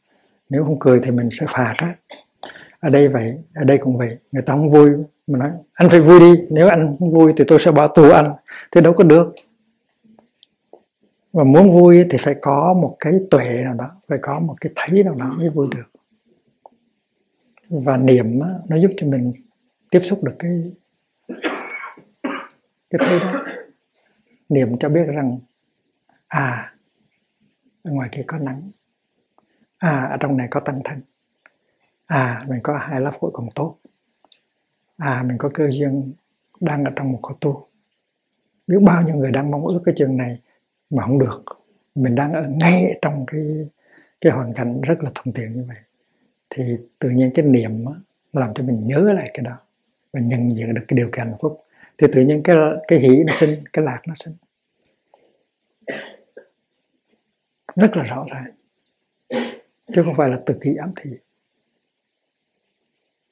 Nếu 0.49 0.63
không 0.63 0.79
cười 0.79 0.99
thì 1.03 1.11
mình 1.11 1.29
sẽ 1.31 1.45
phạt 1.49 1.73
á. 1.77 1.95
Ở 2.79 2.89
đây 2.89 3.07
vậy, 3.07 3.37
ở 3.55 3.63
đây 3.63 3.77
cũng 3.77 3.97
vậy. 3.97 4.17
Người 4.31 4.43
ta 4.43 4.53
không 4.53 4.71
vui, 4.71 4.89
mình 5.27 5.39
nói, 5.39 5.51
anh 5.73 5.89
phải 5.89 5.99
vui 5.99 6.19
đi. 6.19 6.33
Nếu 6.49 6.67
anh 6.67 6.95
không 6.99 7.11
vui 7.11 7.33
thì 7.37 7.43
tôi 7.47 7.59
sẽ 7.59 7.71
bỏ 7.71 7.87
tù 7.87 8.09
anh. 8.09 8.33
Thì 8.71 8.81
đâu 8.81 8.93
có 8.93 9.03
được. 9.03 9.35
Và 11.33 11.43
muốn 11.43 11.71
vui 11.71 12.05
thì 12.09 12.17
phải 12.21 12.35
có 12.41 12.73
một 12.73 12.95
cái 12.99 13.13
tuệ 13.31 13.61
nào 13.63 13.73
đó, 13.73 13.91
phải 14.07 14.17
có 14.21 14.39
một 14.39 14.55
cái 14.61 14.71
thấy 14.75 15.03
nào 15.03 15.15
đó 15.19 15.35
mới 15.37 15.49
vui 15.49 15.67
được 15.75 15.98
và 17.69 17.97
niệm 17.97 18.39
nó 18.67 18.77
giúp 18.81 18.91
cho 18.97 19.07
mình 19.07 19.33
tiếp 19.89 19.99
xúc 20.03 20.23
được 20.23 20.35
cái 20.39 20.71
cái 22.89 22.99
thứ 22.99 23.19
đó. 23.19 23.45
Niệm 24.49 24.77
cho 24.79 24.89
biết 24.89 25.05
rằng 25.05 25.39
à 26.27 26.73
ở 27.83 27.91
ngoài 27.91 28.09
kia 28.11 28.23
có 28.27 28.37
nắng. 28.37 28.71
À 29.77 30.07
ở 30.11 30.17
trong 30.19 30.37
này 30.37 30.47
có 30.51 30.59
tăng 30.59 30.81
thân. 30.83 31.01
À 32.05 32.45
mình 32.47 32.59
có 32.63 32.77
hai 32.77 33.01
lá 33.01 33.11
phổi 33.11 33.31
còn 33.33 33.49
tốt. 33.55 33.75
À 34.97 35.23
mình 35.25 35.37
có 35.37 35.49
cơ 35.53 35.69
duyên 35.71 36.13
đang 36.59 36.83
ở 36.83 36.91
trong 36.95 37.11
một 37.11 37.19
khóa 37.21 37.35
tu. 37.41 37.67
Biết 38.67 38.77
bao 38.81 39.03
nhiêu 39.03 39.15
người 39.15 39.31
đang 39.31 39.51
mong 39.51 39.67
ước 39.67 39.81
cái 39.85 39.95
trường 39.97 40.17
này 40.17 40.41
mà 40.89 41.03
không 41.03 41.19
được. 41.19 41.43
Mình 41.95 42.15
đang 42.15 42.33
ở 42.33 42.43
ngay 42.47 42.99
trong 43.01 43.25
cái 43.27 43.69
cái 44.21 44.31
hoàn 44.31 44.53
cảnh 44.53 44.81
rất 44.81 45.03
là 45.03 45.11
thuận 45.15 45.33
tiện 45.33 45.53
như 45.53 45.65
vậy 45.67 45.77
thì 46.49 46.77
tự 46.99 47.09
nhiên 47.09 47.31
cái 47.35 47.45
niệm 47.45 47.85
đó, 47.85 47.95
làm 48.33 48.53
cho 48.53 48.63
mình 48.63 48.87
nhớ 48.87 48.99
lại 49.13 49.31
cái 49.33 49.43
đó. 49.43 49.57
Và 50.13 50.19
nhận 50.19 50.55
diện 50.55 50.73
được 50.73 50.81
cái 50.87 50.97
điều 50.97 51.09
kiện 51.11 51.27
hạnh 51.27 51.37
phúc. 51.39 51.65
Thì 51.97 52.07
tự 52.13 52.21
nhiên 52.21 52.43
cái 52.43 52.55
cái 52.87 52.99
hỷ 52.99 53.23
nó 53.27 53.33
sinh 53.39 53.63
cái 53.73 53.85
lạc 53.85 54.01
nó 54.07 54.13
sinh. 54.15 54.35
Rất 57.75 57.97
là 57.97 58.03
rõ 58.03 58.25
ràng. 58.35 58.51
Chứ 59.95 60.01
không 60.05 60.15
phải 60.17 60.29
là 60.29 60.39
tự 60.45 60.57
kỷ 60.61 60.75
ám 60.75 60.91
thị. 60.95 61.09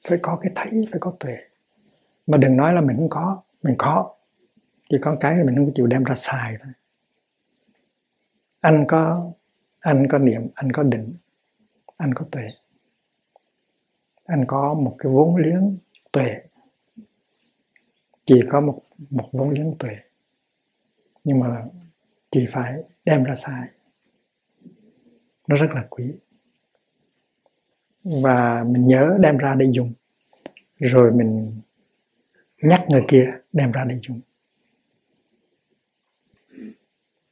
Phải 0.07 0.19
có 0.21 0.39
cái 0.41 0.51
thấy 0.55 0.87
phải 0.91 0.99
có 0.99 1.13
tuệ. 1.19 1.37
Mà 2.27 2.37
đừng 2.37 2.57
nói 2.57 2.73
là 2.73 2.81
mình 2.81 2.97
không 2.97 3.09
có 3.09 3.41
mình 3.63 3.75
có. 3.77 4.15
Chỉ 4.89 4.97
có 5.01 5.17
cái 5.19 5.43
mình 5.43 5.55
không 5.55 5.71
chịu 5.75 5.87
đem 5.87 6.03
ra 6.03 6.15
xài 6.15 6.57
thôi. 6.63 6.73
Anh 8.59 8.85
có 8.87 9.31
anh 9.79 10.07
có 10.07 10.17
niệm 10.17 10.47
anh 10.53 10.71
có 10.71 10.83
định 10.83 11.13
anh 11.97 12.13
có 12.13 12.25
tuệ 12.31 12.43
anh 14.27 14.45
có 14.47 14.73
một 14.73 14.95
cái 14.99 15.11
vốn 15.11 15.35
liếng 15.35 15.77
tuệ. 16.11 16.41
Chỉ 18.25 18.41
có 18.49 18.61
một 18.61 18.81
một 19.09 19.29
vốn 19.31 19.49
liếng 19.49 19.75
tuệ. 19.79 19.95
Nhưng 21.23 21.39
mà 21.39 21.65
chỉ 22.31 22.45
phải 22.49 22.83
đem 23.05 23.23
ra 23.23 23.35
xài. 23.35 23.67
Nó 25.47 25.55
rất 25.55 25.67
là 25.75 25.87
quý. 25.89 26.15
Và 28.05 28.63
mình 28.63 28.87
nhớ 28.87 29.17
đem 29.19 29.37
ra 29.37 29.55
để 29.55 29.69
dùng. 29.71 29.93
Rồi 30.79 31.11
mình 31.11 31.61
nhắc 32.61 32.85
người 32.89 33.05
kia 33.07 33.31
đem 33.53 33.71
ra 33.71 33.85
để 33.85 33.99
dùng. 34.01 34.21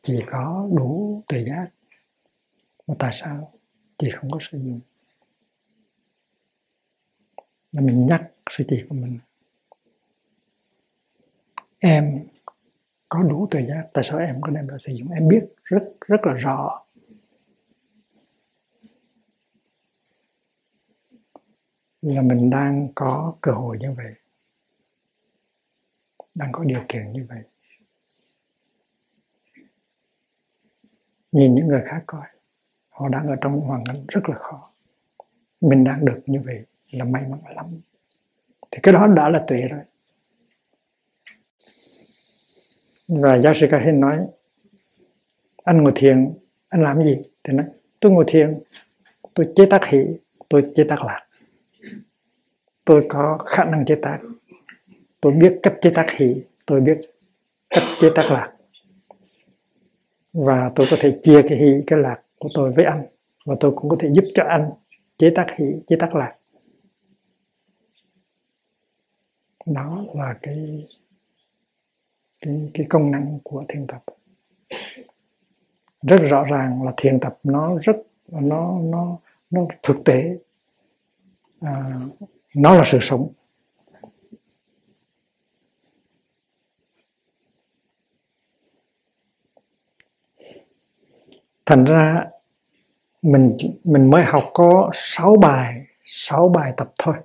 Chỉ 0.02 0.24
có 0.28 0.70
đủ 0.74 1.24
tuệ 1.28 1.43
giác. 1.43 1.68
Mà 2.88 2.96
tại 3.00 3.12
sao 3.14 3.52
chị 3.98 4.10
không 4.10 4.32
có 4.32 4.38
sử 4.41 4.58
dụng? 4.58 4.80
Là 7.76 7.82
mình 7.82 8.06
nhắc 8.06 8.32
sự 8.50 8.64
chị 8.68 8.84
của 8.90 8.96
mình. 8.96 9.20
Em 11.80 12.28
có 13.10 13.24
đủ 13.24 13.48
tuệ 13.52 13.66
giác 13.68 13.88
tại 13.94 14.04
sao 14.04 14.20
em 14.20 14.42
có 14.42 14.50
đem 14.50 14.68
ra 14.68 14.78
sử 14.78 14.94
dụng? 14.94 15.12
Em 15.12 15.28
biết 15.28 15.46
rất 15.64 15.94
rất 16.08 16.22
là 16.24 16.34
rõ. 16.34 16.82
Là 22.02 22.22
mình 22.22 22.50
đang 22.50 22.88
có 22.96 23.36
cơ 23.42 23.52
hội 23.52 23.78
như 23.80 23.92
vậy. 23.92 24.14
Đang 26.36 26.52
có 26.52 26.64
điều 26.64 26.84
kiện 26.90 27.12
như 27.14 27.26
vậy. 27.30 27.42
Nhìn 31.32 31.56
những 31.56 31.68
người 31.68 31.82
khác 31.86 32.04
coi, 32.06 32.28
họ 32.90 33.10
đang 33.10 33.28
ở 33.28 33.36
trong 33.42 33.62
hoàn 33.62 33.84
cảnh 33.86 34.06
rất 34.08 34.22
là 34.30 34.38
khó. 34.38 34.72
Mình 35.62 35.84
đang 35.84 36.06
được 36.06 36.22
như 36.26 36.42
vậy 36.46 36.66
là 36.92 37.06
may 37.06 37.24
mắn 37.30 37.40
lắm. 37.56 37.66
Thì 38.72 38.80
cái 38.84 38.94
đó 38.94 39.08
đã 39.08 39.30
là 39.30 39.44
tuệ 39.48 39.62
rồi. 39.62 39.82
Và 43.08 43.40
giáo 43.40 43.54
sư 43.54 43.68
Kahin 43.70 44.00
nói, 44.00 44.20
anh 45.64 45.84
ngồi 45.84 45.92
thiền, 45.96 46.34
anh 46.70 46.84
làm 46.84 47.04
gì? 47.04 47.18
Thì 47.44 47.54
nói, 47.54 47.66
tôi 48.00 48.12
ngồi 48.12 48.24
thiền, 48.28 48.60
tôi 49.34 49.48
chế 49.56 49.66
tác 49.66 49.86
hỷ, 49.86 50.00
tôi 50.50 50.72
chế 50.76 50.84
tác 50.84 51.04
lạc. 51.04 51.26
Tôi 52.86 53.06
có 53.10 53.38
khả 53.38 53.64
năng 53.64 53.86
chế 53.86 53.96
tác. 54.02 54.18
Tôi 55.22 55.34
biết 55.34 55.60
cách 55.64 55.74
chế 55.82 55.92
tác 55.96 56.08
hỷ, 56.12 56.36
tôi 56.66 56.82
biết 56.82 57.02
cách 57.70 57.84
chế 58.02 58.10
tác 58.16 58.32
lạc. 58.32 58.52
Và 60.34 60.72
tôi 60.76 60.88
có 60.92 60.98
thể 61.00 61.20
chia 61.24 61.42
cái 61.50 61.58
hỷ, 61.58 61.72
cái 61.88 62.00
lạc 62.00 62.22
của 62.40 62.50
tôi 62.54 62.72
với 62.72 62.86
anh. 62.86 63.06
Và 63.46 63.56
tôi 63.60 63.72
cũng 63.76 63.90
có 63.90 63.96
thể 64.00 64.10
giúp 64.14 64.26
cho 64.34 64.44
anh 64.44 64.70
chế 65.18 65.32
tác 65.36 65.48
hỷ, 65.58 65.66
chế 65.88 65.96
tác 66.00 66.16
lạc. 66.16 66.36
Đó 69.66 70.05
là 70.13 70.36
cái 70.41 70.88
cái, 72.41 72.72
cái 72.74 72.86
công 72.89 73.11
năng 73.11 73.39
của 73.43 73.63
thiền 73.70 73.88
tập. 73.88 74.03
Rất 76.01 76.18
rõ 76.18 76.43
ràng 76.43 76.84
là 76.84 76.93
thiền 76.97 77.20
tập 77.20 77.38
nó 77.43 77.78
rất 77.82 77.95
nó 78.28 78.80
nó 78.80 79.18
nó 79.51 79.61
thực 79.84 79.97
tế. 80.05 80.38
À, 81.61 81.99
nó 82.55 82.76
là 82.76 82.84
sự 82.86 82.99
sống. 83.01 83.28
Thành 91.66 91.86
ra 91.86 92.26
mình 93.22 93.57
mình 93.84 94.09
mới 94.09 94.24
học 94.24 94.43
có 94.53 94.89
6 94.93 95.36
bài 95.36 95.86
6 96.05 96.49
bài 96.49 96.74
tập 96.78 96.93
thôi. 96.97 97.16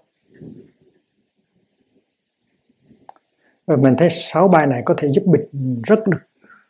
Và 3.71 3.77
mình 3.77 3.95
thấy 3.99 4.11
sáu 4.11 4.49
bài 4.49 4.67
này 4.67 4.83
có 4.85 4.95
thể 4.99 5.11
giúp 5.11 5.25
mình 5.27 5.83
rất 5.87 6.07
được, 6.07 6.19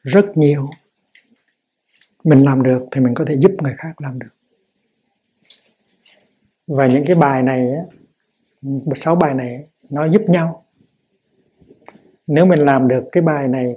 rất 0.03 0.37
nhiều. 0.37 0.69
Mình 2.25 2.45
làm 2.45 2.63
được 2.63 2.83
thì 2.91 3.01
mình 3.01 3.15
có 3.15 3.25
thể 3.25 3.39
giúp 3.39 3.53
người 3.63 3.75
khác 3.79 4.01
làm 4.01 4.19
được. 4.19 4.29
Và 6.67 6.87
những 6.87 7.05
cái 7.07 7.17
bài 7.17 7.43
này 7.43 7.69
sáu 8.97 9.17
bài 9.17 9.35
này 9.35 9.67
nó 9.91 10.05
giúp 10.05 10.23
nhau. 10.29 10.65
Nếu 12.27 12.47
mình 12.47 12.59
làm 12.59 12.89
được 12.89 13.05
cái 13.13 13.23
bài 13.23 13.49
này, 13.49 13.77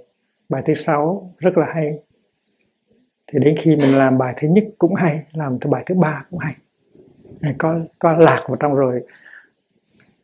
bài 0.50 0.62
thứ 0.66 0.74
sáu 0.74 1.32
rất 1.38 1.58
là 1.58 1.66
hay, 1.74 2.00
thì 3.28 3.40
đến 3.40 3.56
khi 3.60 3.76
mình 3.76 3.98
làm 3.98 4.18
bài 4.18 4.34
thứ 4.38 4.48
nhất 4.48 4.64
cũng 4.78 4.96
hay, 4.96 5.24
làm 5.32 5.60
thứ 5.60 5.70
bài 5.70 5.84
thứ 5.86 5.96
ba 5.96 6.26
cũng 6.30 6.40
hay. 6.40 6.56
Có 7.58 7.80
có 8.00 8.14
lạc 8.14 8.44
vào 8.48 8.58
trong 8.60 8.76
rồi, 8.76 9.04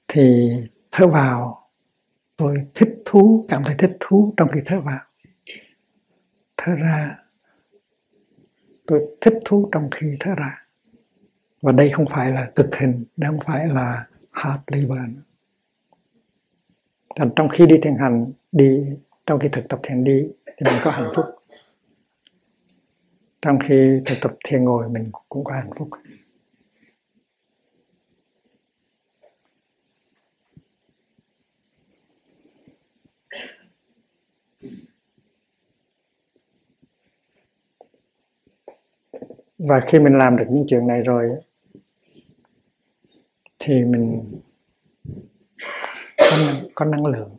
thì 0.07 0.51
thở 0.91 1.07
vào 1.07 1.58
tôi 2.39 2.65
thích 2.75 3.01
thú, 3.05 3.45
cảm 3.49 3.63
thấy 3.65 3.75
thích 3.77 3.97
thú 3.99 4.33
trong 4.37 4.49
khi 4.51 4.59
thở 4.65 4.81
vào. 4.81 4.99
Thở 6.57 6.75
ra, 6.75 7.17
tôi 8.87 9.07
thích 9.21 9.33
thú 9.45 9.69
trong 9.71 9.89
khi 9.91 10.07
thở 10.19 10.31
ra. 10.35 10.65
Và 11.61 11.71
đây 11.71 11.89
không 11.89 12.05
phải 12.05 12.31
là 12.31 12.51
cực 12.55 12.75
hình, 12.75 13.05
đây 13.17 13.31
không 13.31 13.39
phải 13.45 13.67
là 13.67 14.07
hard 14.31 14.61
labor 14.67 14.99
Thành 17.15 17.29
trong 17.35 17.49
khi 17.49 17.65
đi 17.65 17.79
thiền 17.81 17.95
hành, 17.99 18.31
đi, 18.51 18.85
trong 19.25 19.39
khi 19.39 19.49
thực 19.51 19.67
tập 19.69 19.79
thiền 19.83 20.03
đi, 20.03 20.27
thì 20.45 20.65
mình 20.65 20.75
có 20.83 20.91
hạnh 20.91 21.09
phúc. 21.15 21.25
Trong 23.41 23.59
khi 23.67 24.01
thực 24.05 24.15
tập 24.21 24.35
thiền 24.45 24.63
ngồi, 24.63 24.89
mình 24.89 25.09
cũng 25.29 25.43
có 25.43 25.53
hạnh 25.53 25.69
phúc. 25.77 25.89
Và 39.59 39.79
khi 39.79 39.99
mình 39.99 40.17
làm 40.17 40.37
được 40.37 40.45
những 40.49 40.65
chuyện 40.67 40.87
này 40.87 41.01
rồi 41.01 41.29
thì 43.59 43.83
mình 43.85 44.39
có 46.17 46.37
năng, 46.37 46.67
có 46.75 46.85
năng 46.85 47.05
lượng 47.05 47.37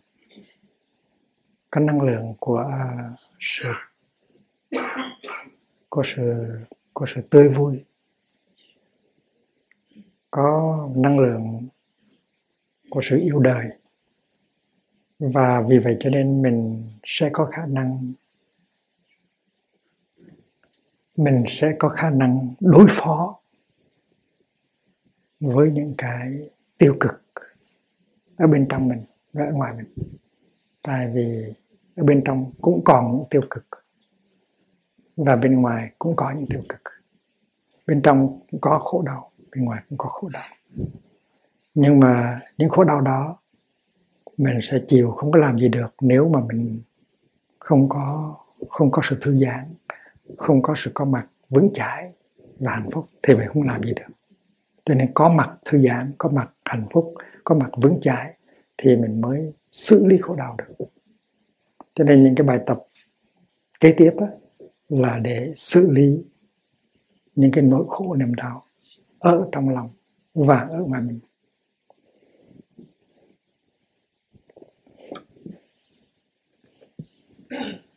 có 1.71 1.81
năng 1.81 2.03
lượng 2.03 2.35
của 2.41 2.57
à, 2.57 3.11
sự 3.41 3.73
có 5.91 6.03
sự 6.05 6.47
có 6.95 7.07
sự 7.07 7.21
tươi 7.31 7.49
vui. 7.49 7.85
Có 10.31 10.89
năng 10.97 11.19
lượng 11.19 11.69
của 12.91 13.01
sự 13.03 13.19
yêu 13.19 13.39
đời. 13.39 13.69
Và 15.19 15.63
vì 15.69 15.79
vậy 15.79 15.97
cho 16.01 16.11
nên 16.11 16.43
mình 16.43 16.89
sẽ 17.05 17.31
có 17.33 17.45
khả 17.45 17.67
năng 17.67 18.13
mình 21.25 21.45
sẽ 21.49 21.73
có 21.79 21.89
khả 21.89 22.11
năng 22.11 22.55
đối 22.61 22.87
phó 22.89 23.41
với 25.41 25.71
những 25.71 25.95
cái 25.99 26.51
tiêu 26.79 26.97
cực 27.01 27.23
ở 28.37 28.47
bên 28.47 28.67
trong 28.69 28.89
mình 28.89 29.03
và 29.33 29.45
ở 29.45 29.53
ngoài 29.53 29.73
mình. 29.77 29.87
Tại 30.83 31.11
vì 31.15 31.55
ở 31.97 32.05
bên 32.05 32.23
trong 32.25 32.53
cũng 32.61 32.85
còn 32.85 33.17
những 33.17 33.27
tiêu 33.31 33.43
cực 33.51 33.67
và 35.17 35.37
bên 35.37 35.61
ngoài 35.61 35.91
cũng 35.99 36.17
có 36.17 36.33
những 36.37 36.47
tiêu 36.47 36.63
cực. 36.69 36.81
Bên 37.87 38.03
trong 38.03 38.41
cũng 38.51 38.61
có 38.61 38.79
khổ 38.79 39.03
đau, 39.03 39.31
bên 39.51 39.65
ngoài 39.65 39.83
cũng 39.89 39.99
có 39.99 40.09
khổ 40.09 40.29
đau. 40.29 40.55
Nhưng 41.75 42.01
mà 42.01 42.41
những 42.59 42.69
khổ 42.69 42.85
đau 42.85 43.01
đó 43.01 43.39
mình 44.37 44.59
sẽ 44.63 44.81
chịu, 44.89 45.11
không 45.11 45.33
có 45.33 45.39
làm 45.39 45.59
gì 45.59 45.69
được 45.69 45.95
nếu 46.01 46.29
mà 46.29 46.41
mình 46.41 46.81
không 47.59 47.89
có 47.89 48.37
không 48.69 48.91
có 48.91 49.03
sự 49.05 49.19
thư 49.21 49.37
giãn 49.37 49.75
không 50.39 50.63
có 50.63 50.75
sự 50.77 50.91
có 50.95 51.05
mặt, 51.05 51.27
vững 51.49 51.71
chãi 51.75 52.13
và 52.59 52.73
hạnh 52.73 52.91
phúc, 52.93 53.07
thì 53.23 53.35
mình 53.35 53.49
không 53.49 53.63
làm 53.63 53.83
gì 53.83 53.93
được 53.97 54.15
cho 54.85 54.95
nên 54.95 55.13
có 55.15 55.29
mặt 55.29 55.51
thư 55.65 55.83
giãn, 55.87 56.13
có 56.19 56.29
mặt 56.29 56.51
hạnh 56.65 56.87
phúc, 56.91 57.15
có 57.45 57.55
mặt 57.55 57.71
vững 57.83 57.99
chãi, 58.01 58.35
thì 58.79 58.97
mình 58.97 59.21
mới 59.21 59.53
xử 59.73 60.07
lý 60.07 60.19
khổ 60.21 60.35
đau 60.35 60.57
được 60.59 60.87
cho 61.95 62.05
nên 62.05 62.25
những 62.25 62.35
cái 62.35 62.47
bài 62.47 62.59
tập 62.67 62.83
kế 63.81 63.95
tiếp 63.97 64.13
đó 64.17 64.27
là 64.89 65.19
để 65.19 65.53
xử 65.57 65.91
lý 65.91 66.23
những 67.35 67.51
cái 67.51 67.65
nỗi 67.65 67.85
khổ 67.89 68.15
niềm 68.15 68.35
đau 68.35 68.65
ở 69.19 69.49
trong 69.53 69.69
lòng 69.69 69.91
và 70.35 70.59
ở 70.59 70.79
ngoài 70.79 71.03
mình 71.03 71.21
Yeah. 77.51 77.90